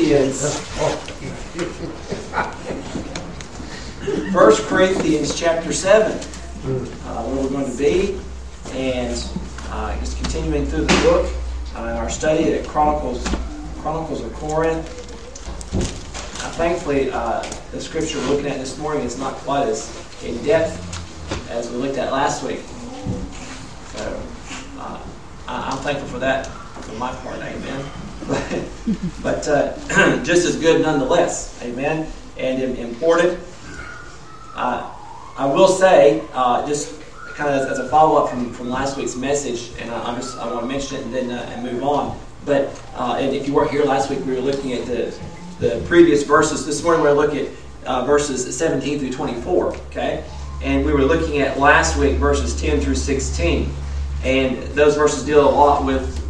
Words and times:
Corinthians. 0.00 0.58
First 4.32 4.62
Corinthians 4.62 5.38
chapter 5.38 5.74
7, 5.74 6.12
uh, 6.12 6.16
where 7.24 7.44
we're 7.44 7.50
going 7.50 7.70
to 7.70 7.76
be, 7.76 8.18
and 8.72 9.22
uh, 9.68 9.98
just 10.00 10.16
continuing 10.16 10.64
through 10.64 10.86
the 10.86 11.02
book 11.02 11.30
uh, 11.76 11.80
in 11.82 11.96
our 11.98 12.08
study 12.08 12.54
at 12.54 12.66
Chronicles, 12.66 13.22
Chronicles 13.82 14.22
of 14.22 14.32
Corinth. 14.32 14.86
Uh, 15.74 16.50
thankfully, 16.52 17.10
uh, 17.10 17.42
the 17.72 17.80
scripture 17.80 18.18
we're 18.20 18.28
looking 18.28 18.46
at 18.46 18.56
this 18.58 18.78
morning 18.78 19.02
is 19.04 19.18
not 19.18 19.34
quite 19.34 19.68
as 19.68 19.86
in 20.24 20.42
depth 20.44 20.80
as 21.50 21.68
we 21.70 21.76
looked 21.76 21.98
at 21.98 22.10
last 22.10 22.42
week. 22.42 22.60
So 23.96 24.22
uh, 24.78 24.98
I- 25.46 25.70
I'm 25.70 25.78
thankful 25.82 26.08
for 26.08 26.20
that 26.20 26.46
for 26.46 26.92
my 26.94 27.12
part. 27.16 27.36
Amen. 27.40 28.66
but 29.22 29.46
uh, 29.48 29.76
just 30.24 30.46
as 30.46 30.56
good 30.56 30.82
nonetheless. 30.82 31.60
Amen. 31.62 32.10
And 32.36 32.78
important. 32.78 33.38
Uh, 34.54 34.94
I 35.36 35.46
will 35.46 35.68
say, 35.68 36.22
uh, 36.32 36.66
just 36.66 37.00
kind 37.34 37.54
of 37.54 37.70
as, 37.70 37.78
a 37.78 37.88
follow 37.88 38.22
up 38.22 38.30
from, 38.30 38.52
from 38.52 38.68
last 38.68 38.96
week's 38.96 39.16
message, 39.16 39.72
and 39.78 39.90
I, 39.90 40.14
just 40.16 40.36
I 40.38 40.46
want 40.46 40.60
to 40.60 40.66
mention 40.66 40.98
it 40.98 41.04
and 41.04 41.14
then 41.14 41.30
uh, 41.30 41.50
and 41.54 41.62
move 41.62 41.82
on. 41.82 42.18
But 42.44 42.80
uh, 42.94 43.16
and 43.18 43.34
if 43.34 43.46
you 43.46 43.54
weren't 43.54 43.70
here 43.70 43.84
last 43.84 44.10
week, 44.10 44.20
we 44.26 44.34
were 44.34 44.40
looking 44.40 44.72
at 44.72 44.86
the 44.86 45.16
the 45.58 45.82
previous 45.86 46.22
verses. 46.22 46.66
This 46.66 46.82
morning 46.82 47.02
we're 47.02 47.12
looking 47.12 47.46
at 47.46 47.48
uh, 47.86 48.04
verses 48.04 48.56
17 48.56 48.98
through 48.98 49.12
24. 49.12 49.74
Okay, 49.86 50.24
and 50.62 50.84
we 50.84 50.92
were 50.92 51.04
looking 51.04 51.40
at 51.40 51.58
last 51.58 51.96
week 51.96 52.16
verses 52.16 52.58
10 52.60 52.80
through 52.80 52.96
16, 52.96 53.70
and 54.24 54.58
those 54.74 54.96
verses 54.96 55.24
deal 55.24 55.48
a 55.48 55.50
lot 55.50 55.84
with 55.84 56.20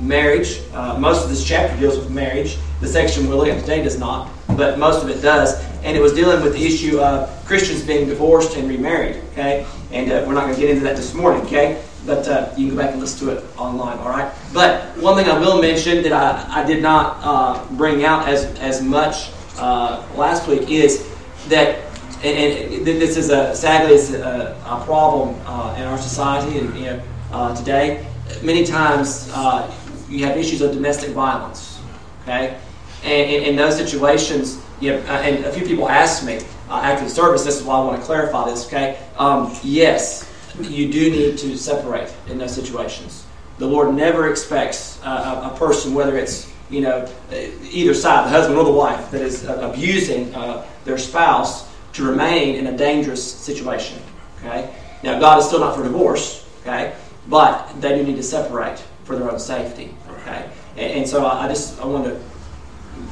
marriage. 0.00 0.60
Uh, 0.72 0.98
most 0.98 1.24
of 1.24 1.30
this 1.30 1.44
chapter 1.44 1.76
deals 1.78 1.98
with 1.98 2.10
marriage. 2.10 2.56
The 2.80 2.88
section 2.88 3.28
we're 3.28 3.34
looking 3.34 3.54
at 3.54 3.60
today 3.60 3.82
does 3.82 3.98
not, 3.98 4.30
but 4.56 4.78
most 4.78 5.02
of 5.02 5.08
it 5.10 5.20
does. 5.20 5.62
And 5.82 5.96
it 5.96 6.00
was 6.00 6.12
dealing 6.12 6.42
with 6.42 6.54
the 6.54 6.64
issue 6.64 7.00
of 7.00 7.28
Christians 7.44 7.82
being 7.82 8.08
divorced 8.08 8.56
and 8.56 8.68
remarried. 8.68 9.16
Okay, 9.32 9.66
and 9.92 10.10
uh, 10.10 10.24
we're 10.26 10.34
not 10.34 10.44
going 10.44 10.54
to 10.54 10.60
get 10.60 10.70
into 10.70 10.84
that 10.84 10.96
this 10.96 11.14
morning. 11.14 11.42
Okay, 11.46 11.82
but 12.06 12.26
uh, 12.28 12.52
you 12.56 12.68
can 12.68 12.76
go 12.76 12.82
back 12.82 12.92
and 12.92 13.00
listen 13.00 13.26
to 13.26 13.36
it 13.36 13.44
online. 13.56 13.98
All 13.98 14.10
right. 14.10 14.32
But 14.52 14.96
one 14.98 15.16
thing 15.16 15.28
I 15.30 15.38
will 15.38 15.60
mention 15.60 16.02
that 16.02 16.12
I, 16.12 16.62
I 16.62 16.66
did 16.66 16.82
not 16.82 17.18
uh, 17.22 17.64
bring 17.76 18.04
out 18.04 18.28
as 18.28 18.44
as 18.58 18.82
much 18.82 19.30
uh, 19.58 20.04
last 20.16 20.48
week 20.48 20.70
is 20.70 21.08
that 21.48 21.80
and, 22.22 22.74
and 22.74 22.86
this 22.86 23.16
is 23.16 23.30
a 23.30 23.54
sadly 23.54 23.94
it's 23.94 24.12
a, 24.12 24.56
a 24.66 24.84
problem 24.84 25.36
uh, 25.46 25.76
in 25.78 25.84
our 25.84 25.98
society 25.98 26.58
and 26.58 26.76
you 26.76 27.02
know 27.30 27.54
today. 27.56 28.04
Many 28.42 28.64
times 28.64 29.30
uh, 29.32 29.72
you 30.08 30.24
have 30.24 30.36
issues 30.36 30.60
of 30.60 30.72
domestic 30.72 31.10
violence. 31.10 31.80
Okay, 32.22 32.58
and 33.02 33.30
in, 33.30 33.56
those 33.56 33.76
situations, 33.76 34.62
you 34.80 34.92
know, 34.92 34.98
uh, 35.00 35.22
and 35.22 35.44
a 35.44 35.52
few 35.52 35.66
people 35.66 35.88
asked 35.88 36.24
me 36.24 36.40
uh, 36.68 36.74
after 36.74 37.04
the 37.04 37.10
service. 37.10 37.44
This 37.44 37.58
is 37.58 37.62
why 37.62 37.76
I 37.76 37.84
want 37.84 38.00
to 38.00 38.04
clarify 38.04 38.48
this. 38.50 38.66
Okay, 38.66 38.98
um, 39.16 39.54
yes, 39.62 40.30
you 40.60 40.92
do 40.92 41.10
need 41.10 41.38
to 41.38 41.56
separate 41.56 42.12
in 42.28 42.38
those 42.38 42.54
situations. 42.54 43.24
The 43.58 43.66
Lord 43.66 43.94
never 43.94 44.30
expects 44.30 45.00
uh, 45.02 45.42
a, 45.50 45.54
a 45.54 45.58
person, 45.58 45.94
whether 45.94 46.16
it's 46.16 46.52
you 46.70 46.80
know 46.82 47.08
either 47.30 47.94
side, 47.94 48.26
the 48.26 48.30
husband 48.30 48.58
or 48.58 48.64
the 48.64 48.72
wife, 48.72 49.10
that 49.10 49.22
is 49.22 49.46
uh, 49.46 49.70
abusing 49.72 50.34
uh, 50.34 50.66
their 50.84 50.98
spouse 50.98 51.68
to 51.94 52.04
remain 52.04 52.54
in 52.54 52.68
a 52.68 52.76
dangerous 52.76 53.22
situation. 53.22 54.00
Okay? 54.38 54.74
Now, 55.02 55.18
God 55.18 55.38
is 55.38 55.46
still 55.46 55.60
not 55.60 55.76
for 55.76 55.82
divorce, 55.82 56.46
okay? 56.60 56.94
But 57.28 57.80
they 57.80 57.96
do 57.96 58.04
need 58.04 58.16
to 58.16 58.22
separate 58.22 58.82
for 59.04 59.16
their 59.16 59.30
own 59.30 59.38
safety, 59.38 59.94
okay? 60.28 60.50
And, 60.76 60.92
and 60.98 61.08
so 61.08 61.24
I, 61.24 61.46
I 61.46 61.48
just 61.48 61.80
I 61.80 61.86
want 61.86 62.04
to 62.04 62.20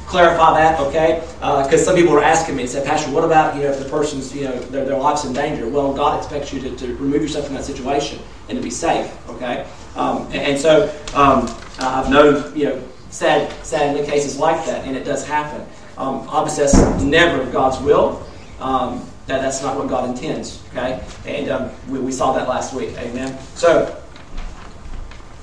clarify 0.07 0.53
that, 0.53 0.79
okay? 0.79 1.21
Because 1.39 1.83
some 1.83 1.95
people 1.95 2.13
are 2.13 2.23
asking 2.23 2.55
me 2.55 2.63
and 2.63 2.71
say, 2.71 2.83
Pastor, 2.85 3.11
what 3.11 3.23
about 3.23 3.55
you 3.55 3.63
know 3.63 3.71
if 3.71 3.79
the 3.79 3.89
person's 3.89 4.33
you 4.33 4.45
know 4.45 4.57
their, 4.59 4.85
their 4.85 4.97
life's 4.97 5.25
in 5.25 5.33
danger? 5.33 5.67
Well, 5.67 5.93
God 5.93 6.17
expects 6.17 6.53
you 6.53 6.61
to, 6.61 6.75
to 6.75 6.95
remove 6.95 7.21
yourself 7.21 7.45
from 7.45 7.55
that 7.55 7.65
situation 7.65 8.19
and 8.49 8.57
to 8.57 8.63
be 8.63 8.69
safe, 8.69 9.11
okay? 9.29 9.67
Um, 9.95 10.25
and, 10.27 10.35
and 10.35 10.59
so 10.59 10.85
um, 11.13 11.53
I've 11.79 12.09
known 12.09 12.55
you 12.57 12.65
know 12.65 12.83
sad 13.09 13.51
sad 13.65 14.05
cases 14.05 14.37
like 14.37 14.65
that, 14.65 14.85
and 14.85 14.95
it 14.95 15.03
does 15.03 15.25
happen. 15.27 15.61
Um, 15.97 16.27
obviously, 16.29 16.65
that's 16.65 17.03
never 17.03 17.49
God's 17.51 17.79
will. 17.79 18.25
Um, 18.59 19.05
that, 19.27 19.41
that's 19.41 19.61
not 19.61 19.77
what 19.77 19.89
God 19.89 20.09
intends. 20.09 20.63
Okay, 20.69 21.03
and 21.25 21.49
um, 21.49 21.71
we, 21.89 21.99
we 21.99 22.11
saw 22.11 22.31
that 22.33 22.47
last 22.47 22.73
week. 22.73 22.97
Amen. 22.97 23.37
So 23.55 24.01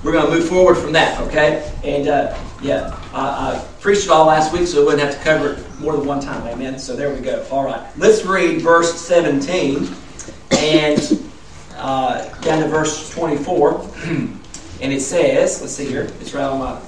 we're 0.04 0.12
going 0.12 0.26
to 0.26 0.31
move 0.31 0.48
forward 0.48 0.76
from 0.76 0.92
that. 0.92 1.19
Okay, 1.22 1.72
and 1.82 2.09
uh, 2.09 2.38
yeah, 2.62 2.97
I, 3.12 3.53
I 3.53 3.65
preached 3.81 4.04
it 4.04 4.10
all 4.10 4.26
last 4.26 4.53
week, 4.53 4.66
so 4.66 4.81
we 4.81 4.84
wouldn't 4.84 5.03
have 5.03 5.16
to 5.16 5.25
cover 5.25 5.54
it 5.54 5.81
more 5.81 5.97
than 5.97 6.06
one 6.06 6.20
time. 6.20 6.47
Amen. 6.47 6.78
So 6.78 6.94
there 6.94 7.12
we 7.12 7.20
go. 7.20 7.44
All 7.50 7.65
right, 7.65 7.84
let's 7.97 8.25
read 8.25 8.60
verse 8.60 8.94
17 9.00 9.88
and 10.53 11.20
uh, 11.76 12.28
down 12.41 12.62
to 12.62 12.69
verse 12.69 13.10
24, 13.10 13.81
and 14.04 14.38
it 14.81 15.00
says, 15.00 15.60
let's 15.60 15.72
see 15.72 15.87
here, 15.87 16.03
it's 16.21 16.34
right 16.34 16.44
on 16.44 16.59
my 16.59 16.81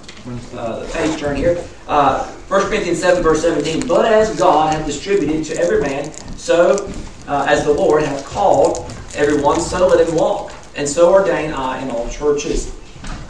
uh, 0.58 0.88
page 0.92 1.18
turn 1.18 1.36
here. 1.36 1.64
Uh, 1.88 2.26
1 2.48 2.68
Corinthians 2.68 3.00
7, 3.00 3.22
verse 3.22 3.42
17. 3.42 3.86
But 3.86 4.06
as 4.06 4.36
God 4.38 4.74
hath 4.74 4.86
distributed 4.86 5.44
to 5.46 5.56
every 5.58 5.80
man, 5.80 6.12
so 6.36 6.90
uh, 7.26 7.46
as 7.48 7.64
the 7.64 7.72
Lord 7.72 8.02
hath 8.02 8.24
called 8.24 8.92
everyone, 9.14 9.60
so 9.60 9.88
let 9.88 10.06
him 10.06 10.14
walk. 10.14 10.52
And 10.76 10.88
so 10.88 11.12
ordain 11.12 11.52
I 11.52 11.82
in 11.82 11.90
all 11.90 12.08
churches. 12.08 12.75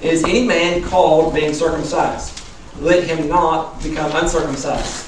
Is 0.07 0.23
any 0.23 0.45
man 0.45 0.85
called 0.85 1.35
being 1.35 1.53
circumcised? 1.53 2.41
Let 2.79 3.03
him 3.03 3.29
not 3.29 3.83
become 3.83 4.13
uncircumcised. 4.15 5.05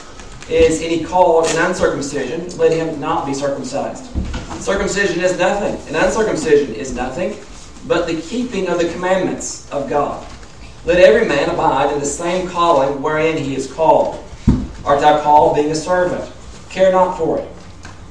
Is 0.50 0.82
any 0.82 1.04
called 1.04 1.48
in 1.50 1.56
uncircumcision? 1.56 2.48
Let 2.58 2.72
him 2.72 2.98
not 2.98 3.24
be 3.24 3.32
circumcised. 3.32 4.06
Circumcision 4.60 5.20
is 5.20 5.38
nothing, 5.38 5.76
and 5.86 6.04
uncircumcision 6.04 6.74
is 6.74 6.96
nothing, 6.96 7.36
but 7.86 8.08
the 8.08 8.20
keeping 8.22 8.66
of 8.66 8.80
the 8.80 8.90
commandments 8.92 9.70
of 9.70 9.88
God. 9.88 10.26
Let 10.84 10.98
every 10.98 11.28
man 11.28 11.48
abide 11.48 11.92
in 11.92 12.00
the 12.00 12.04
same 12.04 12.48
calling 12.48 13.00
wherein 13.00 13.36
he 13.36 13.54
is 13.54 13.72
called. 13.72 14.24
Art 14.84 15.00
thou 15.00 15.22
called 15.22 15.54
being 15.54 15.70
a 15.70 15.76
servant? 15.76 16.28
Care 16.70 16.90
not 16.90 17.16
for 17.16 17.38
it. 17.38 17.48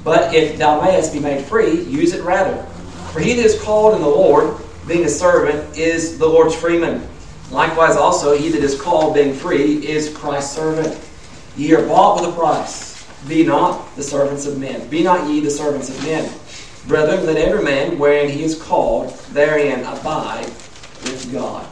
But 0.06 0.34
if 0.34 0.58
thou 0.58 0.80
mayest 0.80 1.12
be 1.12 1.20
made 1.20 1.44
free, 1.44 1.81
use 1.81 2.14
it 2.14 2.24
rather. 2.24 2.64
For 3.12 3.20
he 3.20 3.34
that 3.34 3.46
is 3.46 3.62
called 3.62 3.96
in 3.96 4.02
the 4.02 4.08
Lord, 4.08 4.62
being 4.88 5.06
a 5.06 5.09
servant, 5.09 5.78
is 5.78 6.18
the 6.18 6.28
Lord's 6.28 6.56
freeman. 6.56 7.08
Likewise 7.52 7.96
also 7.96 8.38
he 8.38 8.50
that 8.50 8.64
is 8.64 8.80
called 8.80 9.14
being 9.14 9.34
free 9.34 9.86
is 9.88 10.16
Christ's 10.16 10.56
servant. 10.56 11.00
Ye 11.56 11.74
are 11.74 11.86
bought 11.86 12.22
with 12.22 12.30
a 12.30 12.34
price. 12.34 13.06
Be 13.28 13.46
not 13.46 13.96
the 13.96 14.03
servants 14.03 14.46
of 14.46 14.59
men. 14.59 14.88
Be 14.90 15.03
not 15.03 15.30
ye 15.30 15.40
the 15.40 15.50
servants 15.50 15.90
of 15.90 16.02
men. 16.03 16.31
Brethren, 16.88 17.26
let 17.26 17.38
every 17.38 17.64
man, 17.64 18.00
wherein 18.00 18.30
he 18.30 18.44
is 18.44 18.62
called, 18.62 19.14
therein 19.34 19.81
abide 19.81 20.46
with 20.46 21.30
God 21.31 21.68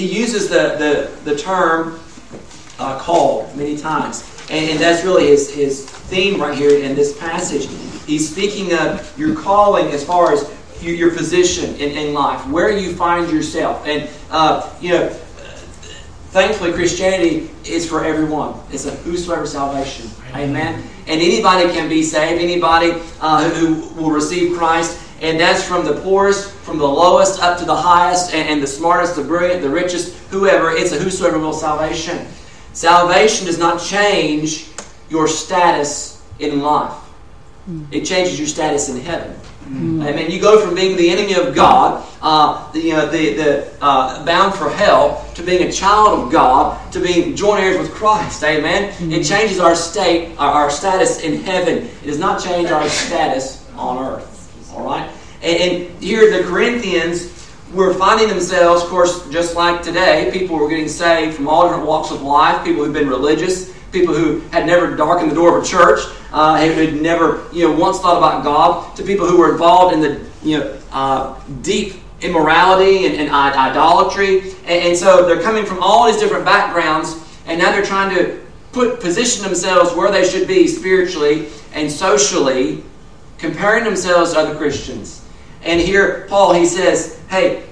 he 0.00 0.18
uses 0.18 0.48
the, 0.48 0.76
the, 1.24 1.30
the 1.30 1.36
term 1.36 2.00
uh, 2.78 2.98
called 2.98 3.54
many 3.56 3.76
times. 3.76 4.24
And, 4.50 4.70
and, 4.70 4.80
that's 4.80 5.04
really 5.04 5.26
his, 5.26 5.54
his 5.54 5.84
theme 5.84 6.40
right 6.40 6.56
here 6.56 6.82
in 6.82 6.94
this 6.94 7.16
passage. 7.18 7.68
He's 8.06 8.30
speaking 8.30 8.72
of 8.72 9.16
your 9.18 9.36
calling 9.36 9.88
as 9.88 10.02
far 10.02 10.32
as 10.32 10.50
your, 10.82 10.94
your 10.94 11.14
position 11.14 11.74
in, 11.76 11.90
in 11.96 12.14
life, 12.14 12.46
where 12.48 12.76
you 12.76 12.94
find 12.94 13.30
yourself. 13.30 13.86
And, 13.86 14.08
uh, 14.30 14.72
you 14.80 14.90
know, 14.90 15.08
thankfully, 16.30 16.72
Christianity 16.72 17.50
is 17.64 17.88
for 17.88 18.04
everyone. 18.04 18.54
It's 18.70 18.86
a 18.86 18.92
whosoever 18.96 19.46
salvation. 19.46 20.10
Amen. 20.34 20.82
And 21.06 21.20
anybody 21.20 21.70
can 21.72 21.88
be 21.88 22.02
saved, 22.02 22.40
anybody 22.40 23.00
uh, 23.20 23.48
who 23.50 23.88
will 24.00 24.10
receive 24.10 24.56
Christ. 24.56 24.98
And 25.20 25.38
that's 25.38 25.62
from 25.62 25.84
the 25.84 26.00
poorest, 26.00 26.50
from 26.50 26.78
the 26.78 26.86
lowest 26.86 27.40
up 27.42 27.58
to 27.58 27.64
the 27.64 27.76
highest, 27.76 28.32
and, 28.32 28.48
and 28.48 28.62
the 28.62 28.66
smartest, 28.66 29.16
the 29.16 29.24
brilliant, 29.24 29.60
the 29.60 29.68
richest, 29.68 30.16
whoever. 30.30 30.70
It's 30.70 30.92
a 30.92 30.98
whosoever 30.98 31.38
will 31.38 31.52
salvation. 31.52 32.26
Salvation 32.72 33.46
does 33.46 33.58
not 33.58 33.82
change 33.82 34.68
your 35.10 35.26
status 35.28 36.22
in 36.38 36.60
life. 36.60 36.94
It 37.90 38.04
changes 38.04 38.38
your 38.38 38.48
status 38.48 38.88
in 38.88 39.00
heaven. 39.00 39.36
Mm. 39.70 40.04
Amen. 40.04 40.30
You 40.30 40.40
go 40.40 40.64
from 40.64 40.74
being 40.74 40.96
the 40.96 41.10
enemy 41.10 41.34
of 41.34 41.54
God, 41.54 42.04
uh, 42.20 42.70
the, 42.72 42.80
you 42.80 42.92
know, 42.92 43.08
the, 43.08 43.34
the 43.34 43.72
uh, 43.80 44.24
bound 44.24 44.54
for 44.54 44.68
hell, 44.68 45.24
to 45.36 45.42
being 45.44 45.68
a 45.68 45.72
child 45.72 46.18
of 46.18 46.32
God, 46.32 46.92
to 46.92 46.98
being 46.98 47.36
joint 47.36 47.62
heirs 47.62 47.78
with 47.78 47.92
Christ. 47.92 48.42
Amen. 48.42 48.92
Mm. 48.94 49.12
It 49.12 49.24
changes 49.24 49.60
our 49.60 49.76
state, 49.76 50.36
our, 50.38 50.50
our 50.50 50.70
status 50.70 51.20
in 51.20 51.42
heaven. 51.42 51.88
It 52.02 52.06
does 52.06 52.18
not 52.18 52.42
change 52.42 52.70
our 52.70 52.88
status 52.88 53.64
on 53.76 54.04
earth. 54.04 54.72
All 54.74 54.84
right? 54.84 55.08
And, 55.40 55.56
and 55.62 56.02
here 56.02 56.36
the 56.36 56.42
Corinthians 56.48 57.36
were 57.72 57.94
finding 57.94 58.28
themselves, 58.28 58.82
of 58.82 58.88
course, 58.88 59.28
just 59.30 59.54
like 59.54 59.82
today, 59.82 60.30
people 60.32 60.56
were 60.56 60.68
getting 60.68 60.88
saved 60.88 61.36
from 61.36 61.46
all 61.46 61.68
different 61.68 61.86
walks 61.86 62.10
of 62.10 62.22
life, 62.22 62.64
people 62.64 62.84
who've 62.84 62.92
been 62.92 63.08
religious, 63.08 63.72
people 63.92 64.14
who 64.14 64.40
had 64.50 64.66
never 64.66 64.94
darkened 64.96 65.30
the 65.30 65.34
door 65.34 65.58
of 65.58 65.64
a 65.64 65.66
church, 65.66 66.00
uh, 66.32 66.64
who 66.64 66.86
had 66.86 66.94
never, 66.94 67.46
you 67.52 67.68
know, 67.68 67.74
once 67.74 67.98
thought 67.98 68.18
about 68.18 68.44
God, 68.44 68.96
to 68.96 69.02
people 69.02 69.26
who 69.26 69.38
were 69.38 69.52
involved 69.52 69.94
in 69.94 70.00
the, 70.00 70.24
you 70.42 70.58
know, 70.58 70.78
uh, 70.92 71.40
deep 71.62 71.94
immorality 72.20 73.06
and, 73.06 73.16
and 73.16 73.30
idolatry. 73.30 74.50
And, 74.64 74.88
and, 74.88 74.96
so 74.96 75.26
they're 75.26 75.42
coming 75.42 75.64
from 75.64 75.82
all 75.82 76.10
these 76.10 76.20
different 76.20 76.44
backgrounds, 76.44 77.16
and 77.46 77.58
now 77.58 77.72
they're 77.72 77.84
trying 77.84 78.14
to 78.16 78.40
put 78.72 79.00
position 79.00 79.42
themselves 79.42 79.94
where 79.94 80.12
they 80.12 80.28
should 80.28 80.46
be 80.46 80.68
spiritually 80.68 81.48
and 81.72 81.90
socially, 81.90 82.84
comparing 83.38 83.84
themselves 83.84 84.32
to 84.32 84.38
other 84.38 84.54
Christians. 84.54 85.26
And 85.62 85.80
here, 85.80 86.26
Paul, 86.28 86.54
he 86.54 86.66
says, 86.66 87.20
hey, 87.28 87.64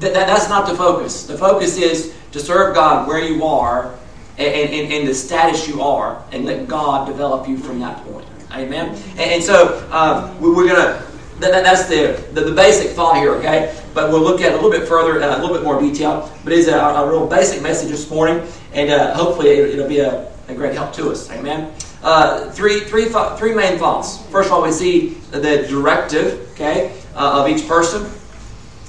th- 0.00 0.12
that, 0.12 0.26
that's 0.26 0.48
not 0.48 0.68
the 0.68 0.74
focus. 0.74 1.26
The 1.26 1.38
focus 1.38 1.78
is 1.78 2.14
to 2.32 2.40
serve 2.40 2.74
God 2.74 3.08
where 3.08 3.20
you 3.20 3.44
are 3.44 3.98
and, 4.38 4.72
and, 4.72 4.92
and 4.92 5.08
the 5.08 5.14
status 5.14 5.66
you 5.66 5.82
are, 5.82 6.22
and 6.32 6.44
let 6.44 6.68
God 6.68 7.06
develop 7.06 7.48
you 7.48 7.58
from 7.58 7.80
that 7.80 8.04
point. 8.04 8.26
Amen? 8.52 8.90
And, 9.10 9.20
and 9.20 9.42
so, 9.42 9.86
um, 9.90 10.40
we, 10.40 10.50
we're 10.50 10.68
going 10.68 10.76
to, 10.76 11.04
that, 11.40 11.62
that's 11.62 11.88
the, 11.88 12.24
the, 12.32 12.42
the, 12.42 12.54
basic 12.54 12.92
thought 12.92 13.16
here, 13.16 13.34
okay? 13.34 13.76
But 13.94 14.10
we'll 14.10 14.22
look 14.22 14.40
at 14.40 14.52
it 14.52 14.52
a 14.52 14.56
little 14.56 14.70
bit 14.70 14.88
further, 14.88 15.22
uh, 15.22 15.38
a 15.38 15.40
little 15.40 15.54
bit 15.54 15.64
more 15.64 15.80
detail. 15.80 16.32
But 16.44 16.52
it's 16.52 16.68
a, 16.68 16.76
a 16.78 17.08
real 17.08 17.26
basic 17.26 17.62
message 17.62 17.90
this 17.90 18.08
morning, 18.10 18.46
and 18.72 18.90
uh, 18.90 19.14
hopefully 19.14 19.48
it, 19.48 19.76
will 19.76 19.88
be 19.88 20.00
a, 20.00 20.32
a, 20.48 20.54
great 20.54 20.74
help 20.74 20.92
to 20.94 21.10
us. 21.10 21.30
Amen? 21.30 21.72
Uh, 22.02 22.50
three, 22.52 22.80
three, 22.80 23.08
th- 23.08 23.38
three 23.38 23.54
main 23.54 23.78
thoughts. 23.78 24.24
First 24.28 24.48
of 24.48 24.54
all, 24.54 24.62
we 24.62 24.72
see 24.72 25.10
the 25.30 25.66
directive, 25.68 26.48
okay, 26.52 27.00
uh, 27.14 27.42
of 27.42 27.48
each 27.48 27.66
person, 27.66 28.10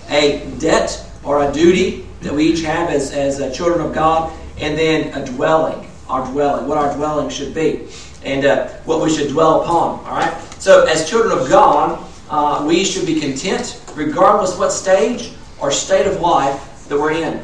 a 0.09 0.47
debt 0.59 1.05
or 1.23 1.47
a 1.47 1.51
duty 1.51 2.07
that 2.21 2.33
we 2.33 2.45
each 2.45 2.63
have 2.63 2.89
as, 2.89 3.11
as 3.13 3.39
uh, 3.39 3.51
children 3.51 3.85
of 3.85 3.93
God, 3.93 4.31
and 4.59 4.77
then 4.77 5.13
a 5.13 5.25
dwelling, 5.25 5.87
our 6.07 6.29
dwelling, 6.31 6.67
what 6.67 6.77
our 6.77 6.93
dwelling 6.95 7.29
should 7.29 7.53
be, 7.53 7.87
and 8.23 8.45
uh, 8.45 8.67
what 8.85 9.01
we 9.01 9.15
should 9.15 9.29
dwell 9.29 9.61
upon. 9.61 9.99
All 10.05 10.15
right? 10.15 10.33
So, 10.59 10.85
as 10.85 11.09
children 11.09 11.37
of 11.37 11.49
God, 11.49 12.05
uh, 12.29 12.63
we 12.67 12.83
should 12.83 13.05
be 13.05 13.19
content 13.19 13.81
regardless 13.95 14.57
what 14.57 14.71
stage 14.71 15.31
or 15.59 15.71
state 15.71 16.07
of 16.07 16.19
life 16.21 16.87
that 16.87 16.99
we're 16.99 17.11
in. 17.11 17.43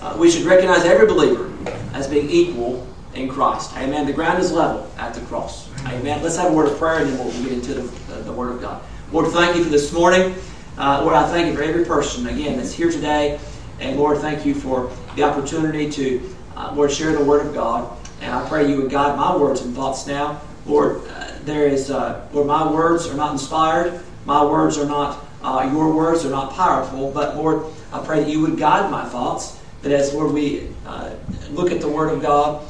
Uh, 0.00 0.16
we 0.18 0.30
should 0.30 0.44
recognize 0.44 0.84
every 0.84 1.06
believer 1.06 1.52
as 1.92 2.08
being 2.08 2.28
equal 2.30 2.86
in 3.14 3.28
Christ. 3.28 3.76
Amen. 3.76 4.06
The 4.06 4.12
ground 4.12 4.40
is 4.40 4.52
level 4.52 4.90
at 4.98 5.14
the 5.14 5.20
cross. 5.22 5.68
Amen. 5.86 6.22
Let's 6.22 6.36
have 6.36 6.52
a 6.52 6.54
word 6.54 6.68
of 6.68 6.78
prayer 6.78 7.00
and 7.02 7.10
then 7.10 7.18
we'll 7.18 7.42
get 7.42 7.52
into 7.52 7.74
the, 7.74 8.14
the, 8.22 8.32
Word 8.32 8.52
of 8.52 8.60
God. 8.60 8.82
Lord, 9.10 9.30
thank 9.32 9.56
you 9.56 9.64
for 9.64 9.70
this 9.70 9.92
morning. 9.92 10.34
Uh, 10.78 11.02
Lord, 11.02 11.14
I 11.14 11.28
thank 11.28 11.48
you 11.48 11.56
for 11.56 11.62
every 11.62 11.84
person, 11.84 12.26
again, 12.26 12.56
that's 12.56 12.72
here 12.72 12.90
today. 12.90 13.38
And 13.80 13.98
Lord, 13.98 14.18
thank 14.18 14.46
you 14.46 14.54
for 14.54 14.90
the 15.16 15.24
opportunity 15.24 15.90
to, 15.90 16.36
uh, 16.62 16.74
Lord, 16.74 16.92
share 16.92 17.12
the 17.12 17.24
Word 17.24 17.46
of 17.46 17.54
God. 17.54 17.96
And 18.20 18.32
I 18.32 18.48
pray 18.48 18.68
you 18.70 18.80
would 18.82 18.90
guide 18.90 19.16
my 19.16 19.36
words 19.36 19.62
and 19.62 19.74
thoughts 19.74 20.06
now. 20.06 20.40
Lord, 20.66 21.02
uh, 21.08 21.32
there 21.44 21.66
is, 21.66 21.90
uh, 21.90 22.26
Lord, 22.32 22.46
my 22.46 22.70
words 22.70 23.06
are 23.08 23.14
not 23.14 23.32
inspired. 23.32 24.00
My 24.24 24.44
words 24.44 24.78
are 24.78 24.86
not, 24.86 25.24
uh, 25.42 25.68
your 25.72 25.92
words 25.92 26.24
are 26.24 26.30
not 26.30 26.52
powerful. 26.52 27.10
But 27.10 27.36
Lord, 27.36 27.64
I 27.92 28.04
pray 28.04 28.20
that 28.20 28.28
you 28.28 28.40
would 28.40 28.58
guide 28.58 28.90
my 28.90 29.04
thoughts. 29.04 29.58
That 29.82 29.92
as, 29.92 30.14
Lord, 30.14 30.32
we 30.32 30.68
uh, 30.86 31.10
look 31.50 31.72
at 31.72 31.80
the 31.80 31.88
Word 31.88 32.12
of 32.12 32.22
God, 32.22 32.64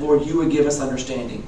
Lord, 0.00 0.26
you 0.26 0.38
would 0.38 0.50
give 0.50 0.66
us 0.66 0.80
understanding. 0.80 1.44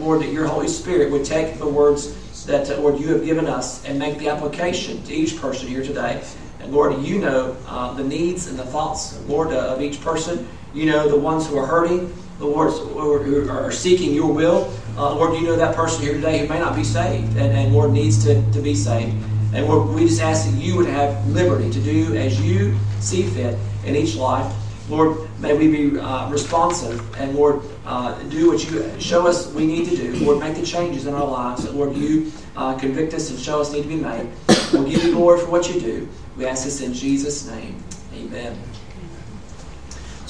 Lord, 0.00 0.22
that 0.22 0.32
your 0.32 0.46
Holy 0.46 0.66
Spirit 0.66 1.12
would 1.12 1.24
take 1.24 1.58
the 1.58 1.68
words 1.68 2.16
that, 2.46 2.70
uh, 2.70 2.80
Lord, 2.80 2.98
you 2.98 3.08
have 3.12 3.24
given 3.24 3.46
us 3.46 3.84
and 3.84 3.98
make 3.98 4.18
the 4.18 4.28
application 4.28 5.02
to 5.04 5.14
each 5.14 5.40
person 5.40 5.68
here 5.68 5.82
today. 5.82 6.22
And 6.60 6.72
Lord, 6.72 7.00
you 7.02 7.18
know 7.18 7.56
uh, 7.66 7.94
the 7.94 8.04
needs 8.04 8.48
and 8.48 8.58
the 8.58 8.66
thoughts, 8.66 9.18
Lord, 9.26 9.52
uh, 9.52 9.74
of 9.74 9.80
each 9.80 10.00
person. 10.00 10.46
You 10.74 10.86
know 10.86 11.08
the 11.08 11.18
ones 11.18 11.48
who 11.48 11.58
are 11.58 11.66
hurting, 11.66 12.12
the 12.38 12.46
ones 12.46 12.78
who 12.78 13.48
are 13.48 13.72
seeking 13.72 14.14
your 14.14 14.32
will. 14.32 14.72
Uh, 14.96 15.14
Lord, 15.14 15.34
you 15.34 15.46
know 15.46 15.56
that 15.56 15.74
person 15.74 16.02
here 16.02 16.14
today 16.14 16.38
who 16.38 16.48
may 16.48 16.58
not 16.58 16.76
be 16.76 16.84
saved 16.84 17.36
and, 17.36 17.52
and 17.52 17.72
Lord, 17.72 17.92
needs 17.92 18.24
to, 18.24 18.42
to 18.52 18.60
be 18.60 18.74
saved. 18.74 19.14
And 19.52 19.66
Lord, 19.66 19.88
we 19.90 20.06
just 20.06 20.20
ask 20.20 20.48
that 20.48 20.56
you 20.56 20.76
would 20.76 20.86
have 20.86 21.26
liberty 21.28 21.70
to 21.70 21.80
do 21.80 22.16
as 22.16 22.40
you 22.40 22.76
see 23.00 23.24
fit 23.24 23.58
in 23.84 23.96
each 23.96 24.14
life. 24.14 24.52
Lord, 24.88 25.28
may 25.40 25.56
we 25.56 25.68
be 25.68 25.98
uh, 25.98 26.28
responsive 26.30 27.00
and, 27.16 27.34
Lord, 27.34 27.62
uh, 27.86 28.20
do 28.24 28.50
what 28.50 28.70
you 28.70 29.00
show 29.00 29.26
us 29.26 29.52
we 29.52 29.66
need 29.66 29.88
to 29.88 29.96
do. 29.96 30.24
Lord, 30.24 30.40
make 30.40 30.56
the 30.56 30.66
changes 30.66 31.06
in 31.06 31.14
our 31.14 31.26
lives 31.26 31.68
Lord, 31.72 31.96
you 31.96 32.32
uh, 32.56 32.76
convict 32.76 33.14
us 33.14 33.30
and 33.30 33.38
show 33.38 33.60
us 33.60 33.72
need 33.72 33.82
to 33.82 33.88
be 33.88 33.96
made. 33.96 34.28
We'll 34.72 34.88
give 34.88 35.02
you 35.04 35.12
glory 35.12 35.40
for 35.40 35.50
what 35.50 35.72
you 35.72 35.80
do. 35.80 36.08
We 36.36 36.46
ask 36.46 36.64
this 36.64 36.80
in 36.80 36.92
Jesus' 36.92 37.48
name. 37.48 37.82
Amen. 38.14 38.58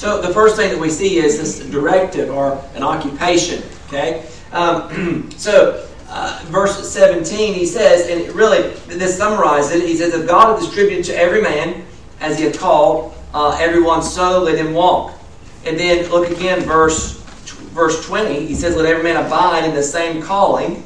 So 0.00 0.18
the 0.18 0.32
first 0.32 0.56
thing 0.56 0.70
that 0.70 0.78
we 0.80 0.88
see 0.88 1.18
is 1.18 1.36
this 1.36 1.58
directive 1.70 2.30
or 2.30 2.58
an 2.74 2.82
occupation. 2.82 3.62
Okay? 3.88 4.26
Um, 4.50 5.30
so 5.36 5.86
uh, 6.08 6.42
verse 6.46 6.90
17, 6.90 7.52
he 7.52 7.66
says, 7.66 8.08
and 8.08 8.34
really, 8.34 8.70
this 8.86 9.18
summarizes 9.18 9.72
it. 9.72 9.86
He 9.86 9.98
says, 9.98 10.14
If 10.14 10.26
God 10.26 10.56
has 10.56 10.64
distributed 10.64 11.04
to 11.04 11.14
every 11.14 11.42
man 11.42 11.84
as 12.20 12.38
he 12.38 12.44
hath 12.44 12.58
called, 12.58 13.12
uh, 13.34 13.58
everyone 13.60 14.02
so, 14.02 14.42
let 14.42 14.56
him 14.56 14.72
walk. 14.72 15.12
And 15.66 15.78
then 15.78 16.10
look 16.10 16.30
again, 16.30 16.60
verse 16.60 17.20
verse 17.74 18.02
20. 18.06 18.46
He 18.46 18.54
says, 18.54 18.76
Let 18.76 18.86
every 18.86 19.02
man 19.02 19.22
abide 19.22 19.68
in 19.68 19.74
the 19.74 19.82
same 19.82 20.22
calling 20.22 20.76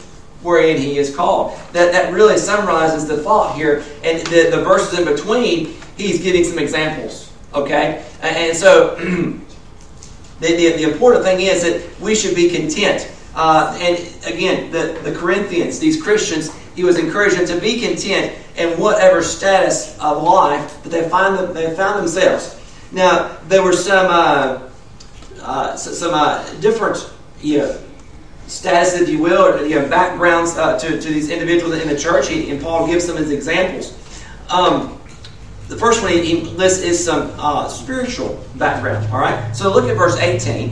wherein 0.42 0.76
he 0.76 0.98
is 0.98 1.14
called. 1.14 1.56
That, 1.72 1.92
that 1.92 2.12
really 2.12 2.36
summarizes 2.36 3.06
the 3.06 3.18
thought 3.18 3.54
here. 3.54 3.84
And 4.02 4.26
the, 4.26 4.50
the 4.50 4.64
verses 4.64 4.98
in 4.98 5.04
between, 5.04 5.76
he's 5.96 6.20
giving 6.20 6.42
some 6.42 6.58
examples. 6.58 7.23
Okay? 7.54 8.04
And, 8.22 8.56
so, 8.56 8.96
the, 10.40 10.46
the, 10.48 10.72
the, 10.72 10.92
important 10.92 11.24
thing 11.24 11.40
is 11.40 11.62
that 11.62 12.00
we 12.00 12.14
should 12.14 12.34
be 12.34 12.50
content. 12.50 13.10
Uh, 13.34 13.76
and 13.80 13.98
again, 14.26 14.70
the, 14.70 14.98
the 15.02 15.14
Corinthians, 15.16 15.78
these 15.78 16.00
Christians, 16.02 16.54
he 16.74 16.84
was 16.84 16.98
encouraging 16.98 17.46
them 17.46 17.56
to 17.56 17.60
be 17.60 17.80
content 17.80 18.36
in 18.56 18.78
whatever 18.78 19.22
status 19.22 19.98
of 19.98 20.22
life 20.22 20.82
that 20.82 20.90
they 20.90 21.08
find 21.08 21.38
them, 21.38 21.54
they 21.54 21.74
found 21.74 22.00
themselves. 22.00 22.60
Now, 22.92 23.36
there 23.48 23.62
were 23.62 23.72
some 23.72 24.06
uh, 24.08 24.70
uh, 25.44 25.76
some 25.76 26.14
uh, 26.14 26.42
different 26.60 27.10
you 27.42 27.58
know, 27.58 27.78
status, 28.46 29.00
if 29.00 29.08
you 29.08 29.18
will, 29.18 29.42
or 29.42 29.64
you 29.66 29.80
know, 29.80 29.88
backgrounds 29.88 30.56
uh, 30.56 30.78
to, 30.78 31.00
to 31.00 31.08
these 31.08 31.28
individuals 31.28 31.74
in 31.74 31.88
the 31.88 31.98
church, 31.98 32.30
and 32.30 32.60
Paul 32.62 32.86
gives 32.86 33.06
them 33.06 33.16
as 33.16 33.30
examples. 33.30 33.92
Um, 34.50 34.98
the 35.68 35.76
first 35.76 36.02
one 36.02 36.12
he 36.12 36.42
lists 36.42 36.82
is 36.82 37.02
some 37.02 37.32
uh, 37.38 37.68
spiritual 37.68 38.42
background. 38.56 39.10
All 39.12 39.20
right, 39.20 39.54
so 39.56 39.72
look 39.72 39.84
at 39.88 39.96
verse 39.96 40.16
18. 40.16 40.70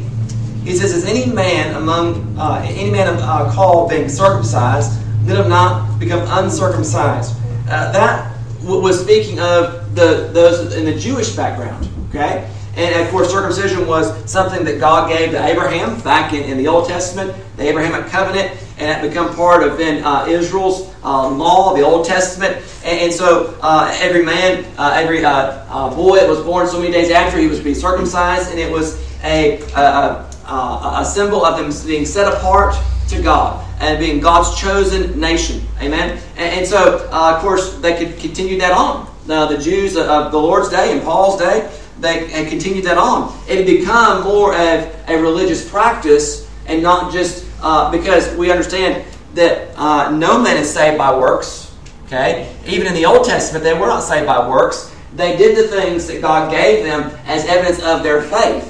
He 0.64 0.76
says, 0.76 0.92
"Is 0.92 1.04
any 1.04 1.32
man 1.32 1.74
among 1.74 2.36
uh, 2.38 2.64
any 2.66 2.90
man 2.90 3.08
uh, 3.08 3.50
called 3.52 3.90
being 3.90 4.08
circumcised, 4.08 4.92
let 5.26 5.38
him 5.38 5.48
not 5.48 5.98
become 5.98 6.26
uncircumcised?" 6.44 7.34
Uh, 7.68 7.90
that 7.92 8.36
was 8.62 9.00
speaking 9.00 9.40
of 9.40 9.94
the 9.94 10.30
those 10.32 10.74
in 10.74 10.84
the 10.84 10.94
Jewish 10.94 11.34
background. 11.34 11.88
Okay, 12.10 12.48
and 12.76 13.02
of 13.02 13.10
course, 13.10 13.30
circumcision 13.30 13.86
was 13.86 14.30
something 14.30 14.64
that 14.64 14.78
God 14.78 15.08
gave 15.08 15.30
to 15.32 15.44
Abraham 15.44 16.00
back 16.00 16.32
in, 16.32 16.44
in 16.44 16.58
the 16.58 16.68
Old 16.68 16.86
Testament, 16.86 17.34
the 17.56 17.68
Abrahamic 17.68 18.10
covenant, 18.10 18.56
and 18.78 18.90
it 18.90 19.08
become 19.08 19.34
part 19.34 19.62
of 19.62 19.78
then 19.78 20.04
uh, 20.04 20.26
Israel's 20.26 20.92
uh, 21.04 21.28
law, 21.28 21.74
the 21.74 21.82
Old 21.82 22.06
Testament. 22.06 22.56
And, 22.84 23.00
and 23.00 23.12
so 23.12 23.58
uh, 23.62 23.96
every 24.00 24.24
man, 24.24 24.64
uh, 24.78 24.92
every 24.94 25.24
uh, 25.24 25.30
uh, 25.30 25.94
boy 25.94 26.16
that 26.16 26.28
was 26.28 26.40
born 26.40 26.66
so 26.68 26.78
many 26.78 26.92
days 26.92 27.10
after 27.10 27.38
he 27.38 27.46
was 27.46 27.58
to 27.58 27.64
be 27.64 27.74
circumcised, 27.74 28.50
and 28.50 28.58
it 28.58 28.70
was 28.70 29.00
a, 29.22 29.60
a, 29.72 30.28
a, 30.48 30.96
a 31.00 31.04
symbol 31.04 31.44
of 31.44 31.58
them 31.58 31.86
being 31.86 32.06
set 32.06 32.32
apart 32.32 32.74
to 33.08 33.22
God 33.22 33.66
and 33.80 33.98
being 33.98 34.20
God's 34.20 34.58
chosen 34.58 35.18
nation. 35.18 35.62
Amen. 35.80 36.18
And, 36.36 36.60
and 36.60 36.66
so, 36.66 37.08
of 37.10 37.40
course, 37.40 37.74
they 37.76 37.96
could 37.96 38.18
continue 38.18 38.58
that 38.58 38.72
on. 38.72 39.10
Now, 39.26 39.46
the 39.46 39.58
Jews 39.58 39.96
of 39.96 40.32
the 40.32 40.38
Lord's 40.38 40.68
day 40.68 40.92
and 40.92 41.02
Paul's 41.02 41.38
day 41.38 41.70
they 42.02 42.26
had 42.28 42.48
continued 42.48 42.84
that 42.84 42.98
on. 42.98 43.32
It 43.48 43.58
had 43.58 43.66
become 43.66 44.24
more 44.24 44.52
of 44.52 44.94
a 45.08 45.16
religious 45.16 45.68
practice 45.68 46.48
and 46.66 46.82
not 46.82 47.12
just 47.12 47.41
uh, 47.62 47.90
because 47.90 48.34
we 48.36 48.50
understand 48.50 49.04
that 49.34 49.76
uh, 49.76 50.10
no 50.10 50.40
man 50.40 50.56
is 50.56 50.72
saved 50.72 50.98
by 50.98 51.16
works. 51.16 51.74
Okay? 52.06 52.54
Even 52.66 52.86
in 52.86 52.94
the 52.94 53.06
Old 53.06 53.24
Testament, 53.24 53.64
they 53.64 53.74
were 53.74 53.86
not 53.86 54.00
saved 54.00 54.26
by 54.26 54.46
works. 54.48 54.94
They 55.14 55.36
did 55.36 55.56
the 55.56 55.68
things 55.68 56.06
that 56.08 56.20
God 56.20 56.50
gave 56.50 56.84
them 56.84 57.10
as 57.26 57.46
evidence 57.46 57.82
of 57.82 58.02
their 58.02 58.22
faith 58.22 58.68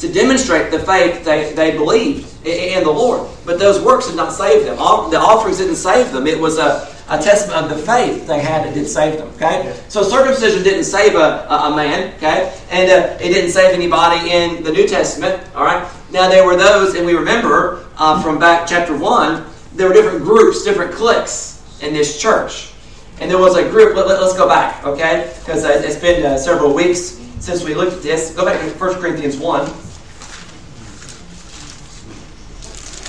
to 0.00 0.12
demonstrate 0.12 0.70
the 0.70 0.80
faith 0.80 1.24
they, 1.24 1.52
they 1.52 1.72
believed 1.72 2.46
in 2.46 2.82
the 2.82 2.90
Lord. 2.90 3.28
But 3.44 3.58
those 3.58 3.80
works 3.80 4.08
did 4.08 4.16
not 4.16 4.32
save 4.32 4.64
them. 4.64 4.76
The 4.76 5.18
offerings 5.18 5.58
didn't 5.58 5.76
save 5.76 6.12
them. 6.12 6.26
It 6.26 6.38
was 6.38 6.58
a 6.58 6.92
a 7.08 7.20
testament 7.20 7.64
of 7.64 7.76
the 7.76 7.84
faith 7.84 8.26
they 8.26 8.40
had 8.40 8.64
that 8.64 8.74
did 8.74 8.88
save 8.88 9.18
them. 9.18 9.28
Okay, 9.34 9.78
so 9.88 10.02
circumcision 10.02 10.62
didn't 10.62 10.84
save 10.84 11.14
a, 11.14 11.46
a, 11.48 11.74
man. 11.74 12.14
Okay, 12.14 12.58
and 12.70 12.90
uh, 12.90 13.16
it 13.20 13.28
didn't 13.28 13.50
save 13.50 13.74
anybody 13.74 14.30
in 14.30 14.62
the 14.62 14.72
New 14.72 14.86
Testament. 14.86 15.42
All 15.54 15.64
right. 15.64 15.86
Now 16.12 16.28
there 16.28 16.44
were 16.46 16.56
those, 16.56 16.94
and 16.94 17.06
we 17.06 17.14
remember 17.14 17.88
uh, 17.96 18.22
from 18.22 18.38
back 18.38 18.68
chapter 18.68 18.96
one, 18.96 19.44
there 19.74 19.88
were 19.88 19.94
different 19.94 20.22
groups, 20.22 20.62
different 20.62 20.92
cliques 20.92 21.62
in 21.80 21.92
this 21.92 22.20
church, 22.20 22.72
and 23.20 23.30
there 23.30 23.38
was 23.38 23.56
a 23.56 23.68
group. 23.68 23.96
Let, 23.96 24.06
us 24.06 24.32
let, 24.32 24.38
go 24.38 24.46
back, 24.46 24.84
okay, 24.84 25.34
because 25.40 25.64
uh, 25.64 25.82
it's 25.82 25.96
been 25.96 26.24
uh, 26.24 26.36
several 26.36 26.74
weeks 26.74 27.18
since 27.40 27.64
we 27.64 27.74
looked 27.74 27.94
at 27.94 28.02
this. 28.02 28.34
Go 28.34 28.44
back 28.44 28.60
to 28.60 28.78
1 28.78 28.94
Corinthians 29.00 29.38
one. 29.38 29.66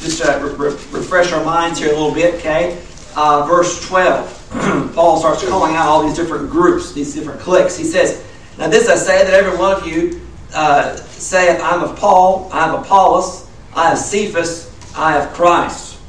Just 0.01 0.21
uh, 0.25 0.39
re- 0.41 0.69
re- 0.69 0.77
refresh 0.91 1.31
our 1.33 1.43
minds 1.43 1.79
here 1.79 1.89
a 1.89 1.93
little 1.93 2.13
bit, 2.13 2.35
okay? 2.35 2.81
uh, 3.15 3.45
verse 3.45 3.85
12, 3.87 4.91
Paul 4.95 5.19
starts 5.19 5.47
calling 5.47 5.75
out 5.75 5.87
all 5.87 6.03
these 6.03 6.15
different 6.15 6.49
groups, 6.49 6.93
these 6.93 7.13
different 7.13 7.39
cliques. 7.39 7.77
He 7.77 7.83
says, 7.83 8.23
Now 8.57 8.67
this 8.67 8.89
I 8.89 8.95
say 8.95 9.23
that 9.23 9.33
every 9.33 9.57
one 9.57 9.73
of 9.73 9.87
you 9.87 10.21
uh, 10.53 10.95
saith, 10.95 11.61
I'm 11.61 11.83
of 11.83 11.97
Paul, 11.97 12.49
I 12.51 12.67
have 12.67 12.79
Apollos, 12.81 13.49
I 13.75 13.89
have 13.89 13.97
Cephas, 13.97 14.71
I 14.95 15.13
have 15.13 15.33
Christ. 15.33 15.99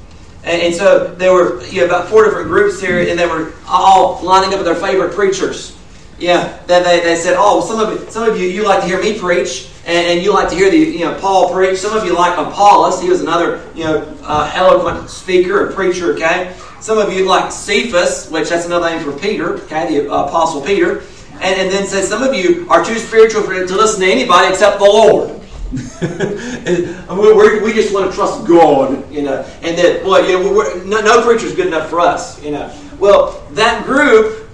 And, 0.45 0.61
and 0.63 0.75
so 0.75 1.15
there 1.15 1.33
were 1.33 1.65
you 1.67 1.81
know, 1.81 1.87
about 1.87 2.09
four 2.09 2.25
different 2.25 2.49
groups 2.49 2.81
here, 2.81 3.01
and 3.01 3.19
they 3.19 3.27
were 3.27 3.53
all 3.67 4.23
lining 4.23 4.53
up 4.53 4.59
with 4.59 4.67
their 4.67 4.75
favorite 4.75 5.15
preachers. 5.15 5.77
Yeah, 6.19 6.61
they, 6.67 6.83
they, 6.83 7.01
they 7.01 7.17
said, 7.17 7.35
oh, 7.37 7.61
some 7.61 7.81
of, 7.81 8.11
some 8.11 8.29
of 8.29 8.39
you, 8.39 8.47
you 8.47 8.65
like 8.65 8.83
to 8.83 8.87
hear 8.87 9.01
me 9.01 9.19
preach, 9.19 9.71
and, 9.87 10.07
and, 10.07 10.23
you 10.23 10.33
like 10.33 10.49
to 10.49 10.55
hear 10.55 10.71
the 10.71 10.79
you 10.79 11.01
know 11.01 11.19
Paul 11.21 11.53
preach. 11.53 11.79
Some 11.79 11.95
of 11.95 12.07
you 12.07 12.15
like 12.15 12.39
Apollos; 12.39 13.03
he 13.03 13.11
was 13.11 13.21
another 13.21 13.63
you 13.75 13.85
know 13.85 14.17
uh, 14.23 14.51
eloquent 14.55 15.11
speaker 15.11 15.67
and 15.67 15.75
preacher. 15.75 16.15
Okay, 16.15 16.57
some 16.81 16.97
of 16.97 17.13
you 17.13 17.27
like 17.27 17.53
Cephas, 17.53 18.31
which 18.31 18.49
that's 18.49 18.65
another 18.65 18.89
name 18.89 19.05
for 19.05 19.13
Peter. 19.19 19.57
Okay, 19.65 19.99
the 19.99 20.11
uh, 20.11 20.25
apostle 20.25 20.63
Peter, 20.63 21.03
and, 21.41 21.61
and 21.61 21.71
then 21.71 21.87
says 21.87 22.09
some 22.09 22.23
of 22.23 22.35
you 22.35 22.67
are 22.71 22.85
too 22.85 22.99
spiritual 22.99 23.43
for, 23.43 23.55
to 23.55 23.77
listen 23.77 24.01
to 24.01 24.07
anybody 24.07 24.49
except 24.49 24.79
the 24.79 24.85
Lord. 24.85 25.41
we, 26.05 27.61
we 27.61 27.73
just 27.73 27.93
want 27.93 28.11
to 28.11 28.17
trust 28.17 28.47
God, 28.47 29.11
you 29.13 29.23
know, 29.23 29.43
and 29.63 29.77
that 29.77 30.03
boy, 30.05 30.19
you 30.21 30.39
know, 30.39 30.85
no, 30.85 31.01
no 31.01 31.23
preacher 31.23 31.47
is 31.47 31.55
good 31.55 31.67
enough 31.67 31.91
for 31.91 32.01
us, 32.01 32.43
you 32.43 32.53
know. 32.53 32.73
Well, 32.99 33.43
that 33.53 33.85
group 33.85 34.49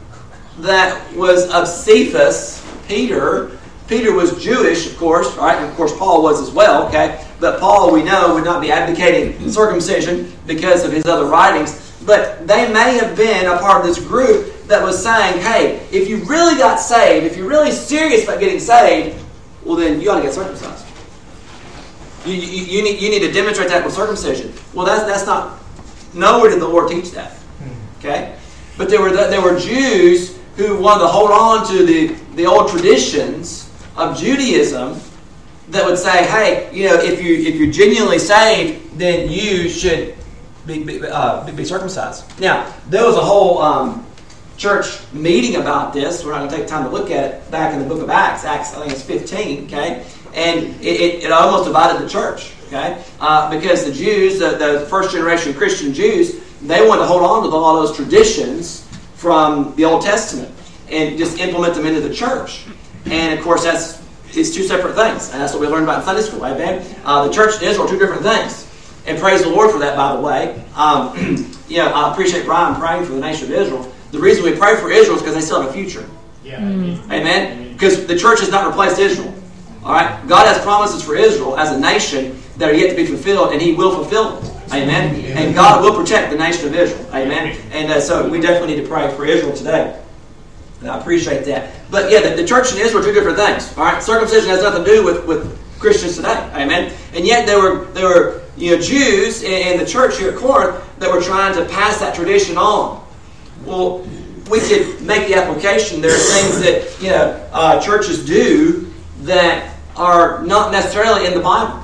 that 0.59 1.15
was 1.15 1.51
of 1.51 1.69
Cephas, 1.69 2.67
Peter, 2.89 3.59
Peter 3.91 4.15
was 4.15 4.43
Jewish, 4.43 4.87
of 4.87 4.97
course, 4.97 5.35
right? 5.37 5.57
And 5.57 5.67
of 5.69 5.75
course, 5.75 5.95
Paul 5.97 6.23
was 6.23 6.41
as 6.41 6.55
well, 6.55 6.87
okay? 6.87 7.27
But 7.41 7.59
Paul, 7.59 7.93
we 7.93 8.05
know, 8.05 8.35
would 8.35 8.45
not 8.45 8.61
be 8.61 8.71
advocating 8.71 9.51
circumcision 9.51 10.33
because 10.47 10.85
of 10.85 10.93
his 10.93 11.07
other 11.07 11.27
writings. 11.27 11.93
But 12.07 12.47
they 12.47 12.73
may 12.73 12.99
have 12.99 13.17
been 13.17 13.47
a 13.47 13.59
part 13.59 13.81
of 13.81 13.87
this 13.87 14.03
group 14.03 14.55
that 14.71 14.83
was 14.83 15.03
saying, 15.03 15.41
hey, 15.41 15.87
if 15.93 16.09
you 16.09 16.19
really 16.25 16.57
got 16.57 16.77
saved, 16.77 17.27
if 17.27 17.37
you're 17.37 17.49
really 17.49 17.71
serious 17.71 18.25
about 18.25 18.41
getting 18.41 18.59
saved, 18.59 19.23
well, 19.65 19.77
then 19.77 20.01
you 20.01 20.11
ought 20.11 20.17
to 20.17 20.23
get 20.23 20.33
circumcised. 20.33 20.87
You, 22.25 22.35
you, 22.35 22.65
you, 22.65 22.83
need, 22.83 23.01
you 23.01 23.11
need 23.11 23.21
to 23.21 23.33
demonstrate 23.33 23.69
that 23.69 23.85
with 23.85 23.95
circumcision. 23.95 24.53
Well, 24.73 24.87
that's, 24.87 25.05
that's 25.05 25.27
not, 25.27 25.61
nowhere 26.15 26.51
did 26.51 26.61
the 26.61 26.69
Lord 26.69 26.89
teach 26.89 27.11
that. 27.13 27.37
Okay? 27.99 28.37
But 28.79 28.89
there 28.89 29.01
were, 29.01 29.11
there 29.11 29.43
were 29.43 29.59
Jews 29.59 30.39
who 30.57 30.81
wanted 30.81 31.03
to 31.03 31.09
hold 31.09 31.31
on 31.31 31.67
to 31.69 31.85
the, 31.85 32.09
the 32.35 32.47
old 32.47 32.71
traditions 32.71 33.71
of 33.97 34.17
Judaism 34.19 35.01
that 35.69 35.85
would 35.85 35.99
say, 35.99 36.27
hey, 36.27 36.71
you 36.73 36.89
know, 36.89 36.95
if 36.97 37.23
you 37.23 37.37
if 37.37 37.55
you're 37.55 37.71
genuinely 37.71 38.19
saved, 38.19 38.99
then 38.99 39.31
you 39.31 39.69
should 39.69 40.17
be 40.67 40.83
be, 40.83 41.01
uh, 41.07 41.51
be 41.53 41.65
circumcised. 41.65 42.41
Now, 42.41 42.75
there 42.89 43.05
was 43.05 43.17
a 43.17 43.21
whole 43.21 43.59
um, 43.59 44.07
church 44.61 45.01
meeting 45.15 45.57
about 45.57 45.95
this. 45.95 46.23
We're 46.23 46.33
not 46.33 46.41
going 46.41 46.51
to 46.51 46.57
take 46.57 46.67
time 46.67 46.85
to 46.85 46.91
look 46.91 47.11
at 47.11 47.25
it 47.25 47.51
back 47.51 47.73
in 47.73 47.81
the 47.81 47.87
book 47.87 48.03
of 48.03 48.11
Acts. 48.11 48.45
Acts, 48.45 48.75
I 48.75 48.81
think 48.81 48.93
it's 48.93 49.03
15. 49.03 49.65
Okay, 49.65 50.07
and 50.35 50.67
it, 50.83 51.01
it, 51.01 51.25
it 51.25 51.33
almost 51.33 51.65
divided 51.65 52.03
the 52.03 52.09
church. 52.09 52.53
Okay, 52.67 53.03
uh, 53.21 53.51
because 53.51 53.85
the 53.85 53.93
Jews, 53.93 54.39
the, 54.39 54.51
the 54.51 54.87
first 54.91 55.13
generation 55.13 55.55
Christian 55.55 55.95
Jews, 55.95 56.41
they 56.61 56.87
wanted 56.87 57.01
to 57.01 57.07
hold 57.07 57.23
on 57.23 57.43
to 57.43 57.57
all 57.57 57.75
those 57.75 57.97
traditions 57.97 58.87
from 59.15 59.75
the 59.77 59.85
Old 59.87 60.03
Testament 60.03 60.55
and 60.91 61.17
just 61.17 61.39
implement 61.39 61.75
them 61.75 61.87
into 61.87 62.01
the 62.01 62.15
church. 62.15 62.67
And 63.07 63.39
of 63.39 63.45
course, 63.45 63.65
that's 63.65 63.99
it's 64.33 64.55
two 64.55 64.63
separate 64.63 64.95
things, 64.95 65.33
and 65.33 65.41
that's 65.41 65.55
what 65.55 65.63
we 65.63 65.69
learned 65.69 65.85
about 65.85 66.01
in 66.01 66.05
Sunday 66.05 66.23
school. 66.23 66.45
Amen. 66.45 66.85
Uh, 67.05 67.27
the 67.27 67.33
church 67.33 67.55
and 67.55 67.63
Israel 67.63 67.87
are 67.87 67.91
two 67.91 67.99
different 67.99 68.23
things, 68.23 68.69
and 69.07 69.19
praise 69.19 69.43
the 69.43 69.49
Lord 69.49 69.71
for 69.71 69.79
that. 69.79 69.97
By 69.97 70.15
the 70.15 70.21
way, 70.21 70.63
um, 70.77 71.57
yeah, 71.69 71.87
I 71.87 72.13
appreciate 72.13 72.45
Brian 72.45 72.79
praying 72.79 73.07
for 73.07 73.13
the 73.13 73.21
nation 73.21 73.51
of 73.51 73.59
Israel. 73.59 73.93
The 74.11 74.19
reason 74.19 74.45
we 74.45 74.57
pray 74.57 74.77
for 74.77 74.91
Israel 74.91 75.17
is 75.17 75.23
because 75.23 75.35
they 75.35 75.41
still 75.41 75.61
have 75.61 75.71
a 75.71 75.73
future. 75.73 76.09
Yeah. 76.45 76.61
Mm. 76.61 77.05
Amen. 77.07 77.73
Because 77.73 78.07
the 78.07 78.19
church 78.19 78.41
has 78.41 78.51
not 78.51 78.67
replaced 78.67 78.99
Israel. 78.99 79.35
All 79.85 79.93
right. 79.93 80.27
God 80.29 80.47
has 80.47 80.61
promises 80.63 81.03
for 81.03 81.15
Israel 81.17 81.59
as 81.59 81.71
a 81.73 81.81
nation 81.81 82.41
that 82.57 82.69
are 82.69 82.75
yet 82.75 82.91
to 82.91 82.97
be 82.97 83.07
fulfilled, 83.07 83.53
and 83.53 83.63
He 83.63 83.75
will 83.75 83.95
fulfill 83.95 84.41
them. 84.41 84.57
Amen. 84.73 85.15
And 85.37 85.55
God 85.55 85.83
will 85.83 85.95
protect 85.95 86.31
the 86.31 86.39
nation 86.39 86.69
of 86.69 86.75
Israel. 86.75 87.07
Amen. 87.15 87.57
And 87.73 87.91
uh, 87.91 88.01
so 88.01 88.29
we 88.29 88.41
definitely 88.41 88.77
need 88.77 88.83
to 88.83 88.89
pray 88.89 89.13
for 89.17 89.25
Israel 89.25 89.57
today. 89.57 90.01
And 90.81 90.89
I 90.89 90.99
appreciate 90.99 91.45
that. 91.47 91.75
But 91.91 92.11
yeah, 92.11 92.21
the, 92.21 92.37
the 92.37 92.47
church 92.47 92.71
and 92.73 92.81
Israel 92.81 93.03
are 93.03 93.07
two 93.07 93.13
different 93.13 93.37
things. 93.37 93.77
All 93.77 93.85
right, 93.85 94.03
circumcision 94.03 94.49
has 94.49 94.63
nothing 94.63 94.85
to 94.85 94.91
do 94.91 95.05
with, 95.05 95.27
with 95.27 95.79
Christians 95.79 96.17
today. 96.17 96.51
Amen. 96.55 96.93
And 97.15 97.27
yet 97.27 97.47
there 97.47 97.61
were 97.61 97.87
there 97.87 98.07
were 98.07 98.43
you 98.57 98.77
know 98.77 98.83
Jews 98.83 99.43
in, 99.43 99.73
in 99.73 99.79
the 99.79 99.87
church 99.87 100.19
here 100.19 100.31
at 100.31 100.37
Corinth 100.37 100.79
that 100.99 101.11
were 101.11 101.21
trying 101.21 101.55
to 101.55 101.65
pass 101.65 101.99
that 101.99 102.15
tradition 102.15 102.57
on. 102.57 103.07
Well, 103.65 104.07
we 104.51 104.61
could 104.61 105.01
make 105.03 105.29
the 105.29 105.35
application. 105.35 106.01
There 106.01 106.13
are 106.13 106.19
things 106.19 106.61
that 106.61 107.03
you 107.03 107.11
know 107.11 107.49
uh, 107.53 107.81
churches 107.81 108.25
do 108.25 108.93
that 109.23 109.77
are 109.97 110.43
not 110.45 110.73
necessarily 110.73 111.27
in 111.27 111.35
the 111.35 111.41
Bible. 111.41 111.83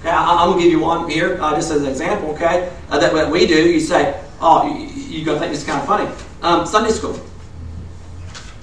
Okay, 0.00 0.10
I, 0.10 0.42
am 0.42 0.50
gonna 0.50 0.62
give 0.62 0.72
you 0.72 0.80
one 0.80 1.08
here, 1.08 1.40
uh, 1.40 1.54
just 1.54 1.70
as 1.70 1.82
an 1.82 1.88
example. 1.88 2.30
Okay, 2.30 2.72
uh, 2.90 2.98
that 2.98 3.12
what 3.12 3.30
we 3.30 3.46
do. 3.46 3.70
You 3.70 3.80
say, 3.80 4.20
oh, 4.40 4.66
you, 4.66 4.86
you're 4.86 5.24
gonna 5.24 5.38
think 5.38 5.52
this 5.52 5.60
is 5.60 5.66
kind 5.66 5.80
of 5.80 5.86
funny. 5.86 6.10
Um, 6.42 6.66
Sunday 6.66 6.90
school. 6.90 7.18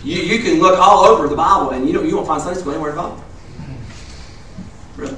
You, 0.03 0.21
you 0.21 0.41
can 0.41 0.59
look 0.59 0.79
all 0.79 1.05
over 1.05 1.27
the 1.27 1.35
Bible 1.35 1.71
and 1.71 1.85
you 1.85 1.93
don't, 1.93 2.07
you 2.07 2.15
won't 2.15 2.27
find 2.27 2.41
Sunday 2.41 2.59
school 2.59 2.73
anywhere 2.73 2.91
in 2.91 2.95
the 2.95 3.01
Bible. 3.01 3.23
Really? 4.95 5.17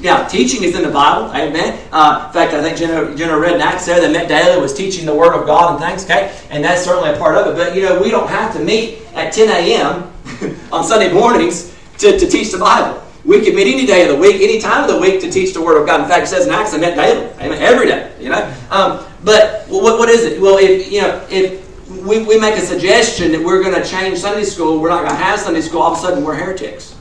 Yeah, 0.00 0.26
teaching 0.26 0.62
is 0.62 0.74
in 0.74 0.82
the 0.82 0.90
Bible. 0.90 1.30
Amen. 1.34 1.78
Uh, 1.92 2.24
in 2.26 2.32
fact, 2.32 2.54
I 2.54 2.62
think 2.62 2.78
General, 2.78 3.14
General 3.14 3.40
Redknapp 3.40 3.78
said 3.78 4.00
that 4.00 4.16
Mick 4.16 4.28
Daly 4.28 4.58
was 4.60 4.72
teaching 4.72 5.04
the 5.04 5.14
Word 5.14 5.38
of 5.38 5.46
God 5.46 5.72
and 5.72 5.84
things, 5.84 6.04
okay? 6.04 6.34
And 6.48 6.64
that's 6.64 6.82
certainly 6.82 7.10
a 7.10 7.18
part 7.18 7.36
of 7.36 7.46
it. 7.48 7.56
But, 7.56 7.76
you 7.76 7.82
know, 7.82 8.00
we 8.00 8.10
don't 8.10 8.28
have 8.28 8.54
to 8.54 8.60
meet 8.60 9.02
at 9.14 9.32
10 9.34 9.48
a.m. 9.50 10.10
on 10.72 10.84
Sunday 10.84 11.12
mornings 11.12 11.76
to, 11.98 12.18
to 12.18 12.26
teach 12.26 12.50
the 12.50 12.58
Bible. 12.58 13.02
We 13.26 13.44
can 13.44 13.54
meet 13.54 13.72
any 13.72 13.84
day 13.84 14.08
of 14.08 14.14
the 14.14 14.16
week, 14.16 14.36
any 14.40 14.58
time 14.58 14.88
of 14.88 14.90
the 14.90 14.98
week 14.98 15.20
to 15.20 15.30
teach 15.30 15.52
the 15.52 15.60
Word 15.60 15.78
of 15.78 15.86
God. 15.86 16.00
In 16.00 16.08
fact, 16.08 16.24
it 16.24 16.28
says 16.28 16.46
in 16.46 16.52
Acts, 16.52 16.72
I 16.72 16.78
met 16.78 16.96
daily. 16.96 17.26
Amen. 17.34 17.62
Every 17.62 17.86
day, 17.86 18.10
you 18.18 18.30
know? 18.30 18.54
Um, 18.70 19.04
but 19.22 19.66
what, 19.68 19.98
what 19.98 20.08
is 20.08 20.24
it? 20.24 20.40
Well, 20.40 20.56
if, 20.56 20.90
you 20.90 21.02
know, 21.02 21.26
if 21.28 21.60
we, 21.90 22.24
we 22.24 22.40
make 22.40 22.54
a 22.54 22.60
suggestion 22.60 23.32
that 23.32 23.42
we're 23.42 23.62
going 23.62 23.74
to 23.74 23.86
change 23.86 24.18
Sunday 24.18 24.44
school, 24.44 24.80
we're 24.80 24.88
not 24.88 25.00
going 25.00 25.10
to 25.10 25.22
have 25.22 25.38
Sunday 25.38 25.60
school, 25.60 25.82
all 25.82 25.92
of 25.92 25.98
a 25.98 26.00
sudden 26.00 26.24
we're 26.24 26.34
heretics. 26.34 26.96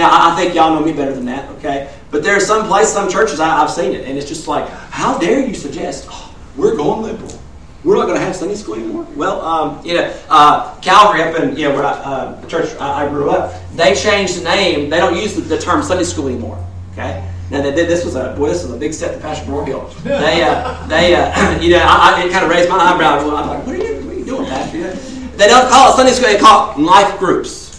Now, 0.00 0.32
I 0.32 0.34
think 0.34 0.54
y'all 0.54 0.72
know 0.72 0.82
me 0.82 0.94
better 0.94 1.12
than 1.12 1.26
that, 1.26 1.46
okay? 1.56 1.92
But 2.10 2.22
there 2.22 2.34
are 2.34 2.40
some 2.40 2.66
places, 2.66 2.94
some 2.94 3.10
churches, 3.10 3.38
I, 3.38 3.48
have 3.48 3.70
seen 3.70 3.92
it, 3.92 4.08
and 4.08 4.16
it's 4.16 4.26
just 4.26 4.48
like, 4.48 4.66
how 4.88 5.18
dare 5.18 5.46
you 5.46 5.52
suggest, 5.52 6.08
oh, 6.10 6.34
we're 6.56 6.74
going 6.74 7.02
liberal. 7.02 7.38
We're 7.84 7.96
not 7.96 8.06
going 8.06 8.18
to 8.18 8.24
have 8.24 8.34
Sunday 8.34 8.54
school 8.54 8.76
anymore. 8.76 9.06
Well, 9.14 9.42
um, 9.42 9.84
you 9.84 9.96
know, 9.96 10.18
uh, 10.30 10.74
Calvary 10.80 11.22
up 11.22 11.38
in 11.38 11.54
you 11.54 11.68
know 11.68 11.74
where 11.74 11.84
I, 11.84 11.90
uh, 11.90 12.46
church 12.46 12.74
I, 12.80 13.04
I, 13.04 13.08
grew 13.10 13.28
up, 13.28 13.54
they 13.74 13.94
changed 13.94 14.40
the 14.40 14.44
name. 14.44 14.88
They 14.88 14.96
don't 14.96 15.16
use 15.16 15.34
the, 15.34 15.42
the 15.42 15.58
term 15.58 15.82
Sunday 15.82 16.04
school 16.04 16.28
anymore. 16.28 16.64
Okay, 16.92 17.22
now 17.50 17.60
they 17.60 17.74
did 17.74 17.86
this 17.86 18.02
was 18.02 18.16
a 18.16 18.34
boy, 18.38 18.48
this 18.48 18.62
was 18.62 18.72
a 18.72 18.78
big 18.78 18.94
step 18.94 19.14
to 19.14 19.20
Pastor 19.20 19.44
Brohill. 19.50 19.94
They, 20.02 20.42
uh, 20.42 20.86
they, 20.86 21.14
uh, 21.14 21.60
you 21.60 21.72
know, 21.72 21.82
I, 21.82 22.22
I, 22.22 22.24
it 22.24 22.32
kind 22.32 22.44
of 22.44 22.50
raised 22.50 22.70
my 22.70 22.78
eyebrows. 22.78 23.22
I'm 23.22 23.28
like, 23.28 23.66
what 23.66 23.74
are 23.74 23.78
you, 23.78 23.96
what 24.06 24.14
are 24.14 24.18
you 24.18 24.24
doing, 24.24 24.46
Pastor? 24.46 24.78
You 24.78 24.84
know, 24.84 24.94
they 25.36 25.46
don't 25.46 25.68
call 25.68 25.92
it 25.92 25.96
Sunday 25.96 26.12
school; 26.12 26.28
they 26.28 26.38
call 26.38 26.72
it 26.72 26.78
life 26.78 27.18
groups. 27.18 27.69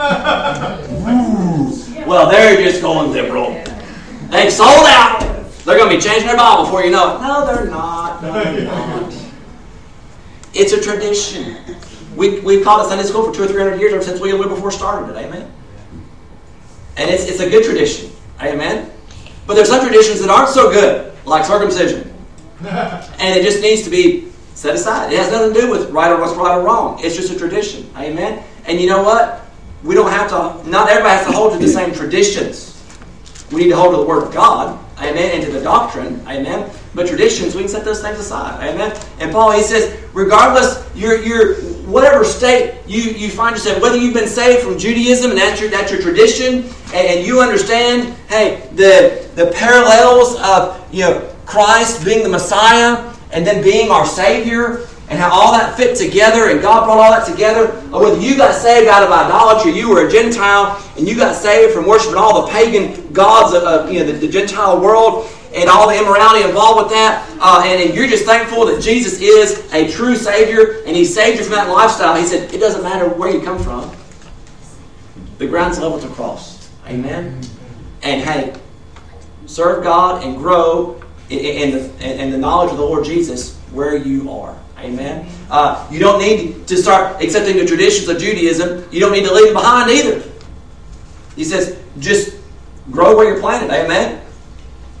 well, 2.06 2.30
they're 2.30 2.56
just 2.62 2.80
going 2.80 3.12
liberal. 3.12 3.52
They've 4.30 4.50
sold 4.50 4.86
out. 4.86 5.20
They're 5.66 5.76
going 5.76 5.90
to 5.90 5.96
be 5.96 6.00
changing 6.00 6.26
their 6.26 6.38
Bible 6.38 6.64
before 6.64 6.82
you 6.82 6.90
know 6.90 7.16
it. 7.16 7.20
No, 7.20 7.44
they're 7.44 7.66
not. 7.66 8.22
No, 8.22 8.32
they're 8.32 8.64
not. 8.64 9.14
It's 10.54 10.72
a 10.72 10.80
tradition. 10.80 11.54
We, 12.16 12.40
we've 12.40 12.64
called 12.64 12.86
it 12.86 12.88
Sunday 12.88 13.04
school 13.04 13.24
for 13.24 13.34
two 13.34 13.42
or 13.42 13.46
three 13.46 13.60
hundred 13.60 13.78
years, 13.78 13.92
ever 13.92 14.02
since 14.02 14.20
William 14.20 14.38
Wilberforce 14.38 14.76
started 14.76 15.14
it. 15.14 15.18
Amen. 15.18 15.52
And 16.96 17.10
it's, 17.10 17.28
it's 17.28 17.40
a 17.40 17.50
good 17.50 17.64
tradition. 17.64 18.10
Amen? 18.40 18.90
But 19.46 19.54
there's 19.54 19.68
some 19.68 19.86
traditions 19.86 20.22
that 20.22 20.30
aren't 20.30 20.48
so 20.48 20.70
good, 20.70 21.12
like 21.26 21.44
circumcision. 21.44 22.10
and 22.62 23.38
it 23.38 23.42
just 23.42 23.60
needs 23.60 23.82
to 23.82 23.90
be 23.90 24.32
set 24.54 24.74
aside. 24.74 25.12
It 25.12 25.18
has 25.18 25.30
nothing 25.30 25.52
to 25.52 25.60
do 25.60 25.70
with 25.70 25.90
right 25.90 26.10
or 26.10 26.18
what's 26.18 26.34
right 26.36 26.56
or 26.56 26.64
wrong. 26.64 26.98
It's 27.04 27.16
just 27.16 27.30
a 27.30 27.38
tradition. 27.38 27.90
Amen? 27.98 28.42
And 28.64 28.80
you 28.80 28.88
know 28.88 29.02
what? 29.02 29.44
We 29.82 29.94
don't 29.94 30.10
have 30.10 30.28
to, 30.30 30.68
not 30.68 30.88
everybody 30.88 31.16
has 31.16 31.26
to 31.26 31.32
hold 31.32 31.52
to 31.52 31.58
the 31.58 31.68
same 31.68 31.94
traditions. 31.94 32.76
We 33.50 33.62
need 33.62 33.70
to 33.70 33.76
hold 33.76 33.94
to 33.94 33.98
the 33.98 34.06
Word 34.06 34.24
of 34.24 34.32
God. 34.32 34.78
Amen. 34.98 35.30
And 35.32 35.42
to 35.44 35.50
the 35.50 35.62
doctrine. 35.62 36.20
Amen. 36.28 36.70
But 36.94 37.08
traditions, 37.08 37.54
we 37.54 37.62
can 37.62 37.70
set 37.70 37.84
those 37.84 38.02
things 38.02 38.18
aside. 38.18 38.62
Amen. 38.68 38.94
And 39.18 39.32
Paul, 39.32 39.52
he 39.52 39.62
says, 39.62 39.98
regardless, 40.12 40.84
your 40.94 41.22
your 41.22 41.54
whatever 41.86 42.22
state 42.24 42.74
you, 42.86 43.02
you 43.02 43.30
find 43.30 43.56
yourself, 43.56 43.80
whether 43.80 43.96
you've 43.96 44.14
been 44.14 44.28
saved 44.28 44.62
from 44.62 44.78
Judaism 44.78 45.30
and 45.30 45.40
that's 45.40 45.60
your 45.60 45.70
that's 45.70 45.90
your 45.90 46.02
tradition, 46.02 46.64
and, 46.92 46.94
and 46.94 47.26
you 47.26 47.40
understand, 47.40 48.14
hey, 48.28 48.68
the 48.74 49.26
the 49.36 49.50
parallels 49.52 50.38
of 50.40 50.86
you 50.92 51.00
know 51.00 51.34
Christ 51.46 52.04
being 52.04 52.22
the 52.22 52.28
Messiah 52.28 53.10
and 53.32 53.46
then 53.46 53.62
being 53.62 53.90
our 53.90 54.04
Savior, 54.04 54.86
and 55.10 55.18
how 55.18 55.28
all 55.28 55.52
that 55.52 55.76
fit 55.76 55.96
together, 55.96 56.50
and 56.50 56.62
God 56.62 56.84
brought 56.84 56.98
all 56.98 57.10
that 57.10 57.26
together, 57.26 57.72
or 57.92 58.04
whether 58.04 58.20
you 58.20 58.36
got 58.36 58.54
saved 58.54 58.88
out 58.88 59.02
of 59.02 59.10
idolatry, 59.10 59.72
you 59.72 59.90
were 59.90 60.06
a 60.06 60.10
Gentile, 60.10 60.80
and 60.96 61.06
you 61.08 61.16
got 61.16 61.34
saved 61.34 61.74
from 61.74 61.84
worshiping 61.84 62.16
all 62.16 62.46
the 62.46 62.52
pagan 62.52 63.12
gods 63.12 63.52
of, 63.52 63.64
of 63.64 63.92
you 63.92 63.98
know 63.98 64.06
the, 64.06 64.12
the 64.12 64.28
Gentile 64.28 64.80
world, 64.80 65.28
and 65.52 65.68
all 65.68 65.88
the 65.88 65.98
immorality 65.98 66.48
involved 66.48 66.84
with 66.84 66.92
that, 66.92 67.28
uh, 67.40 67.62
and, 67.66 67.82
and, 67.82 67.94
you're 67.94 68.06
just 68.06 68.24
thankful 68.24 68.66
that 68.66 68.80
Jesus 68.80 69.20
is 69.20 69.68
a 69.72 69.90
true 69.90 70.14
Savior 70.14 70.82
and 70.86 70.96
He 70.96 71.04
saved 71.04 71.38
you 71.38 71.44
from 71.44 71.54
that 71.54 71.68
lifestyle. 71.68 72.14
He 72.14 72.24
said, 72.24 72.54
It 72.54 72.58
doesn't 72.58 72.82
matter 72.82 73.08
where 73.08 73.30
you 73.30 73.40
come 73.40 73.58
from. 73.58 73.90
the 75.38 75.46
ground's 75.48 75.80
level 75.80 75.98
to 75.98 76.08
cross. 76.08 76.70
Amen? 76.86 77.40
And 78.02 78.22
hey, 78.22 78.54
serve 79.46 79.82
God 79.82 80.22
and 80.22 80.36
grow 80.36 81.02
in, 81.28 81.72
the, 81.72 82.22
in 82.22 82.30
the 82.30 82.38
knowledge 82.38 82.70
of 82.70 82.78
the 82.78 82.84
Lord 82.84 83.04
Jesus 83.04 83.56
where 83.72 83.96
you 83.96 84.30
are. 84.30 84.56
Amen. 84.80 85.28
Uh, 85.50 85.86
you 85.90 85.98
don't 85.98 86.20
need 86.20 86.66
to 86.66 86.76
start 86.76 87.22
accepting 87.22 87.56
the 87.56 87.66
traditions 87.66 88.08
of 88.08 88.18
Judaism. 88.18 88.86
You 88.90 89.00
don't 89.00 89.12
need 89.12 89.24
to 89.26 89.34
leave 89.34 89.46
them 89.46 89.54
behind 89.54 89.90
either. 89.90 90.22
He 91.36 91.44
says, 91.44 91.78
just 91.98 92.36
grow 92.90 93.16
where 93.16 93.28
you're 93.28 93.40
planted. 93.40 93.70
Amen. 93.70 94.22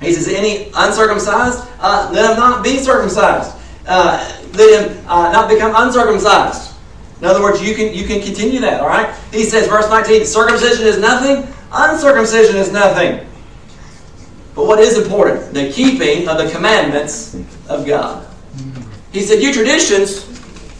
He 0.00 0.12
says, 0.12 0.28
any 0.28 0.70
uncircumcised, 0.74 1.66
uh, 1.80 2.10
let 2.12 2.30
him 2.30 2.36
not 2.36 2.64
be 2.64 2.78
circumcised. 2.78 3.56
Uh, 3.86 4.42
let 4.54 4.90
him 4.90 5.06
uh, 5.08 5.32
not 5.32 5.48
become 5.48 5.72
uncircumcised. 5.74 6.74
In 7.20 7.26
other 7.26 7.42
words, 7.42 7.62
you 7.62 7.74
can 7.74 7.92
you 7.92 8.06
can 8.06 8.22
continue 8.22 8.60
that. 8.60 8.80
All 8.80 8.88
right. 8.88 9.14
He 9.30 9.44
says, 9.44 9.68
verse 9.68 9.88
19, 9.90 10.24
circumcision 10.24 10.86
is 10.86 10.98
nothing, 10.98 11.52
uncircumcision 11.70 12.56
is 12.56 12.72
nothing. 12.72 13.26
But 14.54 14.66
what 14.66 14.78
is 14.78 14.96
important? 14.96 15.52
The 15.52 15.70
keeping 15.70 16.28
of 16.28 16.38
the 16.38 16.50
commandments 16.50 17.36
of 17.68 17.86
God. 17.86 18.26
He 19.12 19.22
said, 19.22 19.42
Your 19.42 19.52
traditions, 19.52 20.24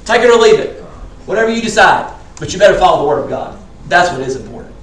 take 0.05 0.23
it 0.23 0.31
or 0.31 0.41
leave 0.41 0.59
it. 0.59 0.83
Whatever 1.27 1.53
you 1.53 1.63
decide. 1.63 2.17
But 2.39 2.53
you 2.53 2.59
better 2.59 2.79
follow 2.79 3.03
the 3.03 3.09
Word 3.09 3.25
of 3.25 3.29
God. 3.29 3.59
That's 3.89 4.11
what 4.11 4.21
is 4.21 4.37
important. 4.37 4.75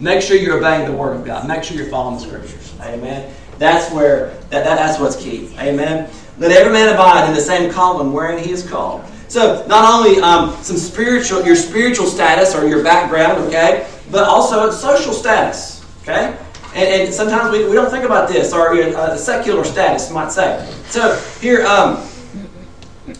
Make 0.00 0.22
sure 0.22 0.36
you're 0.36 0.56
obeying 0.56 0.90
the 0.90 0.96
Word 0.96 1.14
of 1.14 1.24
God. 1.24 1.46
Make 1.46 1.62
sure 1.62 1.76
you're 1.76 1.90
following 1.90 2.16
the 2.16 2.22
Scriptures. 2.22 2.74
Amen. 2.80 3.32
That's 3.58 3.92
where 3.92 4.30
that, 4.48 4.64
that 4.64 4.76
that's 4.76 4.98
what's 4.98 5.16
key. 5.16 5.54
Amen. 5.58 6.10
Let 6.38 6.52
every 6.52 6.72
man 6.72 6.92
abide 6.92 7.28
in 7.28 7.34
the 7.34 7.40
same 7.40 7.70
calling 7.70 8.12
wherein 8.12 8.42
he 8.42 8.50
is 8.50 8.66
called. 8.66 9.04
So 9.28 9.64
not 9.68 9.92
only 9.92 10.20
um, 10.22 10.56
some 10.62 10.78
spiritual, 10.78 11.44
your 11.44 11.54
spiritual 11.54 12.06
status 12.06 12.54
or 12.54 12.66
your 12.66 12.82
background, 12.82 13.38
okay, 13.44 13.86
but 14.10 14.24
also 14.24 14.70
social 14.70 15.12
status, 15.12 15.84
okay. 16.02 16.36
And, 16.74 16.88
and 16.88 17.14
sometimes 17.14 17.52
we, 17.52 17.68
we 17.68 17.74
don't 17.74 17.90
think 17.90 18.04
about 18.04 18.28
this, 18.28 18.52
or 18.52 18.72
uh, 18.72 19.10
the 19.10 19.18
secular 19.18 19.64
status, 19.64 20.08
you 20.08 20.14
might 20.14 20.32
say. 20.32 20.68
So 20.86 21.14
here, 21.40 21.64
um, 21.66 22.04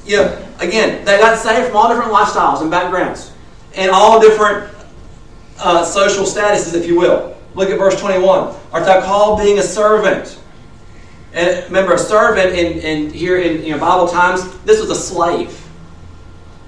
yeah, 0.05 0.47
again, 0.59 1.05
they 1.05 1.19
got 1.19 1.39
saved 1.39 1.69
from 1.69 1.77
all 1.77 1.89
different 1.89 2.13
lifestyles 2.13 2.63
and 2.63 2.71
backgrounds, 2.71 3.33
and 3.75 3.91
all 3.91 4.21
different 4.21 4.73
uh, 5.59 5.85
social 5.85 6.25
statuses, 6.25 6.75
if 6.75 6.87
you 6.87 6.99
will. 6.99 7.37
Look 7.55 7.71
at 7.71 7.79
verse 7.79 8.01
21. 8.01 8.55
Art 8.73 8.85
thou 8.85 9.03
called 9.03 9.41
being 9.41 9.59
a 9.59 9.63
servant? 9.63 10.39
And 11.33 11.65
remember, 11.65 11.95
a 11.95 11.99
servant 11.99 12.57
in, 12.57 12.79
in 12.79 13.11
here 13.11 13.39
in 13.39 13.63
you 13.65 13.73
know, 13.73 13.79
Bible 13.79 14.09
times, 14.09 14.59
this 14.61 14.81
was 14.81 14.91
a 14.91 14.95
slave. 14.95 15.57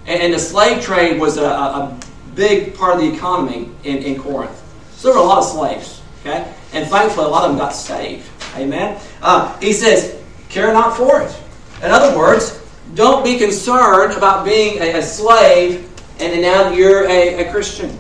And, 0.07 0.23
and 0.23 0.35
the 0.35 0.39
slave 0.39 0.83
trade 0.83 1.21
was 1.21 1.37
a, 1.37 1.45
a, 1.45 2.01
big 2.35 2.75
part 2.75 2.95
of 2.95 3.01
the 3.03 3.15
economy 3.15 3.69
in, 3.85 3.99
in 3.99 4.19
Corinth. 4.19 4.59
So 4.93 5.09
there 5.09 5.19
were 5.19 5.23
a 5.23 5.29
lot 5.29 5.41
of 5.41 5.45
slaves. 5.45 6.01
Okay? 6.21 6.51
And 6.73 6.89
thankfully, 6.89 7.27
a 7.27 7.29
lot 7.29 7.45
of 7.45 7.51
them 7.51 7.59
got 7.59 7.75
saved. 7.75 8.27
Amen? 8.57 8.99
Uh, 9.21 9.55
he 9.59 9.75
says, 9.75 10.19
care 10.49 10.73
not 10.73 10.97
for 10.97 11.21
it. 11.21 11.37
In 11.83 11.91
other 11.91 12.17
words, 12.17 12.62
don't 12.95 13.25
be 13.25 13.39
concerned 13.39 14.13
about 14.13 14.45
being 14.45 14.81
a, 14.81 14.99
a 14.99 15.03
slave 15.03 15.89
and 16.23 16.41
now 16.41 16.71
you're 16.71 17.05
a, 17.09 17.47
a 17.47 17.51
Christian. 17.51 17.99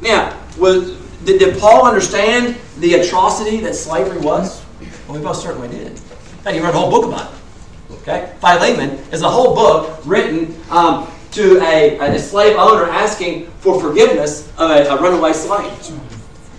Now, 0.00 0.38
was, 0.58 0.96
did, 1.24 1.38
did, 1.38 1.58
Paul 1.58 1.86
understand 1.86 2.56
the 2.78 2.94
atrocity 2.94 3.58
that 3.60 3.74
slavery 3.74 4.18
was? 4.18 4.64
Well, 5.06 5.18
we 5.18 5.24
most 5.24 5.42
certainly 5.42 5.68
did. 5.68 6.00
And 6.44 6.56
he 6.56 6.60
wrote 6.60 6.74
a 6.74 6.78
whole 6.78 6.90
book 6.90 7.04
about 7.06 7.32
it. 7.32 7.92
Okay? 8.00 8.34
Philemon 8.40 8.90
is 9.12 9.22
a 9.22 9.28
whole 9.28 9.54
book 9.54 10.00
written 10.04 10.56
um, 10.70 11.08
to 11.32 11.60
a, 11.62 11.98
a, 11.98 12.18
slave 12.18 12.56
owner 12.56 12.90
asking 12.90 13.46
for 13.60 13.80
forgiveness 13.80 14.48
of 14.58 14.70
a, 14.70 14.88
a 14.88 15.00
runaway 15.00 15.32
slave. 15.32 15.72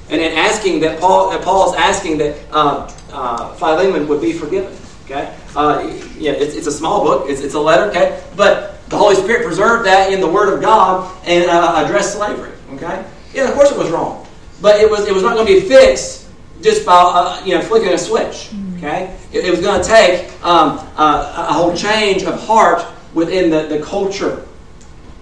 And 0.10 0.22
then 0.22 0.38
asking 0.38 0.82
that 0.82 1.00
Paul, 1.00 1.38
Paul 1.40 1.72
is 1.72 1.80
asking 1.80 2.20
that 2.20 2.38
uh, 2.52 2.92
uh, 3.12 3.54
Philemon 3.56 4.08
would 4.08 4.22
be 4.22 4.34
forgiven. 4.34 4.74
Okay? 5.14 5.36
Uh, 5.56 5.80
yeah, 6.18 6.32
it's, 6.32 6.56
it's 6.56 6.66
a 6.66 6.72
small 6.72 7.04
book, 7.04 7.30
it's, 7.30 7.42
it's 7.42 7.54
a 7.54 7.60
letter, 7.60 7.84
okay? 7.92 8.24
But 8.36 8.90
the 8.90 8.98
Holy 8.98 9.16
Spirit 9.16 9.46
preserved 9.46 9.86
that 9.86 10.12
in 10.12 10.20
the 10.20 10.28
Word 10.28 10.54
of 10.54 10.62
God 10.62 11.16
and 11.26 11.50
uh, 11.50 11.84
addressed 11.86 12.16
slavery. 12.16 12.52
Okay? 12.74 13.06
Yeah, 13.34 13.48
of 13.48 13.54
course 13.54 13.72
it 13.72 13.78
was 13.78 13.92
wrong. 13.92 14.26
But 14.62 14.80
it 14.80 14.90
was, 14.90 15.08
it 15.08 15.14
was 15.14 15.22
not 15.22 15.36
going 15.36 15.46
to 15.46 15.54
be 15.54 15.62
fixed 15.62 16.30
just 16.62 16.86
by 16.86 16.94
uh, 16.94 17.46
you 17.46 17.54
know 17.54 17.62
flicking 17.62 17.94
a 17.94 17.98
switch. 17.98 18.50
Okay? 18.78 19.16
It, 19.32 19.46
it 19.46 19.52
was 19.52 19.62
going 19.62 19.82
to 19.82 19.88
take 19.88 20.32
um, 20.44 20.80
uh, 20.98 21.46
a 21.50 21.54
whole 21.54 21.76
change 21.76 22.24
of 22.24 22.42
heart 22.42 22.84
within 23.14 23.52
the, 23.52 23.64
the 23.68 23.84
culture, 23.84 24.48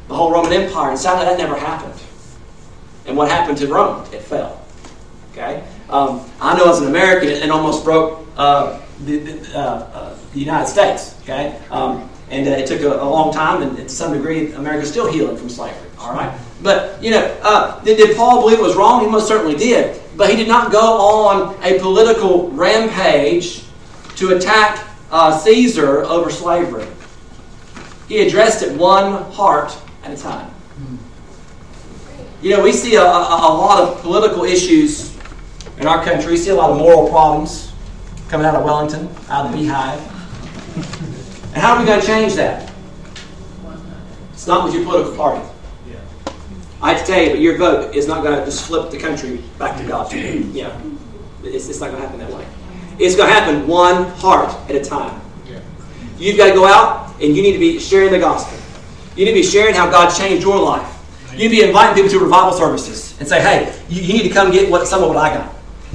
the 0.08 0.16
whole 0.16 0.32
Roman 0.32 0.54
Empire. 0.54 0.92
And 0.92 1.00
sadly, 1.00 1.26
that 1.26 1.38
never 1.38 1.58
happened. 1.58 2.00
And 3.08 3.18
what 3.18 3.30
happened 3.30 3.58
to 3.58 3.68
Rome? 3.68 4.06
It 4.14 4.22
fell. 4.22 4.62
Okay? 5.32 5.64
Um, 5.90 6.30
I 6.40 6.58
know 6.58 6.70
as 6.70 6.80
an 6.80 6.88
American, 6.88 7.30
it, 7.30 7.44
it 7.44 7.50
almost 7.50 7.84
broke 7.84 8.26
uh, 8.38 8.80
the, 9.06 9.18
the, 9.20 9.58
uh, 9.58 9.62
uh, 9.62 10.18
the 10.34 10.40
United 10.40 10.68
States. 10.68 11.16
Okay, 11.24 11.60
um, 11.70 12.10
and 12.30 12.48
uh, 12.48 12.52
it 12.52 12.68
took 12.68 12.82
a, 12.82 12.88
a, 12.88 13.10
long 13.10 13.34
time, 13.34 13.62
and 13.62 13.76
to 13.76 13.90
some 13.90 14.14
degree, 14.14 14.54
America's 14.54 14.90
still 14.90 15.12
healing 15.12 15.38
from 15.38 15.50
slavery. 15.50 15.90
All 16.00 16.14
right, 16.14 16.38
but 16.62 17.02
you 17.04 17.12
know, 17.12 17.40
uh, 17.42 17.82
did, 17.84 17.98
did, 17.98 18.16
Paul 18.16 18.42
believe 18.42 18.60
it 18.60 18.64
was 18.64 18.76
wrong? 18.76 19.04
He 19.04 19.10
most 19.10 19.28
certainly 19.28 19.56
did, 19.56 20.02
but 20.16 20.30
he 20.30 20.36
did 20.36 20.48
not 20.48 20.72
go 20.72 20.80
on 20.80 21.56
a 21.64 21.80
political 21.80 22.50
rampage 22.52 23.64
to 24.16 24.36
attack 24.36 24.88
Caesar 25.44 26.04
over 26.04 26.30
slavery. 26.30 26.88
He 28.08 28.28
addressed 28.28 28.64
it 28.64 28.78
one 28.78 29.32
heart 29.32 29.78
at 30.04 30.12
a 30.12 30.18
time. 30.18 30.52
You 32.42 32.58
know, 32.58 32.64
we 32.64 32.72
see 32.72 32.96
a, 32.96 33.04
a, 33.04 33.06
a 33.06 33.54
lot 33.54 33.82
of 33.82 34.02
political 34.02 34.44
issues 34.44 35.16
in 35.78 35.86
our 35.86 36.04
country. 36.04 36.32
We 36.32 36.38
see 36.38 36.50
a 36.50 36.56
lot 36.56 36.72
of 36.72 36.78
moral 36.78 37.08
problems 37.08 37.71
coming 38.32 38.48
out 38.48 38.56
of 38.56 38.64
Wellington, 38.64 39.10
out 39.28 39.46
of 39.46 39.52
the 39.52 39.58
beehive. 39.58 40.00
And 41.54 41.58
how 41.58 41.76
are 41.76 41.82
we 41.82 41.86
going 41.86 42.00
to 42.00 42.08
change 42.08 42.34
that? 42.36 42.72
It's 44.32 44.48
not 44.48 44.64
with 44.64 44.74
your 44.74 44.86
political 44.86 45.14
party. 45.18 45.46
I 46.82 46.94
have 46.94 47.06
to 47.06 47.12
tell 47.12 47.22
you, 47.22 47.30
but 47.30 47.40
your 47.42 47.58
vote 47.58 47.94
is 47.94 48.08
not 48.08 48.24
going 48.24 48.40
to 48.40 48.46
just 48.46 48.66
flip 48.66 48.90
the 48.90 48.98
country 48.98 49.44
back 49.60 49.78
to 49.78 49.86
God. 49.86 50.12
Yeah, 50.54 50.82
it's, 51.44 51.68
it's 51.68 51.82
not 51.82 51.92
going 51.92 52.02
to 52.02 52.08
happen 52.08 52.20
that 52.22 52.32
way. 52.32 52.48
It's 52.98 53.16
going 53.16 53.28
to 53.28 53.34
happen 53.34 53.68
one 53.68 54.06
heart 54.12 54.50
at 54.70 54.76
a 54.76 54.84
time. 54.84 55.22
You've 56.18 56.38
got 56.38 56.48
to 56.48 56.54
go 56.54 56.66
out 56.66 57.14
and 57.22 57.36
you 57.36 57.42
need 57.42 57.54
to 57.54 57.60
be 57.60 57.80
sharing 57.80 58.12
the 58.12 58.20
gospel. 58.20 58.58
You 59.16 59.26
need 59.26 59.32
to 59.32 59.42
be 59.42 59.44
sharing 59.44 59.76
how 59.76 59.92
God 59.92 60.10
changed 60.16 60.44
your 60.44 60.58
life. 60.58 60.88
You 61.34 61.38
need 61.38 61.56
to 61.56 61.62
be 61.62 61.64
inviting 61.64 61.96
people 61.96 62.12
to 62.12 62.24
revival 62.24 62.54
services 62.54 63.20
and 63.20 63.28
say, 63.28 63.42
hey, 63.42 63.78
you, 63.90 64.02
you 64.02 64.14
need 64.14 64.24
to 64.24 64.34
come 64.34 64.52
get 64.52 64.72
what, 64.72 64.88
some 64.88 65.04
of 65.04 65.10
what 65.10 65.18
I 65.18 65.36
got. 65.36 65.54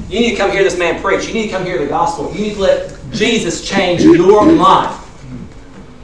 You 0.09 0.21
need 0.21 0.31
to 0.33 0.37
come 0.37 0.51
hear 0.51 0.63
this 0.63 0.79
man 0.79 1.01
preach. 1.03 1.27
You 1.27 1.35
need 1.35 1.47
to 1.47 1.51
come 1.51 1.65
hear 1.65 1.79
the 1.79 1.87
gospel. 1.87 2.33
You 2.33 2.41
need 2.47 2.55
to 2.55 2.61
let 2.61 3.11
Jesus 3.13 3.67
change 3.67 4.03
your 4.03 4.47
life. 4.53 5.03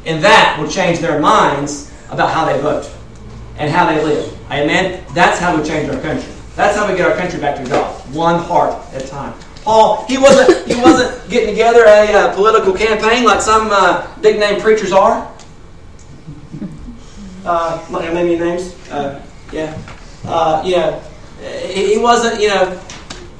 And 0.04 0.22
that 0.24 0.58
will 0.58 0.68
change 0.68 0.98
their 0.98 1.20
minds 1.20 1.92
about 2.10 2.30
how 2.30 2.44
they 2.44 2.60
vote 2.60 2.90
and 3.58 3.70
how 3.70 3.86
they 3.86 4.02
live. 4.02 4.36
Amen? 4.50 5.04
That's 5.14 5.38
how 5.38 5.56
we 5.56 5.66
change 5.66 5.88
our 5.88 6.00
country. 6.00 6.28
That's 6.56 6.76
how 6.76 6.90
we 6.90 6.96
get 6.96 7.08
our 7.08 7.16
country 7.16 7.40
back 7.40 7.56
to 7.62 7.70
God. 7.70 7.94
One 8.14 8.42
heart 8.42 8.74
at 8.92 9.04
a 9.04 9.06
time. 9.06 9.34
Paul, 9.62 10.04
he 10.06 10.18
wasn't 10.18 10.66
he 10.66 10.80
wasn't 10.80 11.30
getting 11.30 11.50
together 11.50 11.84
a 11.84 12.12
uh, 12.12 12.34
political 12.34 12.72
campaign 12.72 13.24
like 13.24 13.40
some 13.40 13.68
uh, 13.70 14.06
big 14.20 14.40
name 14.40 14.60
preachers 14.60 14.92
are. 14.92 15.30
Uh, 17.44 17.84
maybe 17.90 18.38
names. 18.38 18.74
Uh, 18.90 19.24
yeah. 19.52 19.76
Uh, 20.24 20.62
you 20.64 20.76
he, 21.68 21.94
he 21.94 21.98
wasn't 21.98 22.40
you 22.40 22.48
know 22.48 22.80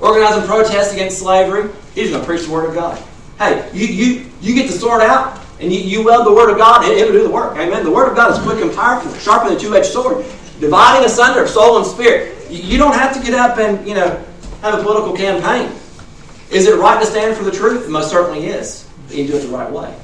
organizing 0.03 0.43
protests 0.47 0.93
against 0.93 1.21
slavery. 1.21 1.71
He's 1.95 2.11
going 2.11 2.21
to 2.21 2.27
preach 2.27 2.45
the 2.45 2.53
Word 2.53 2.69
of 2.69 2.75
God. 2.75 3.03
Hey, 3.39 3.71
you, 3.73 3.87
you, 3.87 4.31
you 4.41 4.55
get 4.55 4.71
the 4.71 4.77
sword 4.77 5.01
out 5.01 5.41
and 5.61 5.73
you, 5.73 5.79
you 5.79 6.05
weld 6.05 6.27
the 6.27 6.33
Word 6.33 6.51
of 6.51 6.59
God, 6.59 6.85
it, 6.85 6.99
it'll 6.99 7.13
do 7.13 7.23
the 7.23 7.31
work. 7.31 7.57
Amen. 7.57 7.85
The 7.85 7.91
Word 7.91 8.11
of 8.11 8.17
God 8.17 8.33
is 8.33 8.39
quick 8.45 8.63
and 8.63 8.75
powerful, 8.75 9.15
sharper 9.15 9.49
than 9.49 9.57
a 9.57 9.61
two 9.61 9.75
edged 9.75 9.87
sword, 9.87 10.27
dividing 10.61 11.07
asunder 11.07 11.47
soul 11.47 11.79
and 11.79 11.87
spirit. 11.87 12.51
You, 12.51 12.63
you 12.63 12.79
don't 12.79 12.95
have 12.95 13.17
to 13.17 13.23
get 13.23 13.35
up 13.35 13.59
and, 13.59 13.87
you 13.87 13.95
know, 13.95 14.23
have 14.61 14.79
a 14.79 14.83
political 14.83 15.17
campaign. 15.17 15.71
Is 16.51 16.67
it 16.67 16.77
right 16.77 17.01
to 17.01 17.07
stand 17.07 17.37
for 17.37 17.45
the 17.45 17.53
truth? 17.53 17.87
It 17.87 17.91
most 17.91 18.11
certainly 18.11 18.47
is. 18.47 18.89
You 19.09 19.27
do 19.27 19.37
it 19.37 19.41
the 19.41 19.49
right 19.49 19.71
way. 19.71 19.97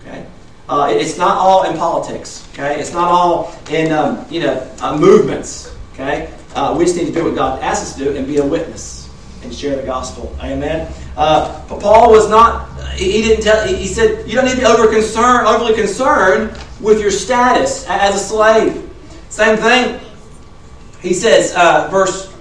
Okay? 0.00 0.26
Uh, 0.68 0.88
it's 0.92 1.18
not 1.18 1.36
all 1.36 1.68
in 1.68 1.76
politics. 1.76 2.48
Okay? 2.52 2.80
It's 2.80 2.92
not 2.92 3.08
all 3.08 3.54
in, 3.70 3.92
um, 3.92 4.24
you 4.30 4.40
know, 4.40 4.70
uh, 4.80 4.96
movements. 4.96 5.74
Okay? 5.92 6.32
Uh, 6.54 6.74
we 6.78 6.84
just 6.84 6.96
need 6.96 7.06
to 7.06 7.12
do 7.12 7.24
what 7.24 7.34
God 7.34 7.60
asks 7.62 7.90
us 7.90 7.98
to 7.98 8.04
do 8.04 8.16
and 8.16 8.26
be 8.26 8.38
a 8.38 8.46
witness 8.46 8.97
and 9.42 9.54
share 9.54 9.76
the 9.76 9.82
gospel. 9.82 10.36
Amen. 10.40 10.92
Uh, 11.16 11.64
but 11.68 11.80
Paul 11.80 12.10
was 12.10 12.28
not. 12.28 12.68
He 12.94 13.22
didn't 13.22 13.44
tell. 13.44 13.66
He 13.66 13.86
said 13.86 14.28
you 14.28 14.34
don't 14.34 14.44
need 14.44 14.52
to 14.52 14.58
be 14.58 14.64
over 14.64 14.88
concerned, 14.88 15.46
overly 15.46 15.74
concerned 15.74 16.58
with 16.80 17.00
your 17.00 17.10
status 17.10 17.86
as 17.88 18.14
a 18.14 18.18
slave. 18.18 18.88
Same 19.28 19.56
thing. 19.56 20.00
He 21.00 21.14
says, 21.14 21.54
uh, 21.54 21.88
verse. 21.90 22.34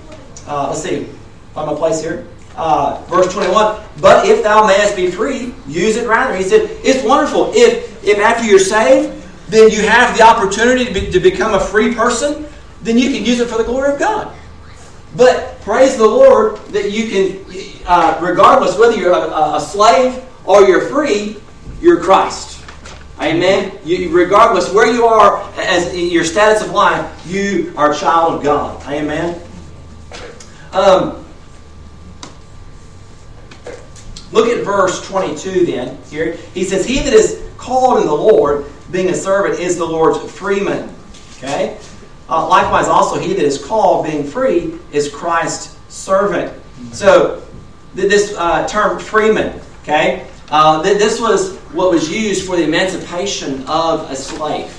Uh, 0.47 0.67
let's 0.69 0.81
see. 0.81 1.07
Find 1.53 1.67
my 1.67 1.75
place 1.75 2.01
here. 2.01 2.27
Uh, 2.55 2.99
verse 3.03 3.31
21 3.31 3.83
but 4.01 4.25
if 4.25 4.41
thou 4.41 4.65
mayest 4.65 4.95
be 4.95 5.11
free 5.11 5.53
use 5.67 5.95
it 5.95 6.07
rather 6.07 6.35
he 6.35 6.41
said 6.41 6.67
it's 6.83 7.05
wonderful 7.05 7.51
if 7.53 8.03
if 8.03 8.17
after 8.17 8.43
you're 8.43 8.57
saved 8.57 9.13
then 9.47 9.69
you 9.69 9.83
have 9.83 10.17
the 10.17 10.23
opportunity 10.23 10.85
to, 10.85 10.91
be, 10.91 11.11
to 11.11 11.19
become 11.19 11.53
a 11.53 11.59
free 11.59 11.93
person 11.93 12.47
then 12.81 12.97
you 12.97 13.11
can 13.11 13.23
use 13.23 13.39
it 13.39 13.47
for 13.47 13.59
the 13.59 13.63
glory 13.63 13.93
of 13.93 13.99
god 13.99 14.35
But 15.15 15.59
praise 15.61 15.97
the 15.97 16.05
Lord 16.05 16.57
that 16.67 16.91
you 16.91 17.09
can, 17.09 17.83
uh, 17.85 18.19
regardless 18.21 18.77
whether 18.77 18.95
you're 18.95 19.13
a, 19.13 19.55
a, 19.55 19.59
slave 19.59 20.23
or 20.45 20.63
you're 20.63 20.87
free, 20.89 21.37
you're 21.81 22.01
Christ. 22.01 22.63
Amen. 23.19 23.77
You, 23.83 24.11
regardless 24.11 24.71
where 24.71 24.91
you 24.91 25.05
are 25.05 25.49
as 25.57 25.95
your 25.95 26.23
status 26.23 26.61
of 26.61 26.71
life, 26.71 27.25
you 27.25 27.73
are 27.75 27.93
a 27.93 27.95
child 27.95 28.35
of 28.35 28.43
God. 28.43 28.83
Amen. 28.87 29.41
Um, 30.71 31.25
look 34.31 34.47
at 34.49 34.63
verse 34.63 35.05
22 35.07 35.65
then. 35.65 35.97
Here 36.11 36.33
he 36.53 36.63
says, 36.63 36.85
"He 36.85 36.99
that 36.99 37.13
is 37.13 37.41
called 37.57 38.01
in 38.01 38.05
the 38.05 38.13
Lord, 38.13 38.65
being 38.91 39.09
a 39.09 39.15
servant, 39.15 39.59
is 39.59 39.77
the 39.77 39.85
Lord's 39.85 40.31
freeman." 40.31 40.93
Okay. 41.37 41.79
Uh, 42.29 42.47
likewise, 42.47 42.87
also 42.87 43.17
he 43.19 43.33
that 43.33 43.43
is 43.43 43.63
called, 43.63 44.05
being 44.05 44.23
free, 44.23 44.73
is 44.91 45.09
Christ's 45.09 45.77
servant. 45.87 46.53
So, 46.91 47.41
th- 47.95 48.09
this 48.09 48.35
uh, 48.37 48.67
term 48.67 48.99
freeman, 48.99 49.61
okay, 49.83 50.27
uh, 50.51 50.83
th- 50.83 50.97
this 50.97 51.21
was 51.21 51.55
what 51.71 51.91
was 51.91 52.11
used 52.11 52.45
for 52.45 52.57
the 52.57 52.63
emancipation 52.63 53.65
of 53.67 54.09
a 54.11 54.15
slave 54.15 54.73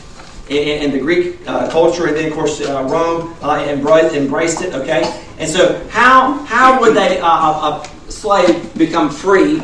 in, 0.51 0.85
in 0.85 0.91
the 0.93 0.99
Greek 0.99 1.39
uh, 1.47 1.71
culture, 1.71 2.07
and 2.07 2.17
then 2.17 2.27
of 2.27 2.35
course 2.35 2.61
uh, 2.61 2.87
Rome 2.91 3.35
uh, 3.43 3.65
embraced, 3.67 4.15
embraced, 4.15 4.63
it. 4.63 4.75
Okay, 4.75 5.03
and 5.39 5.49
so 5.49 5.83
how 5.89 6.35
how 6.45 6.79
would 6.81 6.95
they 6.95 7.19
a 7.23 7.83
slave 8.09 8.75
become 8.77 9.11
free 9.11 9.61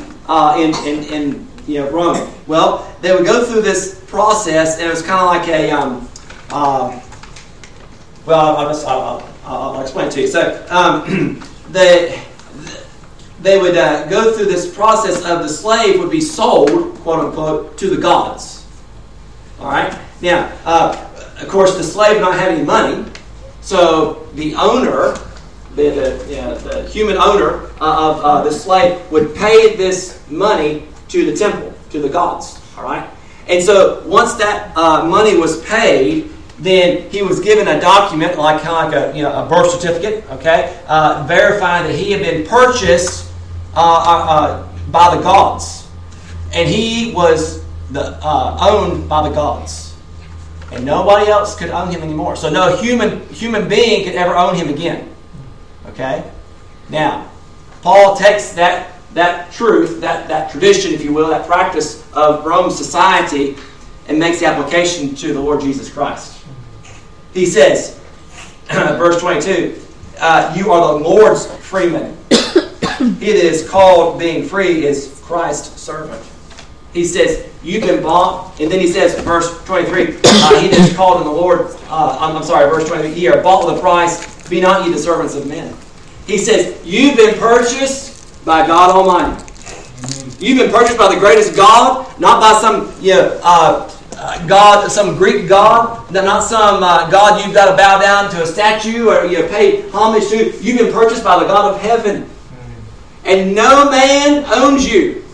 in, 0.57 0.75
in, 0.87 1.05
in 1.05 1.49
you 1.67 1.81
know 1.81 1.91
Rome? 1.91 2.31
Well, 2.47 2.91
they 3.03 3.15
would 3.15 3.27
go 3.27 3.45
through 3.45 3.63
this 3.63 4.03
process, 4.07 4.79
and 4.79 4.87
it 4.87 4.91
was 4.91 5.03
kind 5.03 5.21
of 5.21 5.27
like 5.27 5.49
a 5.49 5.71
um, 5.71 6.09
well, 8.27 8.57
I'll, 8.57 8.69
just, 8.69 8.87
I'll, 8.87 9.23
I'll, 9.45 9.75
I'll, 9.75 9.81
explain 9.83 10.11
to 10.11 10.21
you. 10.21 10.27
So, 10.27 10.67
um, 10.71 11.43
they, 11.71 12.23
they 13.43 13.59
would 13.59 13.77
uh, 13.77 14.07
go 14.09 14.33
through 14.33 14.47
this 14.47 14.75
process 14.75 15.25
of 15.25 15.41
the 15.41 15.49
slave 15.49 15.99
would 16.01 16.11
be 16.11 16.21
sold, 16.21 16.95
quote 17.01 17.21
unquote, 17.21 17.77
to 17.79 17.91
the 17.91 18.01
gods. 18.01 18.67
All 19.61 19.71
right? 19.71 19.97
Now, 20.23 20.51
uh, 20.65 21.11
of 21.41 21.49
course, 21.49 21.77
the 21.77 21.83
slave 21.83 22.21
not 22.21 22.39
have 22.39 22.53
any 22.53 22.65
money, 22.65 23.05
so 23.61 24.27
the 24.35 24.55
owner, 24.55 25.19
the, 25.75 25.91
the, 25.91 26.27
you 26.29 26.37
know, 26.37 26.55
the 26.57 26.89
human 26.89 27.17
owner 27.19 27.67
uh, 27.81 28.11
of 28.11 28.21
uh, 28.25 28.43
the 28.45 28.51
slave, 28.51 29.01
would 29.11 29.35
pay 29.35 29.77
this 29.77 30.23
money 30.31 30.87
to 31.09 31.31
the 31.31 31.37
temple, 31.37 31.75
to 31.91 32.01
the 32.01 32.09
gods. 32.09 32.61
All 32.79 32.85
right? 32.85 33.09
And 33.49 33.63
so 33.63 34.03
once 34.07 34.35
that 34.35 34.75
uh, 34.77 35.05
money 35.05 35.37
was 35.37 35.63
paid, 35.67 36.31
then 36.59 37.11
he 37.11 37.23
was 37.23 37.41
given 37.41 37.67
a 37.69 37.81
document, 37.81 38.39
like 38.39 38.63
kind 38.63 38.87
of 38.87 38.93
like 38.93 39.15
a, 39.15 39.17
you 39.17 39.23
know, 39.23 39.45
a 39.45 39.49
birth 39.49 39.71
certificate, 39.71 40.25
okay, 40.31 40.81
uh, 40.87 41.25
verifying 41.27 41.87
that 41.87 41.97
he 41.97 42.13
had 42.13 42.23
been 42.23 42.47
purchased 42.47 43.31
uh, 43.75 43.81
uh, 43.81 44.33
uh 44.33 44.69
by 44.91 45.17
the 45.17 45.23
gods, 45.23 45.89
and 46.53 46.69
he 46.69 47.13
was 47.13 47.65
the, 47.91 48.19
uh, 48.23 48.57
owned 48.61 49.09
by 49.09 49.29
the 49.29 49.35
gods, 49.35 49.97
and 50.71 50.85
nobody 50.85 51.29
else 51.29 51.57
could 51.57 51.71
own 51.71 51.91
him 51.91 52.03
anymore. 52.03 52.37
So 52.37 52.49
no 52.51 52.77
human 52.77 53.27
human 53.29 53.69
being 53.69 54.05
could 54.05 54.15
ever 54.15 54.37
own 54.37 54.55
him 54.55 54.69
again. 54.69 55.13
Okay, 55.89 56.31
now 56.89 57.29
Paul 57.83 58.17
takes 58.17 58.53
that 58.53 58.93
that 59.15 59.53
truth, 59.53 60.01
that 60.01 60.29
that 60.29 60.53
tradition, 60.53 60.93
if 60.93 61.05
you 61.05 61.13
will, 61.13 61.29
that 61.31 61.47
practice 61.49 62.09
of 62.13 62.45
Roman 62.45 62.71
society, 62.71 63.57
and 64.07 64.21
makes 64.21 64.39
the 64.39 64.47
application 64.47 65.17
to 65.17 65.33
the 65.33 65.41
Lord 65.41 65.61
Jesus 65.61 65.93
Christ. 65.93 66.34
He 67.35 67.47
says, 67.47 68.01
verse 68.71 69.21
22, 69.21 69.81
uh, 70.21 70.55
You 70.57 70.73
are 70.73 70.99
the 70.99 71.05
Lord's 71.05 71.47
freeman. 71.57 72.17
he 72.31 72.37
that 72.39 73.21
is 73.21 73.69
called 73.69 74.19
being 74.19 74.49
free 74.49 74.87
is 74.87 75.21
Christ's 75.25 75.81
servant. 75.81 76.25
He 76.93 77.05
says, 77.05 77.51
You've 77.63 77.83
been 77.83 78.03
bought. 78.03 78.59
And 78.61 78.71
then 78.71 78.79
he 78.79 78.87
says, 78.87 79.21
verse 79.23 79.63
23, 79.65 80.03
uh, 80.25 80.61
He 80.61 80.69
that 80.69 80.79
is 80.79 80.97
called 80.97 81.21
in 81.21 81.27
the 81.27 81.33
Lord, 81.33 81.77
uh, 81.89 82.19
I'm, 82.21 82.37
I'm, 82.37 82.45
sorry, 82.45 82.71
verse 82.71 82.87
23, 82.89 83.13
Ye 83.19 83.27
are 83.29 83.43
bought 83.43 83.67
with 83.67 83.79
a 83.79 83.81
price. 83.81 84.49
Be 84.49 84.61
not 84.61 84.87
ye 84.87 84.93
the 84.93 84.99
servants 84.99 85.35
of 85.35 85.47
men. 85.49 85.75
He 86.27 86.39
says, 86.39 86.81
You've 86.85 87.17
been 87.17 87.37
purchased 87.39 88.45
by 88.45 88.67
God 88.67 88.91
Almighty. 88.91 89.43
You've 90.39 90.59
been 90.59 90.71
purchased 90.71 90.99
by 90.99 91.13
the 91.13 91.19
greatest 91.19 91.57
God, 91.57 92.19
not 92.21 92.41
by 92.41 92.61
some 92.61 92.95
you 93.01 93.15
know, 93.15 93.41
uh, 93.43 93.89
uh, 94.25 94.47
God, 94.47 94.91
some 94.91 95.19
Greek 95.19 95.47
God, 95.47 96.11
not 96.11 96.43
some 96.43 96.83
uh, 96.83 97.11
God 97.11 97.45
you've 97.45 97.55
got 97.55 97.71
to 97.71 97.77
bow 97.77 97.99
down 97.99 98.31
to 98.31 98.43
a 98.43 98.47
statue 98.47 99.11
or 99.11 99.27
you 99.27 99.47
pay 99.49 99.87
homage 99.91 100.29
to. 100.29 100.51
You've 100.63 100.79
been 100.79 100.93
purchased 100.95 101.23
by 101.23 101.39
the 101.39 101.45
God 101.45 101.75
of 101.75 101.81
heaven. 101.81 102.31
And 103.27 103.55
no 103.55 103.91
man 103.91 104.45
owns 104.47 104.91
you. 104.91 105.25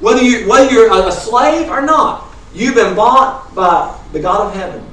Whether, 0.00 0.22
you, 0.22 0.46
whether 0.46 0.70
you're 0.70 0.92
a 0.92 1.10
slave 1.10 1.70
or 1.70 1.80
not, 1.80 2.28
you've 2.52 2.74
been 2.74 2.94
bought 2.94 3.54
by 3.54 3.98
the 4.12 4.20
God 4.20 4.48
of 4.48 4.54
heaven. 4.54 4.84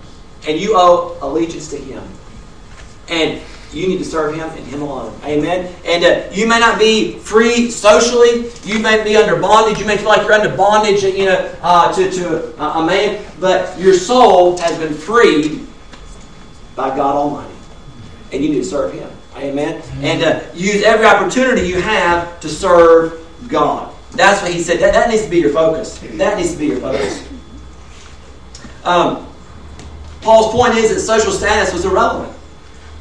And 0.47 0.57
you 0.57 0.73
owe 0.75 1.17
allegiance 1.21 1.69
to 1.71 1.77
Him. 1.77 2.03
And 3.09 3.41
you 3.73 3.87
need 3.87 3.97
to 3.97 4.05
serve 4.05 4.35
Him 4.35 4.49
and 4.49 4.65
Him 4.67 4.81
alone. 4.81 5.13
Amen. 5.23 5.73
And 5.85 6.03
uh, 6.03 6.29
you 6.31 6.47
may 6.47 6.59
not 6.59 6.79
be 6.79 7.17
free 7.19 7.69
socially. 7.69 8.49
You 8.63 8.79
may 8.79 9.03
be 9.03 9.17
under 9.17 9.39
bondage. 9.39 9.79
You 9.79 9.85
may 9.85 9.97
feel 9.97 10.07
like 10.07 10.21
you're 10.21 10.33
under 10.33 10.55
bondage, 10.55 11.03
you 11.03 11.25
know, 11.25 11.55
uh, 11.61 11.93
to, 11.93 12.09
to 12.09 12.61
a, 12.61 12.79
a 12.79 12.85
man. 12.85 13.23
But 13.39 13.77
your 13.79 13.93
soul 13.93 14.57
has 14.59 14.77
been 14.77 14.93
freed 14.93 15.67
by 16.75 16.95
God 16.95 17.15
Almighty, 17.15 17.53
and 18.31 18.43
you 18.43 18.49
need 18.49 18.59
to 18.59 18.65
serve 18.65 18.93
Him. 18.93 19.09
Amen. 19.35 19.81
And 20.01 20.23
uh, 20.23 20.43
use 20.53 20.83
every 20.83 21.05
opportunity 21.05 21.67
you 21.67 21.81
have 21.81 22.39
to 22.39 22.49
serve 22.49 23.25
God. 23.47 23.93
That's 24.11 24.41
what 24.41 24.51
He 24.51 24.61
said. 24.61 24.79
That, 24.79 24.93
that 24.93 25.09
needs 25.09 25.23
to 25.23 25.29
be 25.29 25.39
your 25.39 25.51
focus. 25.51 25.99
That 25.99 26.37
needs 26.37 26.53
to 26.53 26.57
be 26.57 26.67
your 26.67 26.79
focus. 26.79 27.27
Um, 28.85 29.27
Paul's 30.21 30.53
point 30.53 30.75
is 30.75 30.93
that 30.93 31.01
social 31.01 31.31
status 31.31 31.73
was 31.73 31.85
irrelevant 31.85 32.34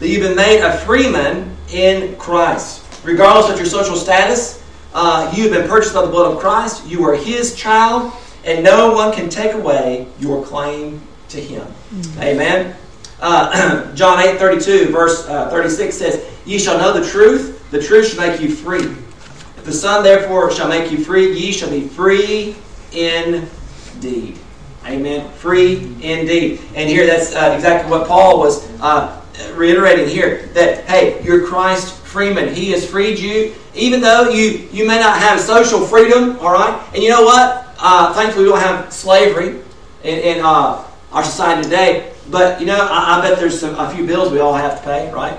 that 0.04 0.10
you've 0.10 0.20
been 0.20 0.36
made 0.36 0.60
a 0.60 0.76
freeman 0.80 1.56
in 1.72 2.14
Christ. 2.16 2.84
Regardless 3.04 3.50
of 3.50 3.56
your 3.56 3.64
social 3.64 3.96
status, 3.96 4.62
uh, 4.92 5.32
you 5.34 5.44
have 5.44 5.52
been 5.52 5.66
purchased 5.66 5.94
by 5.94 6.02
the 6.02 6.10
blood 6.10 6.30
of 6.30 6.38
Christ. 6.38 6.86
You 6.86 7.02
are 7.08 7.14
His 7.14 7.56
child, 7.56 8.12
and 8.44 8.62
no 8.62 8.92
one 8.92 9.14
can 9.14 9.30
take 9.30 9.54
away 9.54 10.06
your 10.18 10.44
claim 10.44 11.00
to 11.30 11.40
Him. 11.40 11.62
Mm-hmm. 11.62 12.20
Amen. 12.20 12.76
Uh, 13.18 13.94
John 13.94 14.20
8 14.20 14.36
32, 14.38 14.92
verse 14.92 15.26
uh, 15.26 15.48
36 15.48 15.96
says, 15.96 16.30
Ye 16.44 16.58
shall 16.58 16.76
know 16.76 16.92
the 16.92 17.08
truth, 17.08 17.70
the 17.70 17.82
truth 17.82 18.08
shall 18.08 18.28
make 18.28 18.42
you 18.42 18.54
free. 18.54 18.84
If 18.84 19.64
the 19.64 19.72
Son 19.72 20.04
therefore 20.04 20.50
shall 20.50 20.68
make 20.68 20.92
you 20.92 21.02
free, 21.02 21.32
ye 21.32 21.50
shall 21.50 21.70
be 21.70 21.88
free 21.88 22.54
indeed. 22.92 24.38
Amen. 24.84 25.32
Free 25.36 25.76
indeed. 26.02 26.60
And 26.74 26.90
here 26.90 27.06
that's 27.06 27.34
uh, 27.34 27.54
exactly 27.56 27.90
what 27.90 28.06
Paul 28.06 28.38
was 28.38 28.70
uh, 28.82 29.22
reiterating 29.54 30.08
here 30.08 30.46
that, 30.54 30.84
hey, 30.84 31.22
you're 31.22 31.46
Christ 31.46 31.94
freeman. 31.94 32.54
He 32.54 32.70
has 32.72 32.88
freed 32.88 33.18
you, 33.18 33.54
even 33.74 34.00
though 34.00 34.28
you, 34.28 34.68
you 34.72 34.86
may 34.86 34.98
not 34.98 35.18
have 35.18 35.40
social 35.40 35.80
freedom, 35.80 36.38
all 36.38 36.52
right? 36.52 36.80
And 36.94 37.02
you 37.02 37.10
know 37.10 37.22
what? 37.22 37.74
Uh, 37.78 38.12
thankfully, 38.14 38.44
we 38.44 38.50
don't 38.50 38.60
have 38.60 38.92
slavery 38.92 39.60
in, 40.02 40.18
in 40.18 40.40
uh, 40.44 40.84
our 41.12 41.24
society 41.24 41.62
today. 41.62 42.12
But, 42.30 42.60
you 42.60 42.66
know, 42.66 42.78
I, 42.78 43.18
I 43.18 43.20
bet 43.20 43.38
there's 43.38 43.58
some, 43.58 43.74
a 43.74 43.90
few 43.90 44.06
bills 44.06 44.32
we 44.32 44.40
all 44.40 44.54
have 44.54 44.78
to 44.78 44.84
pay, 44.84 45.12
right? 45.12 45.38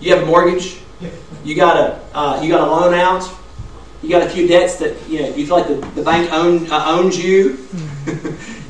You 0.00 0.14
have 0.14 0.24
a 0.24 0.26
mortgage. 0.26 0.78
You 1.44 1.54
got 1.54 1.76
a, 1.76 2.00
uh, 2.16 2.40
you 2.42 2.48
got 2.48 2.66
a 2.66 2.70
loan 2.70 2.94
out. 2.94 3.28
You 4.02 4.08
got 4.08 4.22
a 4.22 4.28
few 4.28 4.48
debts 4.48 4.76
that 4.76 4.96
you 5.08 5.22
know 5.22 5.28
you 5.28 5.46
feel 5.46 5.58
like 5.58 5.68
the, 5.68 5.74
the 5.94 6.02
bank 6.02 6.32
own, 6.32 6.68
uh, 6.72 6.86
owns 6.88 7.22
you. 7.22 7.50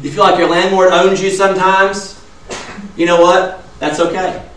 you 0.02 0.10
feel 0.10 0.24
like 0.24 0.38
your 0.38 0.48
landlord 0.48 0.92
owns 0.92 1.22
you 1.22 1.30
sometimes. 1.30 2.21
You 2.96 3.06
know 3.06 3.20
what? 3.20 3.64
That's 3.78 4.00
okay. 4.00 4.48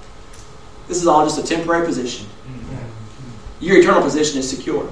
This 0.87 0.97
is 0.97 1.07
all 1.07 1.25
just 1.25 1.39
a 1.39 1.43
temporary 1.43 1.85
position. 1.85 2.27
Your 3.59 3.77
eternal 3.79 4.01
position 4.01 4.39
is 4.39 4.49
secure. 4.49 4.89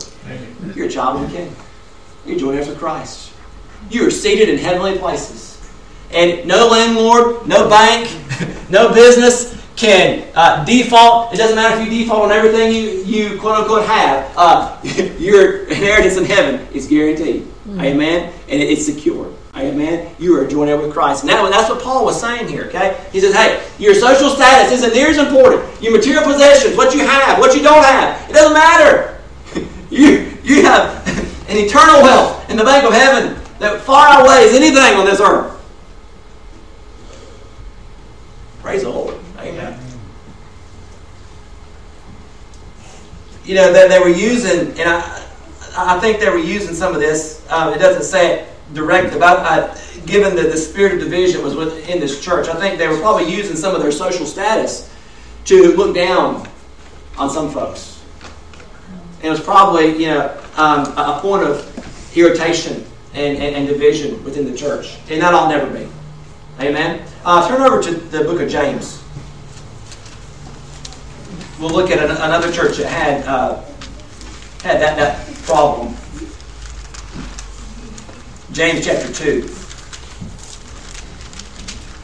You're 0.75 0.87
a 0.87 0.89
child 0.89 1.21
of 1.21 1.29
the 1.29 1.37
King. 1.37 1.55
You're 2.25 2.39
joined 2.39 2.57
heirs 2.57 2.69
of 2.69 2.77
Christ. 2.77 3.33
You 3.89 4.07
are 4.07 4.11
seated 4.11 4.49
in 4.49 4.57
heavenly 4.57 4.97
places. 4.97 5.59
And 6.11 6.47
no 6.47 6.67
landlord, 6.67 7.47
no 7.47 7.69
bank, 7.69 8.09
no 8.69 8.93
business 8.93 9.61
can 9.75 10.27
uh, 10.35 10.63
default. 10.63 11.33
It 11.33 11.37
doesn't 11.37 11.55
matter 11.55 11.81
if 11.81 11.91
you 11.91 12.03
default 12.03 12.23
on 12.23 12.31
everything 12.31 12.71
you, 12.71 13.03
you 13.03 13.39
quote 13.39 13.61
unquote 13.61 13.85
have. 13.85 14.31
Uh, 14.37 14.79
your 15.19 15.65
inheritance 15.65 16.17
in 16.17 16.25
heaven 16.25 16.65
is 16.73 16.87
guaranteed. 16.87 17.41
Mm-hmm. 17.43 17.81
Amen? 17.81 18.33
And 18.47 18.61
it's 18.61 18.85
secure. 18.85 19.33
Amen. 19.55 20.15
You 20.17 20.39
are 20.39 20.47
joined 20.47 20.81
with 20.81 20.91
Christ. 20.91 21.23
Now 21.23 21.47
that's 21.47 21.69
what 21.69 21.81
Paul 21.81 22.05
was 22.05 22.19
saying 22.19 22.47
here. 22.47 22.63
Okay, 22.65 22.99
he 23.11 23.19
says, 23.19 23.35
"Hey, 23.35 23.63
your 23.77 23.93
social 23.93 24.29
status 24.29 24.71
isn't 24.71 24.93
near 24.93 25.09
as 25.09 25.17
important. 25.17 25.63
Your 25.81 25.91
material 25.91 26.23
possessions, 26.23 26.75
what 26.75 26.95
you 26.95 27.05
have, 27.05 27.37
what 27.37 27.55
you 27.55 27.61
don't 27.61 27.83
have, 27.83 28.29
it 28.29 28.33
doesn't 28.33 28.53
matter. 28.53 29.21
you 29.91 30.37
you 30.43 30.63
have 30.63 31.07
an 31.49 31.57
eternal 31.57 32.01
wealth 32.01 32.49
in 32.49 32.57
the 32.57 32.63
bank 32.63 32.83
of 32.83 32.93
heaven 32.93 33.39
that 33.59 33.81
far 33.81 34.07
outweighs 34.07 34.55
anything 34.55 34.97
on 34.97 35.05
this 35.05 35.21
earth." 35.21 35.51
Praise 38.61 38.81
the 38.83 38.89
Lord. 38.89 39.15
Amen. 39.37 39.77
you 43.45 43.55
know, 43.55 43.73
that 43.73 43.89
they 43.89 43.99
were 43.99 44.07
using, 44.07 44.69
and 44.79 44.89
I, 44.89 45.25
I 45.75 45.99
think 45.99 46.19
they 46.19 46.29
were 46.29 46.37
using 46.37 46.73
some 46.73 46.93
of 46.95 47.01
this. 47.01 47.45
Um, 47.49 47.73
it 47.73 47.77
doesn't 47.77 48.03
say 48.03 48.39
it 48.39 48.52
directly, 48.71 49.19
but 49.19 49.39
I, 49.39 49.77
given 50.05 50.35
that 50.35 50.51
the 50.51 50.57
spirit 50.57 50.93
of 50.93 50.99
division 50.99 51.43
was 51.43 51.55
within 51.55 51.99
this 51.99 52.23
church, 52.23 52.47
I 52.47 52.55
think 52.55 52.77
they 52.77 52.87
were 52.87 52.99
probably 52.99 53.33
using 53.33 53.55
some 53.55 53.75
of 53.75 53.81
their 53.81 53.91
social 53.91 54.25
status 54.25 54.89
to 55.45 55.75
look 55.75 55.93
down 55.93 56.47
on 57.17 57.29
some 57.29 57.51
folks. 57.51 58.01
And 59.17 59.25
it 59.25 59.29
was 59.29 59.41
probably, 59.41 59.91
you 59.97 60.07
know, 60.07 60.41
um, 60.55 60.85
a 60.97 61.19
point 61.21 61.43
of 61.43 62.17
irritation 62.17 62.85
and, 63.13 63.37
and, 63.37 63.55
and, 63.55 63.67
division 63.67 64.23
within 64.23 64.49
the 64.49 64.57
church. 64.57 64.97
And 65.09 65.21
that 65.21 65.33
I'll 65.33 65.49
never 65.49 65.67
be. 65.71 65.87
Amen? 66.59 67.05
Uh, 67.23 67.47
turn 67.47 67.61
over 67.61 67.81
to 67.81 67.91
the 67.91 68.23
book 68.23 68.41
of 68.41 68.49
James. 68.49 69.01
We'll 71.59 71.71
look 71.71 71.91
at 71.91 71.99
an, 71.99 72.11
another 72.11 72.51
church 72.51 72.77
that 72.77 72.87
had, 72.87 73.25
uh, 73.25 73.61
had 74.63 74.81
that, 74.81 74.97
that 74.97 75.35
problem. 75.43 75.95
James 78.53 78.85
chapter 78.85 79.11
2. 79.11 79.49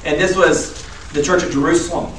And 0.04 0.20
this 0.20 0.36
was 0.36 0.84
the 1.14 1.22
church 1.22 1.44
of 1.44 1.52
Jerusalem. 1.52 2.12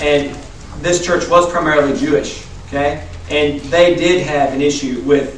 And 0.00 0.34
this 0.80 1.04
church 1.04 1.28
was 1.28 1.48
primarily 1.48 1.96
Jewish. 1.96 2.44
Okay? 2.66 3.06
And 3.30 3.60
they 3.70 3.94
did 3.94 4.26
have 4.26 4.52
an 4.52 4.60
issue 4.60 5.00
with 5.02 5.36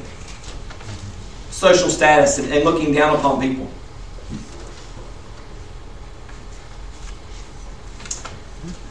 social 1.50 1.90
status 1.90 2.38
and, 2.38 2.50
and 2.50 2.64
looking 2.64 2.94
down 2.94 3.14
upon 3.14 3.42
people. 3.42 3.68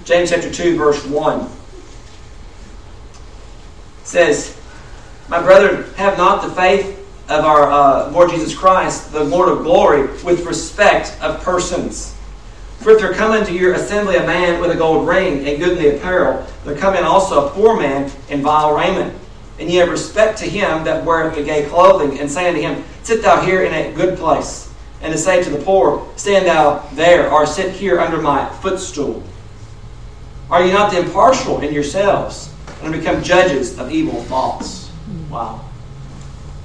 James 0.06 0.30
chapter 0.30 0.52
2, 0.52 0.78
verse 0.78 1.04
1 1.06 1.50
says, 4.04 4.56
My 5.28 5.42
brethren, 5.42 5.92
have 5.96 6.20
not 6.20 6.44
the 6.44 6.54
faith 6.54 6.99
of 7.30 7.46
our 7.46 7.72
uh, 7.72 8.12
Lord 8.12 8.32
Jesus 8.32 8.56
Christ, 8.56 9.12
the 9.12 9.24
Lord 9.24 9.50
of 9.50 9.60
glory, 9.60 10.08
with 10.24 10.46
respect 10.46 11.16
of 11.22 11.42
persons. 11.44 12.16
For 12.80 12.92
if 12.92 13.00
there 13.00 13.14
come 13.14 13.36
into 13.36 13.54
your 13.54 13.74
assembly 13.74 14.16
a 14.16 14.26
man 14.26 14.60
with 14.60 14.72
a 14.72 14.76
gold 14.76 15.08
ring 15.08 15.48
and 15.48 15.60
goodly 15.60 15.96
apparel, 15.96 16.46
there 16.66 16.76
come 16.76 16.96
in 16.96 17.04
also 17.04 17.48
a 17.48 17.52
poor 17.52 17.78
man 17.78 18.12
in 18.30 18.42
vile 18.42 18.74
raiment. 18.76 19.16
And 19.60 19.70
ye 19.70 19.76
have 19.76 19.90
respect 19.90 20.40
to 20.40 20.46
him 20.50 20.84
that 20.86 21.06
weareth 21.06 21.36
the 21.36 21.44
gay 21.44 21.66
clothing, 21.66 22.20
and 22.20 22.32
say 22.32 22.48
unto 22.48 22.62
him, 22.62 22.84
Sit 23.04 23.22
thou 23.22 23.42
here 23.42 23.64
in 23.64 23.74
a 23.74 23.94
good 23.94 24.18
place. 24.18 24.74
And 25.02 25.12
to 25.12 25.20
say 25.20 25.44
to 25.44 25.50
the 25.50 25.64
poor, 25.64 26.08
Stand 26.16 26.48
thou 26.48 26.80
there, 26.94 27.32
or 27.32 27.46
sit 27.46 27.74
here 27.74 28.00
under 28.00 28.22
my 28.22 28.50
footstool. 28.62 29.22
Are 30.50 30.66
ye 30.66 30.72
not 30.72 30.92
then 30.92 31.12
partial 31.12 31.62
in 31.62 31.74
yourselves, 31.74 32.52
and 32.82 32.92
become 32.94 33.22
judges 33.22 33.78
of 33.78 33.92
evil 33.92 34.24
thoughts? 34.24 34.90
Wow. 35.30 35.69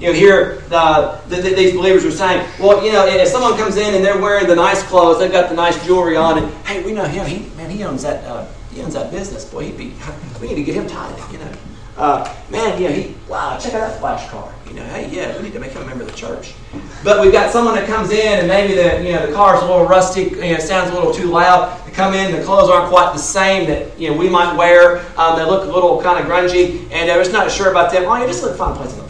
You 0.05 0.13
know, 0.13 0.19
here 0.19 0.61
uh, 0.69 1.19
the, 1.29 1.37
the, 1.37 1.55
these 1.55 1.73
believers 1.73 2.05
are 2.05 2.11
saying, 2.11 2.47
well, 2.59 2.85
you 2.85 2.91
know, 2.91 3.07
if 3.07 3.27
someone 3.27 3.57
comes 3.57 3.75
in 3.75 3.95
and 3.95 4.05
they're 4.05 4.21
wearing 4.21 4.45
the 4.45 4.55
nice 4.55 4.83
clothes, 4.83 5.17
they've 5.17 5.31
got 5.31 5.49
the 5.49 5.55
nice 5.55 5.83
jewelry 5.83 6.15
on, 6.15 6.37
and 6.37 6.53
hey, 6.67 6.83
we 6.83 6.91
know 6.91 7.05
him. 7.05 7.25
He 7.25 7.49
man, 7.57 7.71
he 7.71 7.83
owns 7.83 8.03
that. 8.03 8.23
Uh, 8.23 8.45
he 8.71 8.83
owns 8.83 8.93
that 8.93 9.09
business. 9.09 9.45
Boy, 9.45 9.63
he'd 9.63 9.77
be. 9.77 9.93
We 10.39 10.49
need 10.49 10.55
to 10.55 10.63
get 10.63 10.75
him 10.75 10.85
tied. 10.85 11.17
You 11.31 11.39
know, 11.39 11.51
uh, 11.97 12.35
man, 12.51 12.79
yeah, 12.79 12.89
he. 12.89 13.15
Wow, 13.27 13.57
check 13.57 13.73
out 13.73 13.89
that 13.89 13.99
flash 13.99 14.29
car. 14.29 14.53
You 14.67 14.75
know, 14.75 14.85
hey, 14.89 15.09
yeah, 15.09 15.35
we 15.37 15.43
need 15.43 15.53
to 15.53 15.59
make 15.59 15.71
him 15.71 15.81
a 15.81 15.85
member 15.87 16.03
of 16.03 16.11
the 16.11 16.15
church. 16.15 16.53
But 17.03 17.19
we've 17.21 17.31
got 17.31 17.51
someone 17.51 17.73
that 17.73 17.87
comes 17.87 18.11
in, 18.11 18.39
and 18.39 18.47
maybe 18.47 18.75
the 18.75 19.01
you 19.03 19.13
know 19.13 19.25
the 19.25 19.33
car's 19.33 19.63
a 19.63 19.65
little 19.65 19.87
rusty. 19.87 20.25
You 20.25 20.53
know, 20.53 20.59
sounds 20.59 20.91
a 20.91 20.93
little 20.93 21.15
too 21.15 21.31
loud. 21.31 21.81
Come 21.93 22.13
in, 22.13 22.31
the 22.31 22.43
clothes 22.43 22.69
aren't 22.69 22.89
quite 22.91 23.13
the 23.13 23.19
same 23.19 23.67
that 23.69 23.99
you 23.99 24.11
know 24.11 24.17
we 24.17 24.29
might 24.29 24.55
wear. 24.55 24.99
Um, 25.17 25.39
they 25.39 25.45
look 25.45 25.67
a 25.67 25.71
little 25.71 25.99
kind 26.03 26.19
of 26.19 26.29
grungy, 26.29 26.81
and 26.91 27.09
they're 27.09 27.17
just 27.23 27.31
not 27.31 27.49
sure 27.49 27.71
about 27.71 27.91
them. 27.91 28.03
Oh, 28.05 28.15
you 28.17 28.27
just 28.27 28.43
look 28.43 28.55
fine 28.55 28.75
place 28.75 28.93
the. 28.93 29.04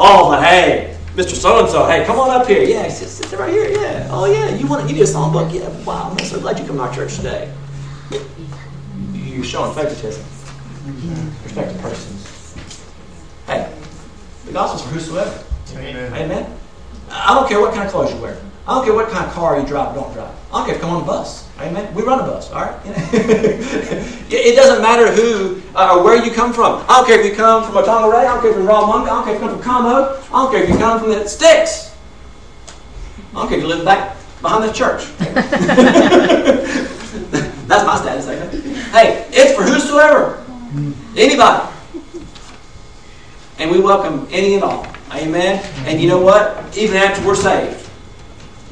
Oh, 0.00 0.30
but 0.30 0.44
hey, 0.44 0.96
Mr. 1.14 1.34
So 1.34 1.58
and 1.58 1.68
so, 1.68 1.86
hey, 1.86 2.04
come 2.04 2.20
on 2.20 2.30
up 2.30 2.46
here. 2.46 2.62
Yeah, 2.62 2.88
sit, 2.88 3.08
sit 3.08 3.38
right 3.38 3.50
here. 3.50 3.68
Yeah. 3.68 4.08
Oh, 4.10 4.26
yeah. 4.26 4.54
You 4.54 4.66
want 4.68 4.88
you 4.88 4.94
need 4.94 5.02
a 5.02 5.04
songbook? 5.04 5.52
Yeah. 5.52 5.68
Wow. 5.84 6.14
I'm 6.16 6.24
so 6.24 6.40
glad 6.40 6.58
you 6.58 6.64
come 6.64 6.76
to 6.76 6.82
our 6.82 6.94
church 6.94 7.16
today. 7.16 7.52
You're 9.12 9.44
showing 9.44 9.74
favoritism. 9.74 10.24
Respect 11.42 11.72
to 11.74 11.78
persons. 11.82 12.54
Hey, 13.46 13.72
the 14.46 14.52
gospel's 14.52 14.82
for 14.82 14.88
whosoever. 14.90 15.44
Amen. 15.72 16.12
Amen. 16.14 16.58
I 17.10 17.34
don't 17.34 17.48
care 17.48 17.60
what 17.60 17.74
kind 17.74 17.84
of 17.84 17.90
clothes 17.90 18.14
you 18.14 18.20
wear. 18.20 18.38
I 18.68 18.74
don't 18.74 18.84
care 18.84 18.92
what 18.92 19.08
kind 19.08 19.24
of 19.24 19.32
car 19.32 19.58
you 19.58 19.66
drive 19.66 19.96
or 19.96 20.02
don't 20.02 20.12
drive. 20.12 20.30
I 20.52 20.58
don't 20.58 20.66
care 20.66 20.74
if 20.74 20.82
you 20.82 20.86
come 20.86 20.96
on 20.96 21.02
a 21.02 21.06
bus. 21.06 21.48
Amen. 21.58 21.94
We 21.94 22.02
run 22.02 22.20
a 22.20 22.22
bus, 22.22 22.52
all 22.52 22.60
right? 22.60 22.78
it 22.84 24.56
doesn't 24.56 24.82
matter 24.82 25.10
who 25.10 25.62
uh, 25.74 25.96
or 25.96 26.04
where 26.04 26.22
you 26.22 26.30
come 26.30 26.52
from. 26.52 26.84
I 26.86 26.98
don't 26.98 27.06
care 27.06 27.18
if 27.18 27.24
you 27.24 27.34
come 27.34 27.64
from 27.64 27.82
Otangarei. 27.82 28.18
I 28.18 28.24
don't 28.24 28.42
care 28.42 28.50
if 28.50 28.56
you're 28.56 28.66
from 28.66 28.66
Raw 28.66 28.92
I 28.92 29.06
don't 29.06 29.24
care 29.24 29.34
if 29.34 29.40
you 29.40 29.46
come 29.48 29.56
from 29.56 29.64
Kamo. 29.64 30.20
I 30.22 30.28
don't 30.30 30.52
care 30.52 30.62
if 30.62 30.68
you 30.68 30.76
come 30.76 31.00
from 31.00 31.08
the 31.08 31.26
sticks. 31.26 31.96
I 33.30 33.40
don't 33.40 33.48
care 33.48 33.56
if 33.56 33.64
you 33.64 33.68
live 33.70 33.86
back 33.86 34.18
behind 34.42 34.64
the 34.64 34.72
church. 34.72 35.08
That's 37.68 37.86
my 37.86 37.96
status. 37.96 38.26
Hey, 38.92 39.26
it's 39.30 39.54
for 39.56 39.62
whosoever. 39.62 40.44
Anybody. 41.16 41.72
And 43.58 43.70
we 43.70 43.80
welcome 43.80 44.28
any 44.30 44.56
and 44.56 44.62
all. 44.62 44.86
Amen. 45.12 45.64
And 45.86 45.98
you 46.02 46.06
know 46.06 46.20
what? 46.20 46.76
Even 46.76 46.98
after 46.98 47.26
we're 47.26 47.34
saved. 47.34 47.77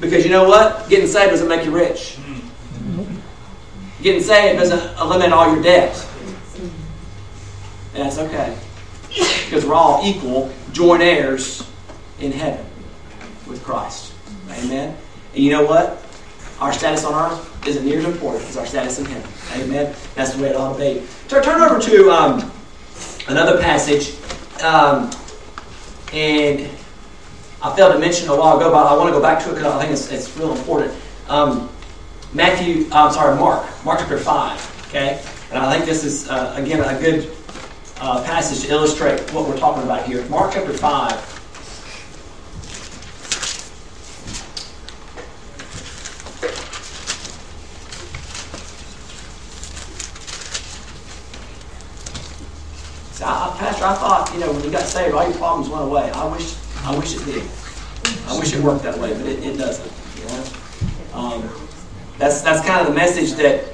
Because 0.00 0.24
you 0.24 0.30
know 0.30 0.48
what? 0.48 0.88
Getting 0.88 1.06
saved 1.06 1.30
doesn't 1.30 1.48
make 1.48 1.64
you 1.64 1.70
rich. 1.70 2.18
Getting 4.02 4.22
saved 4.22 4.60
doesn't 4.60 4.98
eliminate 4.98 5.32
all 5.32 5.52
your 5.52 5.62
debts. 5.62 6.08
And 7.94 8.04
that's 8.04 8.18
okay. 8.18 8.56
Because 9.08 9.64
we're 9.64 9.74
all 9.74 10.04
equal, 10.04 10.52
joint 10.72 11.02
heirs 11.02 11.66
in 12.20 12.30
heaven 12.30 12.64
with 13.46 13.64
Christ. 13.64 14.12
Amen. 14.50 14.96
And 15.34 15.42
you 15.42 15.50
know 15.50 15.64
what? 15.64 16.02
Our 16.60 16.72
status 16.72 17.04
on 17.04 17.14
earth 17.14 17.66
isn't 17.66 17.84
near 17.84 17.98
as 17.98 18.04
important 18.04 18.44
as 18.44 18.56
our 18.56 18.66
status 18.66 18.98
in 18.98 19.06
heaven. 19.06 19.30
Amen. 19.54 19.94
That's 20.14 20.34
the 20.34 20.42
way 20.42 20.50
it 20.50 20.56
ought 20.56 20.74
to 20.74 20.78
be. 20.78 21.06
Turn, 21.28 21.42
turn 21.42 21.60
over 21.60 21.80
to 21.80 22.10
um, 22.10 22.52
another 23.28 23.60
passage. 23.60 24.14
Um, 24.62 25.10
and 26.12 26.68
I 27.66 27.74
failed 27.74 27.94
to 27.94 27.98
mention 27.98 28.28
a 28.28 28.36
while 28.36 28.56
ago, 28.56 28.70
but 28.70 28.86
I 28.86 28.96
want 28.96 29.08
to 29.08 29.12
go 29.12 29.20
back 29.20 29.42
to 29.42 29.50
it 29.50 29.54
because 29.54 29.72
I 29.72 29.80
think 29.80 29.90
it's, 29.90 30.12
it's 30.12 30.36
real 30.36 30.52
important. 30.52 30.94
Um, 31.26 31.68
Matthew, 32.32 32.86
I'm 32.92 33.12
sorry, 33.12 33.36
Mark, 33.36 33.66
Mark 33.84 33.98
chapter 33.98 34.18
5, 34.18 34.86
okay? 34.86 35.20
And 35.50 35.58
I 35.58 35.72
think 35.72 35.84
this 35.84 36.04
is, 36.04 36.30
uh, 36.30 36.54
again, 36.56 36.78
a 36.78 36.96
good 37.00 37.28
uh, 38.00 38.22
passage 38.22 38.64
to 38.66 38.72
illustrate 38.72 39.18
what 39.32 39.48
we're 39.48 39.58
talking 39.58 39.82
about 39.82 40.06
here. 40.06 40.24
Mark 40.26 40.52
chapter 40.52 40.72
5. 40.72 41.32
So 53.10 53.24
I, 53.24 53.56
Pastor, 53.58 53.84
I 53.86 53.94
thought, 53.96 54.30
you 54.32 54.38
know, 54.38 54.52
when 54.52 54.62
you 54.62 54.70
got 54.70 54.84
saved, 54.84 55.16
all 55.16 55.28
your 55.28 55.36
problems 55.36 55.68
went 55.68 55.82
away. 55.82 56.12
I 56.12 56.32
wish 56.32 56.54
I 56.86 56.96
wish 56.96 57.16
it 57.16 57.24
did. 57.24 57.42
I 58.28 58.38
wish 58.38 58.54
it 58.54 58.62
worked 58.62 58.84
that 58.84 58.96
way, 58.96 59.12
but 59.12 59.26
it, 59.26 59.44
it 59.44 59.58
doesn't. 59.58 59.92
Um, 61.12 61.42
that's 62.16 62.42
that's 62.42 62.64
kind 62.64 62.80
of 62.80 62.86
the 62.86 62.94
message 62.94 63.32
that 63.32 63.64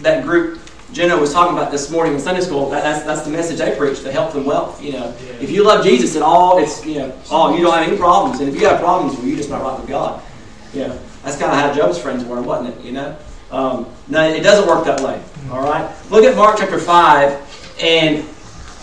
that 0.00 0.24
group 0.24 0.60
Jenna 0.92 1.16
was 1.16 1.32
talking 1.32 1.58
about 1.58 1.72
this 1.72 1.90
morning 1.90 2.14
in 2.14 2.20
Sunday 2.20 2.42
school. 2.42 2.70
That, 2.70 2.84
that's 2.84 3.04
that's 3.04 3.22
the 3.22 3.30
message 3.30 3.58
they 3.58 3.74
preach 3.76 4.00
the 4.00 4.12
health 4.12 4.36
and 4.36 4.46
wealth. 4.46 4.80
You 4.80 4.92
know, 4.92 5.14
if 5.40 5.50
you 5.50 5.64
love 5.64 5.84
Jesus 5.84 6.14
at 6.14 6.22
all, 6.22 6.58
it's 6.58 6.86
you 6.86 7.00
know, 7.00 7.18
oh, 7.30 7.56
you 7.56 7.64
don't 7.64 7.76
have 7.76 7.88
any 7.88 7.96
problems, 7.96 8.38
and 8.38 8.48
if 8.48 8.54
you 8.54 8.68
have 8.68 8.78
problems, 8.78 9.18
well, 9.18 9.26
you're 9.26 9.36
just 9.36 9.50
not 9.50 9.62
right 9.62 9.80
with 9.80 9.88
God. 9.88 10.22
You 10.72 10.86
know, 10.86 11.00
that's 11.24 11.36
kind 11.36 11.50
of 11.50 11.58
how 11.58 11.74
Job's 11.74 11.98
friends 11.98 12.24
were, 12.24 12.40
wasn't 12.40 12.78
it? 12.78 12.84
You 12.84 12.92
know, 12.92 13.16
um, 13.50 13.86
no, 14.06 14.28
it 14.28 14.44
doesn't 14.44 14.68
work 14.68 14.84
that 14.84 15.00
way. 15.00 15.20
All 15.50 15.62
right, 15.62 15.92
look 16.08 16.22
at 16.22 16.36
Mark 16.36 16.58
chapter 16.58 16.78
five 16.78 17.42
and 17.80 18.24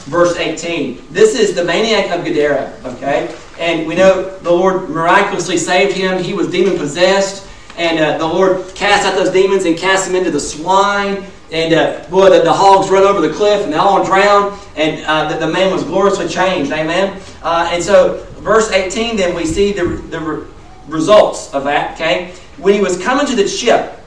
verse 0.06 0.38
18. 0.38 1.08
This 1.10 1.38
is 1.38 1.56
the 1.56 1.64
maniac 1.64 2.12
of 2.12 2.24
Gadara, 2.24 2.74
okay? 2.86 3.36
And 3.60 3.88
we 3.88 3.96
know 3.96 4.38
the 4.40 4.52
Lord 4.52 4.90
miraculously 4.90 5.58
saved 5.58 5.96
him. 5.96 6.22
He 6.22 6.34
was 6.34 6.50
demon 6.50 6.78
possessed. 6.78 7.48
And 7.78 8.00
uh, 8.00 8.18
the 8.18 8.28
Lord 8.28 8.74
cast 8.76 9.06
out 9.06 9.16
those 9.16 9.32
demons 9.32 9.66
and 9.66 9.78
cast 9.78 10.08
them 10.08 10.16
into 10.16 10.32
the 10.32 10.40
swine. 10.40 11.26
And 11.52 11.74
uh, 11.74 12.08
boy, 12.10 12.30
the, 12.30 12.42
the, 12.42 12.54
hogs 12.54 12.90
run 12.90 13.04
over 13.04 13.26
the 13.26 13.34
cliff 13.34 13.64
and 13.64 13.74
they 13.74 13.78
all 13.78 14.04
drown. 14.04 14.58
And 14.76 15.06
uh, 15.06 15.30
the, 15.30 15.46
the, 15.46 15.52
man 15.52 15.74
was 15.74 15.84
gloriously 15.84 16.28
changed. 16.28 16.72
Amen. 16.72 17.22
Uh, 17.42 17.70
and 17.72 17.84
so, 17.84 18.26
verse 18.40 18.72
18, 18.72 19.18
then 19.18 19.36
we 19.36 19.46
see 19.46 19.72
the, 19.74 19.86
the 19.86 20.20
re- 20.20 20.48
results 20.88 21.54
of 21.54 21.64
that. 21.66 21.96
Okay. 21.96 22.34
When 22.58 22.74
he 22.74 22.82
was 22.82 23.02
coming 23.02 23.26
to 23.28 23.36
the 23.36 23.48
ship, 23.48 24.00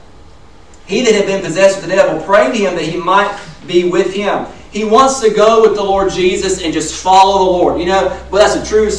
he 0.87 1.03
that 1.03 1.13
had 1.13 1.27
been 1.27 1.43
possessed 1.43 1.81
with 1.81 1.89
the 1.89 1.95
devil 1.95 2.21
prayed 2.23 2.53
to 2.53 2.57
him 2.57 2.75
that 2.75 2.85
he 2.85 2.97
might 2.97 3.39
be 3.67 3.89
with 3.89 4.13
him. 4.13 4.47
He 4.71 4.85
wants 4.85 5.19
to 5.21 5.31
go 5.31 5.61
with 5.61 5.75
the 5.75 5.83
Lord 5.83 6.11
Jesus 6.11 6.63
and 6.63 6.73
just 6.73 7.01
follow 7.01 7.45
the 7.45 7.51
Lord. 7.51 7.79
You 7.79 7.87
know, 7.87 8.07
well, 8.31 8.41
that's 8.41 8.59
the 8.59 8.65
true 8.65 8.89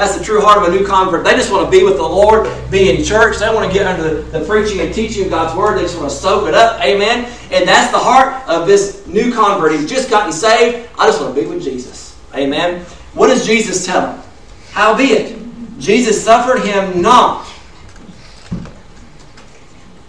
That's 0.00 0.16
the 0.16 0.24
true 0.24 0.40
heart 0.40 0.66
of 0.66 0.72
a 0.72 0.76
new 0.76 0.86
convert. 0.86 1.24
They 1.24 1.32
just 1.32 1.52
want 1.52 1.66
to 1.66 1.70
be 1.70 1.84
with 1.84 1.96
the 1.96 2.02
Lord, 2.02 2.48
be 2.70 2.88
in 2.88 3.04
church. 3.04 3.36
They 3.36 3.52
want 3.52 3.70
to 3.70 3.78
get 3.78 3.86
under 3.86 4.22
the, 4.22 4.38
the 4.38 4.46
preaching 4.46 4.80
and 4.80 4.94
teaching 4.94 5.24
of 5.24 5.30
God's 5.30 5.54
Word. 5.54 5.76
They 5.76 5.82
just 5.82 5.98
want 5.98 6.08
to 6.08 6.16
soak 6.16 6.48
it 6.48 6.54
up. 6.54 6.80
Amen. 6.80 7.30
And 7.50 7.68
that's 7.68 7.92
the 7.92 7.98
heart 7.98 8.48
of 8.48 8.66
this 8.66 9.06
new 9.06 9.30
convert. 9.30 9.72
He's 9.72 9.90
just 9.90 10.08
gotten 10.08 10.32
saved. 10.32 10.88
I 10.98 11.06
just 11.06 11.20
want 11.20 11.34
to 11.34 11.40
be 11.42 11.46
with 11.46 11.62
Jesus. 11.62 12.18
Amen. 12.34 12.82
What 13.12 13.26
does 13.26 13.44
Jesus 13.44 13.84
tell 13.84 14.14
him? 14.14 14.22
Howbeit, 14.70 15.36
Jesus 15.78 16.24
suffered 16.24 16.60
him 16.60 17.02
not. 17.02 17.46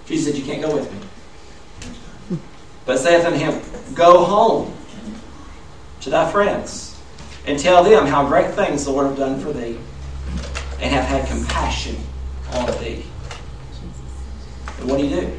Jesus 0.05 0.33
said, 0.33 0.41
You 0.41 0.45
can't 0.45 0.61
go 0.61 0.73
with 0.73 0.89
me. 2.31 2.39
But 2.85 2.97
saith 2.99 3.25
unto 3.25 3.37
him, 3.37 3.61
Go 3.93 4.23
home 4.23 4.73
to 6.01 6.09
thy 6.09 6.31
friends 6.31 6.99
and 7.45 7.57
tell 7.57 7.83
them 7.83 8.05
how 8.05 8.27
great 8.27 8.53
things 8.53 8.85
the 8.85 8.91
Lord 8.91 9.07
have 9.07 9.17
done 9.17 9.39
for 9.39 9.53
thee 9.53 9.77
and 10.79 10.93
have 10.93 11.05
had 11.05 11.27
compassion 11.27 11.95
on 12.53 12.67
thee. 12.79 13.05
And 14.79 14.89
what 14.89 14.97
do 14.97 15.05
you 15.05 15.21
do? 15.21 15.37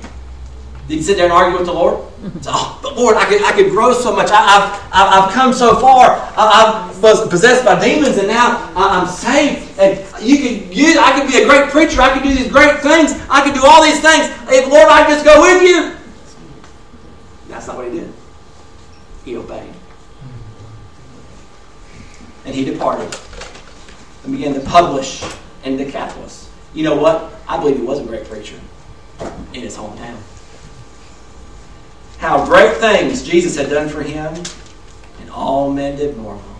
Did 0.88 0.96
you 0.96 1.02
sit 1.02 1.16
there 1.16 1.24
and 1.24 1.32
argue 1.32 1.58
with 1.58 1.66
the 1.66 1.72
Lord? 1.72 2.08
Oh, 2.46 2.78
but 2.80 2.96
Lord, 2.96 3.16
I 3.16 3.24
could, 3.24 3.42
I 3.42 3.50
could 3.50 3.70
grow 3.70 3.92
so 3.92 4.14
much. 4.14 4.30
I, 4.30 4.42
have 4.46 4.88
I've, 4.92 5.24
I've 5.24 5.32
come 5.32 5.52
so 5.52 5.74
far. 5.80 6.10
I, 6.36 6.88
I 6.94 7.00
was 7.00 7.26
possessed 7.28 7.64
by 7.64 7.80
demons, 7.84 8.16
and 8.16 8.28
now 8.28 8.70
I'm 8.76 9.08
saved. 9.08 9.76
And 9.76 9.98
you 10.24 10.38
could, 10.38 10.76
you, 10.76 11.00
I 11.00 11.18
could 11.18 11.28
be 11.28 11.42
a 11.42 11.46
great 11.46 11.70
preacher. 11.70 12.00
I 12.00 12.14
could 12.14 12.22
do 12.22 12.32
these 12.32 12.46
great 12.46 12.78
things. 12.78 13.12
I 13.28 13.42
could 13.42 13.54
do 13.54 13.66
all 13.66 13.82
these 13.82 14.00
things. 14.00 14.30
If 14.48 14.70
Lord, 14.70 14.86
I 14.88 15.08
just 15.08 15.24
go 15.24 15.42
with 15.42 15.62
you. 15.62 15.96
That's 17.48 17.66
not 17.66 17.76
what 17.76 17.90
he 17.90 17.98
did. 17.98 18.12
He 19.24 19.36
obeyed. 19.36 19.71
And 22.44 22.54
he 22.54 22.64
departed 22.64 23.14
and 24.24 24.32
began 24.32 24.54
to 24.54 24.60
publish 24.60 25.22
in 25.64 25.76
Decapolis. 25.76 26.50
You 26.74 26.84
know 26.84 26.96
what? 26.96 27.32
I 27.48 27.58
believe 27.58 27.76
he 27.76 27.82
was 27.82 28.00
a 28.00 28.04
great 28.04 28.24
preacher 28.26 28.58
in 29.52 29.60
his 29.60 29.76
hometown. 29.76 30.18
How 32.18 32.44
great 32.44 32.76
things 32.76 33.22
Jesus 33.22 33.56
had 33.56 33.68
done 33.68 33.88
for 33.88 34.02
him, 34.02 34.34
and 35.20 35.30
all 35.30 35.72
men 35.72 35.96
did 35.96 36.16
marvel. 36.16 36.52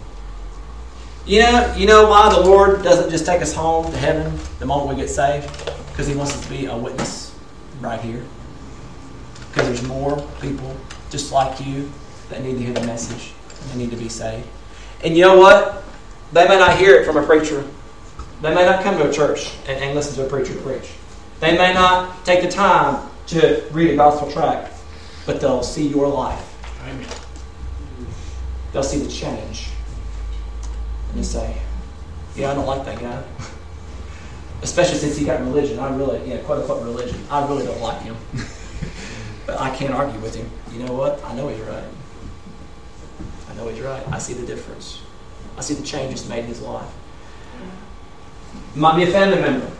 You 1.24 1.40
know, 1.40 1.74
you 1.76 1.86
know 1.86 2.08
why 2.08 2.34
the 2.34 2.40
Lord 2.40 2.82
doesn't 2.82 3.10
just 3.10 3.24
take 3.24 3.42
us 3.42 3.54
home 3.54 3.90
to 3.92 3.96
heaven 3.96 4.36
the 4.58 4.66
moment 4.66 4.96
we 4.96 5.00
get 5.00 5.08
saved? 5.08 5.48
Because 5.90 6.08
He 6.08 6.16
wants 6.16 6.34
us 6.34 6.42
to 6.44 6.50
be 6.50 6.66
a 6.66 6.76
witness 6.76 7.32
right 7.80 8.00
here. 8.00 8.24
Because 9.48 9.68
there's 9.68 9.86
more 9.86 10.20
people 10.40 10.76
just 11.10 11.30
like 11.30 11.64
you 11.64 11.88
that 12.28 12.42
need 12.42 12.54
to 12.54 12.58
hear 12.58 12.72
the 12.74 12.84
message 12.86 13.34
and 13.70 13.78
need 13.78 13.92
to 13.92 13.96
be 13.96 14.08
saved. 14.08 14.48
And 15.02 15.16
you 15.16 15.22
know 15.22 15.38
what? 15.38 15.82
They 16.32 16.46
may 16.48 16.58
not 16.58 16.76
hear 16.78 16.94
it 16.94 17.04
from 17.04 17.16
a 17.16 17.22
preacher. 17.22 17.64
They 18.40 18.54
may 18.54 18.64
not 18.64 18.82
come 18.82 18.96
to 18.98 19.08
a 19.08 19.12
church 19.12 19.52
and, 19.68 19.82
and 19.82 19.94
listen 19.94 20.16
to 20.16 20.26
a 20.26 20.28
preacher 20.28 20.54
preach. 20.60 20.92
They 21.40 21.56
may 21.56 21.74
not 21.74 22.24
take 22.24 22.42
the 22.42 22.50
time 22.50 23.08
to 23.28 23.64
read 23.72 23.90
a 23.90 23.96
gospel 23.96 24.30
tract, 24.30 24.72
but 25.26 25.40
they'll 25.40 25.62
see 25.62 25.86
your 25.86 26.08
life. 26.08 26.48
Amen. 26.84 27.06
They'll 28.72 28.82
see 28.82 28.98
the 28.98 29.10
change. 29.10 29.68
And 31.08 31.18
they 31.18 31.22
say, 31.22 31.56
Yeah, 32.34 32.50
I 32.50 32.54
don't 32.54 32.66
like 32.66 32.84
that 32.84 33.00
guy. 33.00 33.22
Especially 34.62 34.98
since 34.98 35.16
he 35.16 35.24
got 35.24 35.40
religion. 35.40 35.78
I 35.78 35.94
really, 35.96 36.28
yeah, 36.28 36.38
quote 36.38 36.60
unquote 36.60 36.82
religion. 36.84 37.20
I 37.30 37.46
really 37.46 37.66
don't 37.66 37.80
like 37.80 38.00
him. 38.02 38.16
but 39.46 39.60
I 39.60 39.74
can't 39.74 39.92
argue 39.92 40.20
with 40.20 40.34
him. 40.34 40.48
You 40.72 40.84
know 40.84 40.94
what? 40.94 41.22
I 41.24 41.34
know 41.34 41.48
he's 41.48 41.60
right. 41.60 41.84
I 43.52 43.56
know 43.56 43.68
he's 43.68 43.80
right. 43.80 44.02
I 44.10 44.18
see 44.18 44.32
the 44.32 44.46
difference. 44.46 45.02
I 45.58 45.60
see 45.60 45.74
the 45.74 45.82
changes 45.82 46.28
made 46.28 46.40
in 46.40 46.46
his 46.46 46.62
life. 46.62 46.90
Might 48.74 48.96
be 48.96 49.02
a 49.02 49.12
family 49.12 49.40
member. 49.40 49.70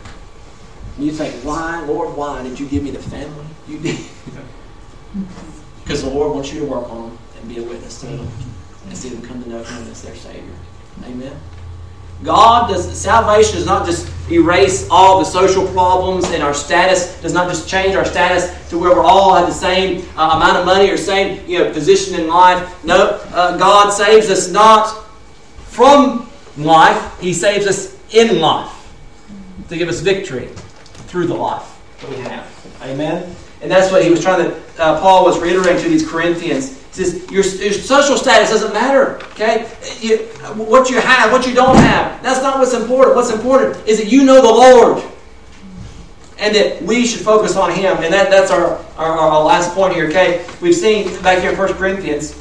And 0.97 1.05
you 1.05 1.11
think, 1.11 1.33
why, 1.43 1.83
Lord, 1.85 2.15
why 2.15 2.43
did 2.43 2.59
you 2.59 2.67
give 2.67 2.83
me 2.83 2.91
the 2.91 2.99
family? 2.99 3.45
You 3.67 3.79
did. 3.79 3.99
because 5.83 6.03
the 6.03 6.09
Lord 6.09 6.33
wants 6.33 6.53
you 6.53 6.59
to 6.59 6.65
work 6.65 6.89
on 6.89 7.09
them 7.09 7.17
and 7.39 7.49
be 7.49 7.57
a 7.59 7.63
witness 7.63 7.99
to 8.01 8.07
them 8.07 8.27
and 8.87 8.97
see 8.97 9.09
them 9.09 9.21
come 9.21 9.41
to 9.43 9.49
know 9.49 9.63
Him 9.63 9.87
as 9.91 10.03
their 10.03 10.15
Savior. 10.15 10.55
Amen. 11.05 11.35
God 12.23 12.69
does 12.69 12.99
salvation 12.99 13.55
does 13.55 13.65
not 13.65 13.85
just 13.85 14.09
erase 14.31 14.87
all 14.89 15.19
the 15.19 15.25
social 15.25 15.67
problems 15.67 16.25
and 16.31 16.41
our 16.41 16.53
status 16.53 17.19
does 17.21 17.33
not 17.33 17.49
just 17.49 17.67
change 17.67 17.95
our 17.95 18.05
status 18.05 18.69
to 18.69 18.79
where 18.79 18.95
we're 18.95 19.03
all 19.03 19.35
have 19.35 19.47
the 19.47 19.53
same 19.53 20.05
uh, 20.15 20.31
amount 20.35 20.57
of 20.57 20.65
money 20.65 20.89
or 20.89 20.95
same 20.95 21.45
you 21.47 21.59
know 21.59 21.71
position 21.73 22.19
in 22.19 22.27
life. 22.27 22.83
No, 22.85 23.19
uh, 23.33 23.57
God 23.57 23.91
saves 23.91 24.29
us 24.29 24.49
not 24.49 25.05
from 25.65 26.29
life; 26.57 27.19
He 27.19 27.33
saves 27.33 27.67
us 27.67 27.97
in 28.13 28.39
life 28.39 28.69
to 29.69 29.77
give 29.77 29.89
us 29.89 29.99
victory 29.99 30.47
through 31.07 31.27
the 31.27 31.35
life 31.35 31.79
that 31.99 32.09
we 32.09 32.17
have. 32.17 32.77
Amen. 32.83 33.35
And 33.61 33.71
that's 33.71 33.91
what 33.91 34.03
he 34.03 34.09
was 34.09 34.21
trying 34.21 34.43
to. 34.43 34.55
Uh, 34.77 34.99
Paul 34.99 35.23
was 35.25 35.39
reiterating 35.39 35.81
to 35.83 35.89
these 35.89 36.07
Corinthians 36.07 36.82
says 36.93 37.29
your, 37.31 37.43
your, 37.43 37.73
social 37.73 38.17
status 38.17 38.51
doesn't 38.51 38.73
matter. 38.73 39.15
Okay, 39.31 39.69
you, 39.99 40.17
what 40.55 40.89
you 40.89 40.99
have, 40.99 41.31
what 41.31 41.47
you 41.47 41.53
don't 41.53 41.75
have, 41.75 42.21
that's 42.21 42.41
not 42.41 42.59
what's 42.59 42.73
important. 42.73 43.15
What's 43.15 43.31
important 43.31 43.87
is 43.87 43.97
that 43.99 44.11
you 44.11 44.23
know 44.23 44.41
the 44.41 44.47
Lord, 44.47 45.03
and 46.37 46.55
that 46.55 46.81
we 46.83 47.05
should 47.05 47.21
focus 47.21 47.55
on 47.55 47.71
Him. 47.71 47.97
And 47.97 48.13
that, 48.13 48.29
that's 48.29 48.51
our, 48.51 48.77
our, 48.97 49.17
our 49.17 49.43
last 49.43 49.73
point 49.73 49.93
here. 49.93 50.07
Okay, 50.07 50.45
we've 50.61 50.75
seen 50.75 51.05
back 51.23 51.39
here 51.39 51.51
in 51.51 51.55
First 51.55 51.75
Corinthians. 51.75 52.39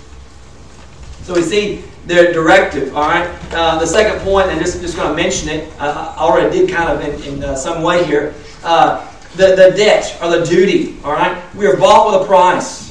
So 1.22 1.34
we 1.34 1.42
see 1.42 1.84
their 2.06 2.32
directive. 2.32 2.94
All 2.96 3.08
right. 3.08 3.30
Uh, 3.52 3.78
the 3.78 3.86
second 3.86 4.20
point, 4.20 4.48
and 4.48 4.60
just 4.60 4.80
just 4.80 4.96
going 4.96 5.08
to 5.08 5.14
mention 5.14 5.48
it. 5.48 5.72
Uh, 5.78 6.14
I 6.16 6.20
already 6.20 6.58
did 6.58 6.70
kind 6.70 6.90
of 6.90 7.00
in, 7.00 7.34
in 7.34 7.44
uh, 7.44 7.54
some 7.54 7.82
way 7.82 8.04
here. 8.04 8.34
Uh, 8.62 9.08
the, 9.36 9.56
the 9.56 9.72
debt 9.76 10.18
or 10.20 10.28
the 10.28 10.44
duty. 10.44 10.98
All 11.04 11.12
right. 11.12 11.40
We 11.54 11.66
are 11.66 11.76
bought 11.76 12.12
with 12.12 12.22
a 12.22 12.26
price. 12.26 12.81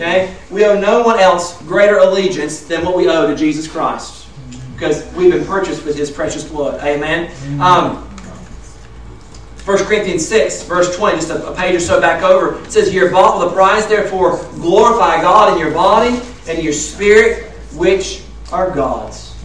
Okay? 0.00 0.34
We 0.50 0.64
owe 0.64 0.80
no 0.80 1.02
one 1.02 1.20
else 1.20 1.60
greater 1.64 1.98
allegiance 1.98 2.62
than 2.62 2.86
what 2.86 2.96
we 2.96 3.06
owe 3.06 3.26
to 3.26 3.36
Jesus 3.36 3.68
Christ. 3.68 4.26
Because 4.72 5.06
we've 5.12 5.30
been 5.30 5.44
purchased 5.44 5.84
with 5.84 5.94
his 5.94 6.10
precious 6.10 6.42
blood. 6.42 6.80
Amen? 6.80 7.30
Um, 7.60 7.96
1 9.66 9.78
Corinthians 9.84 10.26
6, 10.26 10.62
verse 10.62 10.96
20, 10.96 11.16
just 11.18 11.28
a, 11.28 11.46
a, 11.46 11.54
page 11.54 11.74
or 11.74 11.80
so 11.80 12.00
back 12.00 12.22
over, 12.22 12.64
it 12.64 12.72
says, 12.72 12.94
You're 12.94 13.10
bought 13.10 13.38
with 13.38 13.52
a 13.52 13.54
price, 13.54 13.84
therefore 13.84 14.42
glorify 14.54 15.20
God 15.20 15.52
in 15.52 15.58
your 15.58 15.70
body 15.70 16.18
and 16.48 16.64
your 16.64 16.72
spirit, 16.72 17.50
which 17.74 18.22
are 18.50 18.70
God's. 18.70 19.36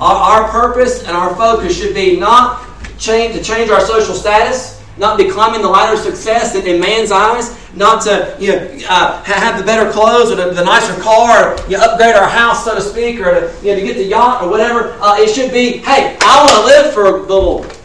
Our, 0.00 0.42
our 0.42 0.48
purpose 0.50 1.04
and 1.04 1.16
our 1.16 1.32
focus 1.36 1.78
should 1.78 1.94
be 1.94 2.18
not 2.18 2.66
change, 2.98 3.36
to 3.36 3.42
change 3.42 3.70
our 3.70 3.80
social 3.80 4.16
status, 4.16 4.81
not 5.02 5.18
be 5.18 5.28
climbing 5.28 5.60
the 5.60 5.68
ladder 5.68 5.94
of 5.94 5.98
success 5.98 6.54
in, 6.54 6.64
in 6.66 6.80
man's 6.80 7.10
eyes, 7.10 7.58
not 7.74 8.02
to 8.02 8.36
you 8.38 8.48
know, 8.48 8.78
uh, 8.88 9.22
have 9.24 9.58
the 9.58 9.64
better 9.64 9.90
clothes 9.90 10.30
or 10.30 10.36
the, 10.36 10.52
the, 10.52 10.64
nicer 10.64 10.98
car, 11.02 11.52
or 11.52 11.60
you 11.68 11.76
know, 11.76 11.82
upgrade 11.82 12.14
our 12.14 12.28
house, 12.28 12.64
so 12.64 12.74
to 12.74 12.80
speak, 12.80 13.20
or 13.20 13.34
to, 13.34 13.66
you 13.66 13.72
know, 13.72 13.80
to 13.80 13.84
get 13.84 13.96
the 13.96 14.04
yacht 14.04 14.42
or 14.42 14.48
whatever. 14.48 14.96
Uh, 15.02 15.16
it 15.18 15.28
should 15.28 15.50
be, 15.50 15.78
hey, 15.78 16.16
I 16.20 16.40
want 16.40 16.54
to 16.54 16.64
live 16.64 16.94
for 16.94 17.26
the 17.26 17.34
Lord. 17.34 17.76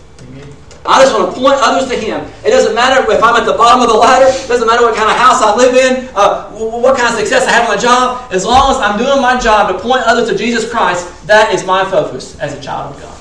I 0.86 1.04
just 1.04 1.14
want 1.14 1.34
to 1.34 1.42
point 1.42 1.60
others 1.60 1.90
to 1.90 1.98
Him. 1.98 2.24
It 2.46 2.52
doesn't 2.52 2.74
matter 2.74 3.04
if 3.12 3.22
I'm 3.22 3.36
at 3.36 3.46
the 3.46 3.58
bottom 3.58 3.82
of 3.82 3.90
the 3.90 3.98
ladder. 3.98 4.28
It 4.28 4.48
doesn't 4.48 4.66
matter 4.66 4.84
what 4.84 4.96
kind 4.96 5.12
of 5.12 5.18
house 5.18 5.42
I 5.42 5.54
live 5.54 5.76
in, 5.76 6.08
uh, 6.16 6.50
what 6.54 6.96
kind 6.96 7.12
of 7.12 7.20
success 7.20 7.46
I 7.46 7.52
have 7.52 7.64
in 7.64 7.76
my 7.76 7.82
job. 7.82 8.32
As 8.32 8.46
long 8.46 8.72
as 8.72 8.78
I'm 8.78 8.98
doing 8.98 9.22
my 9.22 9.38
job 9.38 9.68
to 9.74 9.80
point 9.82 10.04
others 10.06 10.30
to 10.30 10.38
Jesus 10.38 10.70
Christ, 10.70 11.28
that 11.28 11.54
is 11.54 11.66
my 11.66 11.84
focus 11.84 12.40
as 12.40 12.54
a 12.54 12.62
child 12.62 12.96
of 12.96 13.02
God. 13.02 13.18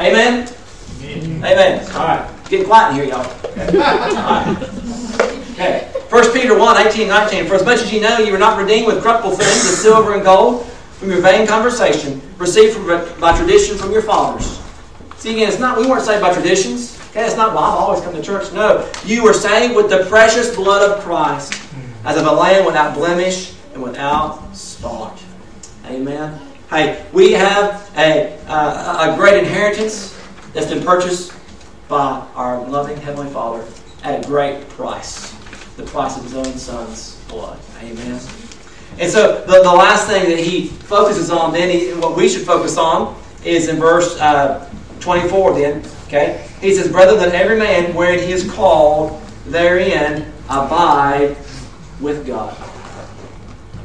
Amen? 0.00 0.48
Amen. 1.02 1.86
All 1.92 2.06
right. 2.06 2.28
Getting 2.48 2.66
quiet 2.66 2.90
in 2.90 2.96
here, 2.96 3.14
y'all. 3.14 4.74
Okay. 5.58 5.90
1 6.10 6.32
Peter 6.32 6.56
1, 6.56 6.86
18, 6.86 7.08
19. 7.08 7.46
For 7.46 7.56
as 7.56 7.64
much 7.64 7.82
as 7.82 7.92
you 7.92 8.00
know, 8.00 8.18
you 8.18 8.30
were 8.30 8.38
not 8.38 8.56
redeemed 8.62 8.86
with 8.86 9.02
corruptible 9.02 9.36
things, 9.36 9.64
with 9.64 9.76
silver 9.76 10.14
and 10.14 10.22
gold, 10.22 10.64
from 10.66 11.10
your 11.10 11.20
vain 11.20 11.48
conversation, 11.48 12.22
received 12.38 12.76
from, 12.76 12.86
by 13.20 13.36
tradition 13.36 13.76
from 13.76 13.90
your 13.90 14.02
fathers. 14.02 14.60
See, 15.16 15.32
again, 15.32 15.48
it's 15.48 15.58
not, 15.58 15.76
we 15.76 15.84
weren't 15.88 16.04
saved 16.04 16.22
by 16.22 16.32
traditions. 16.32 16.96
Okay, 17.10 17.26
it's 17.26 17.36
not, 17.36 17.54
well, 17.54 17.64
I've 17.64 17.74
always 17.74 18.00
come 18.02 18.14
to 18.14 18.22
church. 18.22 18.52
No. 18.52 18.88
You 19.04 19.24
were 19.24 19.32
saved 19.32 19.74
with 19.74 19.90
the 19.90 20.06
precious 20.08 20.54
blood 20.54 20.88
of 20.88 21.02
Christ, 21.02 21.60
as 22.04 22.16
of 22.16 22.24
a 22.24 22.32
lamb 22.32 22.64
without 22.64 22.94
blemish 22.94 23.52
and 23.74 23.82
without 23.82 24.56
spot. 24.56 25.20
Amen. 25.86 26.40
Hey, 26.70 27.04
we 27.12 27.32
have 27.32 27.90
a, 27.96 28.38
uh, 28.46 29.12
a 29.12 29.16
great 29.16 29.42
inheritance 29.42 30.17
that's 30.58 30.72
been 30.72 30.82
purchased 30.82 31.32
by 31.86 32.26
our 32.34 32.66
loving 32.66 32.96
Heavenly 32.96 33.30
Father 33.30 33.64
at 34.02 34.24
a 34.24 34.28
great 34.28 34.68
price 34.70 35.32
the 35.76 35.84
price 35.84 36.16
of 36.16 36.24
His 36.24 36.34
own 36.34 36.58
Son's 36.58 37.14
blood. 37.28 37.60
Amen. 37.80 38.20
And 38.98 39.08
so 39.08 39.44
the, 39.46 39.62
the 39.62 39.72
last 39.72 40.08
thing 40.08 40.28
that 40.28 40.40
he 40.40 40.66
focuses 40.66 41.30
on, 41.30 41.52
then, 41.52 41.70
he, 41.70 41.92
what 41.92 42.16
we 42.16 42.28
should 42.28 42.44
focus 42.44 42.76
on, 42.76 43.16
is 43.44 43.68
in 43.68 43.76
verse 43.76 44.18
uh, 44.18 44.68
24, 44.98 45.54
then. 45.54 45.84
Okay? 46.08 46.44
He 46.60 46.74
says, 46.74 46.90
Brother, 46.90 47.16
that 47.18 47.32
every 47.32 47.56
man, 47.56 47.94
wherein 47.94 48.18
he 48.18 48.32
is 48.32 48.50
called, 48.50 49.22
therein 49.46 50.32
abide 50.46 51.36
with 52.00 52.26
God. 52.26 52.56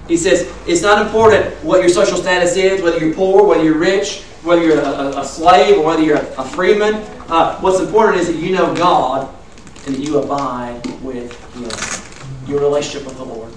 He 0.08 0.18
says, 0.18 0.52
it's 0.66 0.82
not 0.82 1.06
important 1.06 1.54
what 1.64 1.82
your 1.82 1.90
social 1.90 2.18
status 2.18 2.58
is, 2.58 2.82
whether 2.82 2.98
you're 2.98 3.14
poor, 3.14 3.46
whether 3.46 3.64
you're 3.64 3.78
rich, 3.78 4.24
whether 4.44 4.64
you're 4.64 4.80
a, 4.80 5.20
a 5.20 5.26
slave 5.26 5.78
or 5.78 5.86
whether 5.86 6.02
you're 6.02 6.18
a, 6.18 6.36
a 6.38 6.46
freeman. 6.46 6.96
Uh, 7.30 7.60
what's 7.60 7.80
important 7.80 8.20
is 8.20 8.28
that 8.28 8.36
you 8.36 8.54
know 8.56 8.74
God 8.76 9.34
and 9.86 9.96
that 9.96 10.02
you 10.02 10.20
abide 10.20 10.86
with 11.02 11.32
Him. 11.56 12.50
Your 12.50 12.62
relationship 12.62 13.08
with 13.08 13.18
the 13.18 13.24
Lord. 13.24 13.54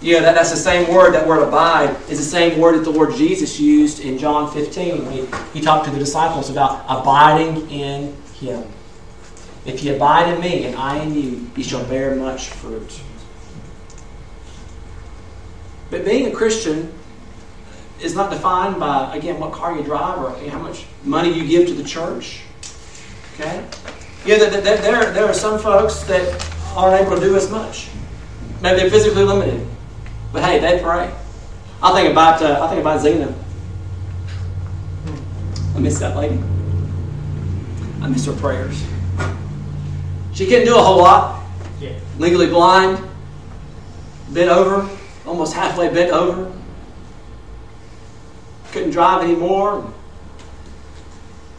Yeah, 0.00 0.20
that, 0.20 0.34
that's 0.34 0.50
the 0.50 0.56
same 0.56 0.92
word, 0.92 1.12
that 1.14 1.26
word 1.26 1.42
abide, 1.42 1.96
is 2.08 2.18
the 2.18 2.24
same 2.24 2.60
word 2.60 2.76
that 2.76 2.84
the 2.84 2.90
Lord 2.90 3.14
Jesus 3.14 3.58
used 3.58 4.00
in 4.00 4.18
John 4.18 4.52
15 4.52 5.04
when 5.04 5.12
he, 5.12 5.26
he 5.54 5.60
talked 5.60 5.86
to 5.86 5.90
the 5.90 5.98
disciples 5.98 6.50
about 6.50 6.84
abiding 6.88 7.68
in 7.70 8.14
Him. 8.34 8.64
If 9.64 9.82
you 9.82 9.96
abide 9.96 10.32
in 10.32 10.40
me 10.40 10.66
and 10.66 10.76
I 10.76 10.98
in 10.98 11.14
you, 11.14 11.50
you 11.56 11.64
shall 11.64 11.84
bear 11.86 12.14
much 12.14 12.50
fruit. 12.50 13.00
But 15.90 16.04
being 16.04 16.26
a 16.26 16.30
Christian 16.30 16.92
is 18.00 18.14
not 18.14 18.30
defined 18.30 18.78
by, 18.78 19.14
again, 19.16 19.40
what 19.40 19.52
car 19.52 19.76
you 19.76 19.82
drive 19.82 20.18
or 20.18 20.30
how 20.50 20.58
much 20.58 20.84
money 21.04 21.32
you 21.32 21.46
give 21.46 21.66
to 21.68 21.74
the 21.74 21.84
church. 21.84 22.42
Okay? 23.34 23.64
Yeah, 24.24 24.38
there, 24.38 24.60
there, 24.60 25.12
there 25.12 25.24
are 25.24 25.34
some 25.34 25.58
folks 25.58 26.02
that 26.04 26.22
aren't 26.74 27.00
able 27.00 27.16
to 27.16 27.20
do 27.20 27.36
as 27.36 27.50
much. 27.50 27.88
Maybe 28.60 28.80
they're 28.80 28.90
physically 28.90 29.24
limited. 29.24 29.66
But 30.32 30.44
hey, 30.44 30.58
they 30.58 30.82
pray. 30.82 31.12
I 31.82 31.92
think 31.92 32.10
about 32.10 32.42
uh, 32.42 32.62
I 32.62 32.68
think 32.68 32.80
about 32.80 33.00
Zena. 33.00 33.34
I 35.74 35.78
miss 35.78 35.98
that 35.98 36.16
lady. 36.16 36.40
I 38.00 38.08
miss 38.08 38.24
her 38.26 38.32
prayers. 38.32 38.82
She 40.32 40.46
couldn't 40.46 40.66
do 40.66 40.76
a 40.76 40.82
whole 40.82 40.98
lot. 40.98 41.44
Yeah. 41.80 41.98
Legally 42.18 42.46
blind, 42.46 42.98
bent 44.30 44.50
over, 44.50 44.88
almost 45.26 45.54
halfway 45.54 45.92
bent 45.92 46.10
over. 46.12 46.52
Couldn't 48.76 48.90
drive 48.90 49.22
anymore. 49.22 49.90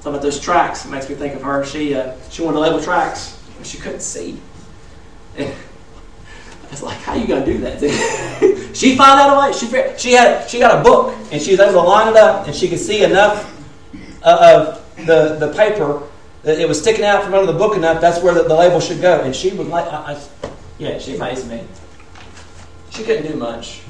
Some 0.02 0.14
about 0.14 0.22
those 0.22 0.40
tracks. 0.40 0.86
It 0.86 0.90
makes 0.90 1.10
me 1.10 1.16
think 1.16 1.34
of 1.34 1.42
her. 1.42 1.66
She 1.66 1.96
uh, 1.96 2.14
she 2.30 2.44
wanted 2.44 2.58
to 2.58 2.60
label 2.60 2.80
tracks, 2.80 3.44
but 3.58 3.66
she 3.66 3.80
couldn't 3.80 4.02
see. 4.02 4.40
And 5.36 5.52
it's 6.72 6.84
like, 6.84 7.00
how 7.00 7.16
you 7.16 7.26
gonna 7.26 7.44
do 7.44 7.58
that? 7.58 7.80
she 8.76 8.96
found 8.96 9.20
out 9.20 9.36
a 9.36 9.48
way. 9.48 9.52
She 9.52 9.66
she 9.98 10.14
had 10.14 10.48
she 10.48 10.60
got 10.60 10.80
a 10.80 10.84
book 10.84 11.18
and 11.32 11.42
she 11.42 11.50
was 11.50 11.60
able 11.60 11.82
to 11.82 11.88
line 11.88 12.08
it 12.08 12.18
up 12.18 12.46
and 12.46 12.56
she 12.56 12.70
could 12.70 12.78
see 12.78 13.04
enough 13.04 13.52
of 14.22 14.86
the 15.08 15.38
the 15.40 15.52
paper 15.54 16.04
that 16.44 16.60
it 16.60 16.68
was 16.68 16.80
sticking 16.80 17.04
out 17.04 17.24
from 17.24 17.34
under 17.34 17.52
the 17.52 17.58
book 17.58 17.76
enough. 17.76 18.00
That's 18.00 18.22
where 18.22 18.36
the, 18.36 18.44
the 18.44 18.56
label 18.56 18.80
should 18.80 19.02
go. 19.02 19.22
And 19.22 19.36
she 19.36 19.50
would 19.54 19.70
like, 19.70 19.92
I, 19.92 20.14
I, 20.14 20.52
yeah, 20.78 21.00
she 21.00 21.16
amazed 21.16 21.50
me. 21.50 21.64
She 22.92 23.04
couldn't 23.04 23.26
do 23.26 23.36
much. 23.36 23.82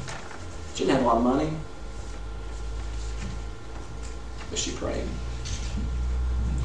She 0.75 0.85
didn't 0.85 0.95
have 0.95 1.03
a 1.03 1.07
lot 1.07 1.17
of 1.17 1.23
money, 1.23 1.51
but 4.49 4.59
she 4.59 4.71
prayed. 4.71 5.03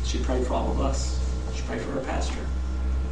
She 0.05 0.18
prayed 0.18 0.47
for 0.47 0.55
all 0.55 0.70
of 0.70 0.80
us. 0.80 1.18
She 1.55 1.62
prayed 1.62 1.80
for 1.80 1.93
her 1.93 2.01
pastor. 2.01 2.39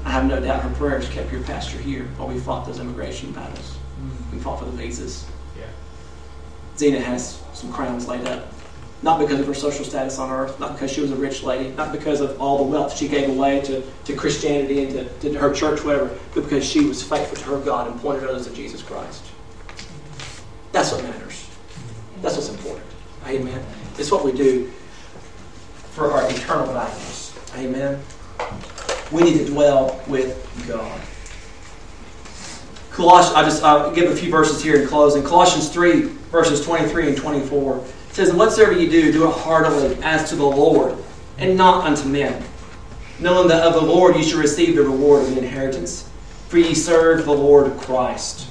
I 0.05 0.11
have 0.11 0.27
no 0.27 0.41
doubt 0.41 0.63
her 0.63 0.71
prayers 0.71 1.09
kept 1.09 1.31
your 1.31 1.43
pastor 1.43 1.79
here 1.79 2.05
while 2.17 2.29
we 2.29 2.39
fought 2.39 2.67
those 2.67 2.79
immigration 2.79 3.33
battles. 3.33 3.77
We 4.33 4.39
fought 4.39 4.59
for 4.59 4.65
the 4.65 4.71
visas. 4.73 5.27
Yeah. 5.59 5.67
Zena 6.77 7.01
has 7.01 7.43
some 7.53 7.73
crowns 7.73 8.09
laid 8.09 8.27
up. 8.27 8.53
Not 9.03 9.19
because 9.19 9.41
of 9.41 9.47
her 9.47 9.55
social 9.55 9.85
status 9.85 10.19
on 10.19 10.31
earth, 10.31 10.61
not 10.61 10.75
because 10.75 10.91
she 10.91 11.01
was 11.01 11.11
a 11.11 11.17
rich 11.17 11.43
lady, 11.43 11.71
not 11.71 11.91
because 11.91 12.21
of 12.21 12.39
all 12.41 12.59
the 12.59 12.65
wealth 12.65 12.97
she 12.97 13.09
gave 13.09 13.31
away 13.31 13.61
to, 13.63 13.83
to 14.05 14.15
Christianity 14.15 14.85
and 14.85 14.93
to, 15.21 15.31
to 15.31 15.39
her 15.39 15.55
church, 15.55 15.83
whatever, 15.83 16.11
but 16.35 16.45
because 16.45 16.65
she 16.65 16.85
was 16.85 17.03
faithful 17.03 17.37
to 17.39 17.45
her 17.45 17.59
God 17.61 17.91
and 17.91 17.99
pointed 18.01 18.29
others 18.29 18.47
to 18.47 18.55
Jesus 18.55 18.83
Christ. 18.83 19.25
That's 20.73 20.93
what 20.93 21.03
matters. 21.03 21.49
That's 22.21 22.37
what's 22.37 22.51
important. 22.51 22.87
Amen. 23.27 23.65
It's 23.99 24.11
what 24.11 24.25
we 24.25 24.33
do 24.33 24.71
for 25.93 26.13
our 26.13 26.31
eternal 26.31 26.67
values. 26.67 27.35
Amen. 27.57 28.01
We 29.11 29.23
need 29.23 29.39
to 29.39 29.47
dwell 29.47 30.01
with 30.07 30.37
God. 30.69 31.01
Colossians, 32.91 33.37
I 33.37 33.43
just 33.45 33.63
I'll 33.63 33.95
give 33.95 34.11
a 34.11 34.17
few 34.17 34.31
verses 34.31 34.63
here 34.63 34.81
in 34.81 34.89
closing. 34.89 35.23
Colossians 35.23 35.69
3, 35.71 36.03
verses 36.03 36.65
23 36.65 37.09
and 37.09 37.17
24 37.17 37.85
it 38.11 38.17
says, 38.17 38.33
whatsoever 38.35 38.73
you 38.73 38.91
do, 38.91 39.13
do 39.13 39.29
it 39.29 39.33
heartily 39.33 39.97
as 40.03 40.29
to 40.31 40.37
the 40.37 40.45
Lord, 40.45 40.97
and 41.39 41.57
not 41.57 41.87
unto 41.87 42.09
men, 42.09 42.43
knowing 43.21 43.47
that 43.47 43.63
of 43.65 43.75
the 43.75 43.81
Lord 43.81 44.17
you 44.17 44.25
shall 44.25 44.41
receive 44.41 44.75
the 44.75 44.83
reward 44.83 45.23
of 45.23 45.31
the 45.31 45.39
inheritance, 45.39 46.11
for 46.49 46.59
ye 46.59 46.75
serve 46.75 47.25
the 47.25 47.33
Lord 47.33 47.71
Christ. 47.79 48.49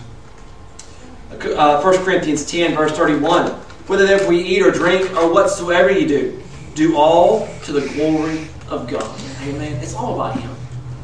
Uh, 1.29 1.81
1 1.81 2.05
Corinthians 2.05 2.49
10, 2.49 2.73
verse 2.73 2.93
31. 2.93 3.59
Whether 3.89 4.05
therefore 4.05 4.29
we 4.29 4.43
eat 4.43 4.61
or 4.61 4.69
drink 4.69 5.09
or 5.17 5.33
whatsoever 5.33 5.89
you 5.89 6.07
do, 6.07 6.39
do 6.75 6.95
all 6.95 7.49
to 7.63 7.71
the 7.71 7.81
glory 7.95 8.47
of 8.69 8.87
God. 8.87 9.19
Amen. 9.41 9.81
It's 9.81 9.95
all 9.95 10.13
about 10.13 10.39
Him. 10.39 10.51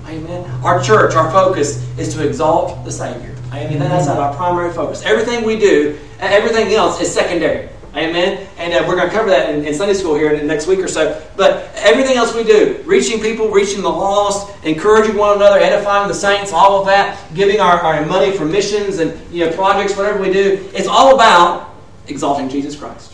Amen. 0.06 0.48
Our 0.64 0.84
church, 0.84 1.16
our 1.16 1.32
focus 1.32 1.84
is 1.98 2.14
to 2.14 2.24
exalt 2.24 2.86
the 2.86 2.92
Savior. 2.92 3.36
Amen. 3.52 3.80
That's 3.80 4.08
our 4.08 4.36
primary 4.36 4.72
focus. 4.72 5.02
Everything 5.02 5.44
we 5.44 5.58
do, 5.58 5.98
everything 6.20 6.72
else 6.74 7.02
is 7.02 7.12
secondary. 7.12 7.70
Amen. 7.96 8.48
And 8.60 8.72
uh, 8.72 8.86
we're 8.88 8.98
going 8.98 9.10
to 9.10 9.16
cover 9.16 9.32
that 9.32 9.50
in, 9.50 9.66
in, 9.66 9.74
Sunday 9.74 9.96
school 9.96 10.14
here 10.14 10.32
in 10.32 10.38
the 10.38 10.46
next 10.46 10.68
week 10.68 10.78
or 10.78 10.88
so. 10.88 11.26
But 11.36 11.72
everything 11.78 12.18
else 12.18 12.36
we 12.36 12.44
do, 12.44 12.84
reaching 12.86 13.20
people, 13.20 13.50
reaching 13.50 13.82
the 13.82 13.90
lost, 13.90 14.64
encouraging 14.64 15.16
one 15.16 15.38
another, 15.38 15.58
edifying 15.58 16.08
the 16.08 16.14
saints, 16.14 16.54
all 16.54 16.82
of 16.82 16.86
that, 16.86 17.18
giving 17.34 17.60
our, 17.60 17.80
our 17.80 18.06
money 18.06 18.32
for 18.32 18.46
missions 18.46 19.00
and 19.00 19.20
you 19.34 19.44
know 19.44 19.52
projects, 19.56 19.98
whatever 19.98 20.22
we 20.22 20.32
do, 20.32 20.70
it's 20.72 20.88
all 20.88 21.16
about 21.16 21.75
exalting 22.08 22.50
Jesus 22.50 22.76
Christ. 22.76 23.14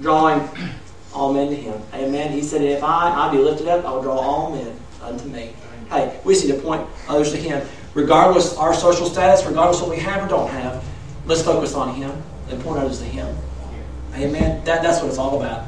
Drawing 0.00 0.48
all 1.12 1.32
men 1.32 1.48
to 1.48 1.54
him. 1.54 1.80
Amen. 1.94 2.32
He 2.32 2.42
said, 2.42 2.62
If 2.62 2.82
I, 2.82 3.28
I 3.28 3.30
be 3.30 3.38
lifted 3.38 3.68
up, 3.68 3.84
I 3.84 3.92
will 3.92 4.02
draw 4.02 4.18
all 4.18 4.50
men 4.50 4.76
unto 5.02 5.26
me. 5.28 5.54
Hey, 5.90 6.18
we 6.24 6.34
need 6.34 6.48
to 6.48 6.60
point 6.60 6.86
others 7.08 7.30
to 7.32 7.36
him. 7.36 7.66
Regardless 7.94 8.56
our 8.56 8.74
social 8.74 9.06
status, 9.06 9.44
regardless 9.46 9.80
what 9.80 9.90
we 9.90 9.98
have 9.98 10.24
or 10.24 10.28
don't 10.28 10.50
have, 10.50 10.84
let's 11.26 11.42
focus 11.42 11.74
on 11.74 11.94
him 11.94 12.10
and 12.50 12.60
point 12.62 12.80
others 12.80 12.98
to 12.98 13.04
him. 13.04 13.36
Amen. 14.14 14.64
That, 14.64 14.82
that's 14.82 15.00
what 15.00 15.08
it's 15.08 15.18
all 15.18 15.40
about. 15.40 15.66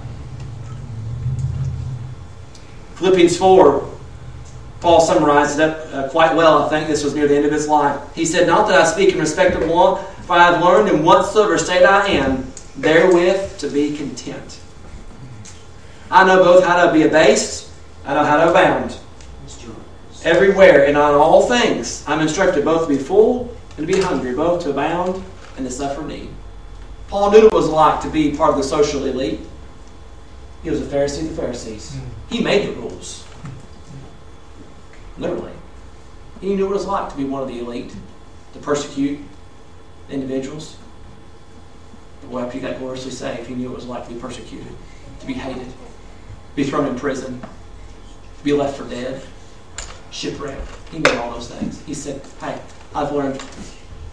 Philippians 2.97 3.37
4, 3.37 3.97
Paul 4.81 5.01
summarized 5.01 5.59
it 5.59 5.69
up 5.69 5.93
uh, 5.93 6.09
quite 6.09 6.35
well. 6.35 6.65
I 6.65 6.69
think 6.69 6.89
this 6.89 7.05
was 7.05 7.15
near 7.15 7.29
the 7.29 7.37
end 7.37 7.45
of 7.45 7.53
his 7.53 7.69
life. 7.69 8.01
He 8.15 8.25
said, 8.25 8.47
Not 8.47 8.69
that 8.69 8.81
I 8.81 8.85
speak 8.85 9.13
in 9.13 9.19
respect 9.19 9.55
of 9.55 9.69
one, 9.69 10.03
for 10.27 10.33
I 10.33 10.51
have 10.51 10.63
learned 10.63 10.89
in 10.89 11.05
whatsoever 11.05 11.57
state 11.57 11.85
I 11.85 12.09
am, 12.09 12.53
therewith 12.77 13.59
to 13.59 13.71
be 13.71 13.97
content. 13.97 14.61
I 16.11 16.25
know 16.25 16.43
both 16.43 16.65
how 16.65 16.85
to 16.85 16.93
be 16.93 17.03
abased, 17.03 17.71
I 18.05 18.15
know 18.15 18.25
how 18.25 18.45
to 18.45 18.51
abound. 18.51 18.99
Everywhere 20.25 20.87
and 20.87 20.97
on 20.97 21.15
all 21.15 21.47
things, 21.47 22.05
I'm 22.09 22.21
instructed 22.21 22.65
both 22.65 22.89
to 22.89 22.97
be 22.97 23.01
full 23.01 23.57
and 23.77 23.87
to 23.87 23.93
be 23.93 24.01
hungry, 24.01 24.35
both 24.35 24.65
to 24.65 24.71
abound 24.71 25.23
and 25.57 25.65
to 25.65 25.71
suffer 25.71 26.03
need. 26.03 26.31
Paul 27.07 27.31
knew 27.31 27.45
what 27.45 27.53
it 27.53 27.57
was 27.57 27.69
like 27.69 28.01
to 28.01 28.11
be 28.11 28.37
part 28.37 28.51
of 28.51 28.57
the 28.57 28.65
social 28.65 29.05
elite. 29.05 29.41
He 30.65 30.71
was 30.71 30.81
a 30.81 30.85
Pharisee 30.85 31.23
of 31.23 31.37
the 31.37 31.41
Pharisees. 31.41 31.93
Mm. 31.93 32.09
He 32.29 32.43
made 32.43 32.67
the 32.67 32.73
rules. 32.73 33.25
Literally. 35.19 35.53
He 36.41 36.57
knew 36.57 36.65
what 36.65 36.73
it 36.73 36.79
was 36.79 36.87
like 36.87 37.11
to 37.11 37.17
be 37.17 37.23
one 37.23 37.43
of 37.43 37.49
the 37.49 37.61
elite, 37.61 37.95
to 38.55 38.59
persecute 38.59 39.21
individuals. 40.11 40.77
You 42.31 42.61
got 42.61 42.79
gloriously 42.79 43.13
saved, 43.13 43.47
he 43.47 43.55
knew 43.55 43.71
it 43.71 43.75
was 43.75 43.87
like 43.87 44.09
to 44.09 44.15
be 44.15 44.21
persecuted, 44.21 44.73
to 45.21 45.27
be 45.27 45.35
hated, 45.35 45.73
be 46.57 46.65
thrown 46.65 46.87
in 46.87 46.99
prison, 46.99 47.41
be 48.43 48.53
left 48.53 48.77
for 48.77 48.89
dead, 48.89 49.23
shipwrecked. 50.11 50.67
He 50.91 50.99
knew 50.99 51.11
all 51.19 51.33
those 51.33 51.49
things. 51.49 51.83
He 51.85 51.95
said, 51.95 52.23
Hey, 52.41 52.61
I've 52.95 53.13
learned, 53.13 53.43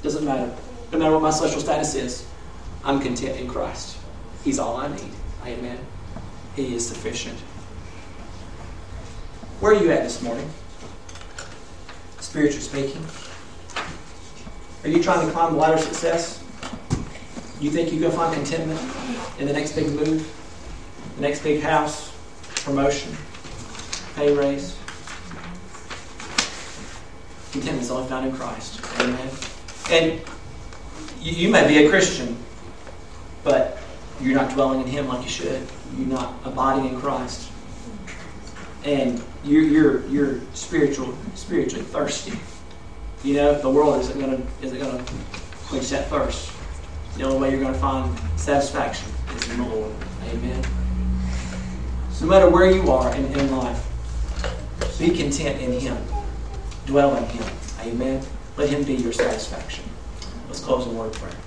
doesn't 0.03 0.25
matter. 0.25 0.55
No 0.91 0.99
matter 0.99 1.13
what 1.13 1.21
my 1.21 1.31
social 1.31 1.59
status 1.59 1.95
is, 1.95 2.27
I'm 2.83 2.99
content 2.99 3.39
in 3.39 3.47
Christ. 3.47 3.97
He's 4.43 4.59
all 4.59 4.77
I 4.77 4.89
need. 4.89 5.11
Amen. 5.45 5.79
He 6.55 6.75
is 6.75 6.87
sufficient. 6.87 7.39
Where 9.59 9.73
are 9.73 9.81
you 9.81 9.91
at 9.91 10.03
this 10.03 10.21
morning? 10.21 10.49
Spiritually 12.19 12.61
speaking. 12.61 13.03
Are 14.83 14.89
you 14.89 15.01
trying 15.01 15.25
to 15.25 15.31
climb 15.31 15.53
the 15.53 15.59
ladder 15.59 15.75
of 15.75 15.79
success? 15.79 16.43
You 17.61 17.69
think 17.69 17.89
going 18.01 18.01
to 18.01 18.11
find 18.11 18.33
contentment 18.33 18.79
in 19.39 19.47
the 19.47 19.53
next 19.53 19.73
big 19.73 19.87
move? 19.87 20.29
The 21.15 21.21
next 21.21 21.41
big 21.41 21.61
house? 21.61 22.11
Promotion? 22.65 23.15
Pay 24.17 24.35
raise? 24.35 24.77
Contentment 27.53 27.81
is 27.83 27.91
only 27.91 28.09
found 28.09 28.27
in 28.27 28.35
Christ. 28.35 28.81
Amen. 28.99 29.29
And 29.89 30.21
you, 31.21 31.31
you 31.31 31.49
may 31.49 31.65
be 31.65 31.85
a 31.85 31.89
Christian, 31.89 32.35
but 33.45 33.77
you're 34.19 34.35
not 34.35 34.51
dwelling 34.51 34.81
in 34.81 34.87
Him 34.87 35.07
like 35.07 35.23
you 35.23 35.29
should. 35.29 35.65
You're 35.97 36.07
not 36.07 36.33
abiding 36.43 36.93
in 36.93 36.99
Christ, 36.99 37.49
and 38.83 39.23
you're 39.45 39.61
you're 39.61 40.05
you're 40.07 40.41
spiritual 40.53 41.17
spiritually 41.35 41.85
thirsty. 41.85 42.37
You 43.23 43.35
know, 43.35 43.61
the 43.61 43.69
world 43.69 44.01
isn't 44.01 44.19
gonna 44.19 44.41
isn't 44.61 44.79
gonna 44.79 45.03
quench 45.67 45.89
that 45.91 46.09
thirst. 46.09 46.51
The 47.15 47.23
only 47.23 47.39
way 47.39 47.55
you're 47.55 47.71
to 47.71 47.73
find 47.79 48.13
satisfaction 48.35 49.09
is 49.35 49.49
in 49.49 49.59
the 49.59 49.69
Lord. 49.69 49.93
Amen. 50.25 50.61
So 52.11 52.25
no 52.25 52.31
matter 52.31 52.49
where 52.49 52.69
you 52.69 52.91
are 52.91 53.15
in, 53.15 53.25
in 53.25 53.55
life, 53.55 53.81
be 54.99 55.15
content 55.15 55.61
in 55.61 55.79
Him. 55.79 55.97
Dwell 56.85 57.15
in 57.15 57.23
Him. 57.25 57.45
Amen. 57.81 58.25
Let 58.57 58.69
Him 58.69 58.83
be 58.83 58.95
your 58.95 59.13
satisfaction. 59.13 59.85
Let's 60.47 60.59
close 60.59 60.85
in 60.85 60.97
word 60.97 61.13
prayer. 61.13 61.42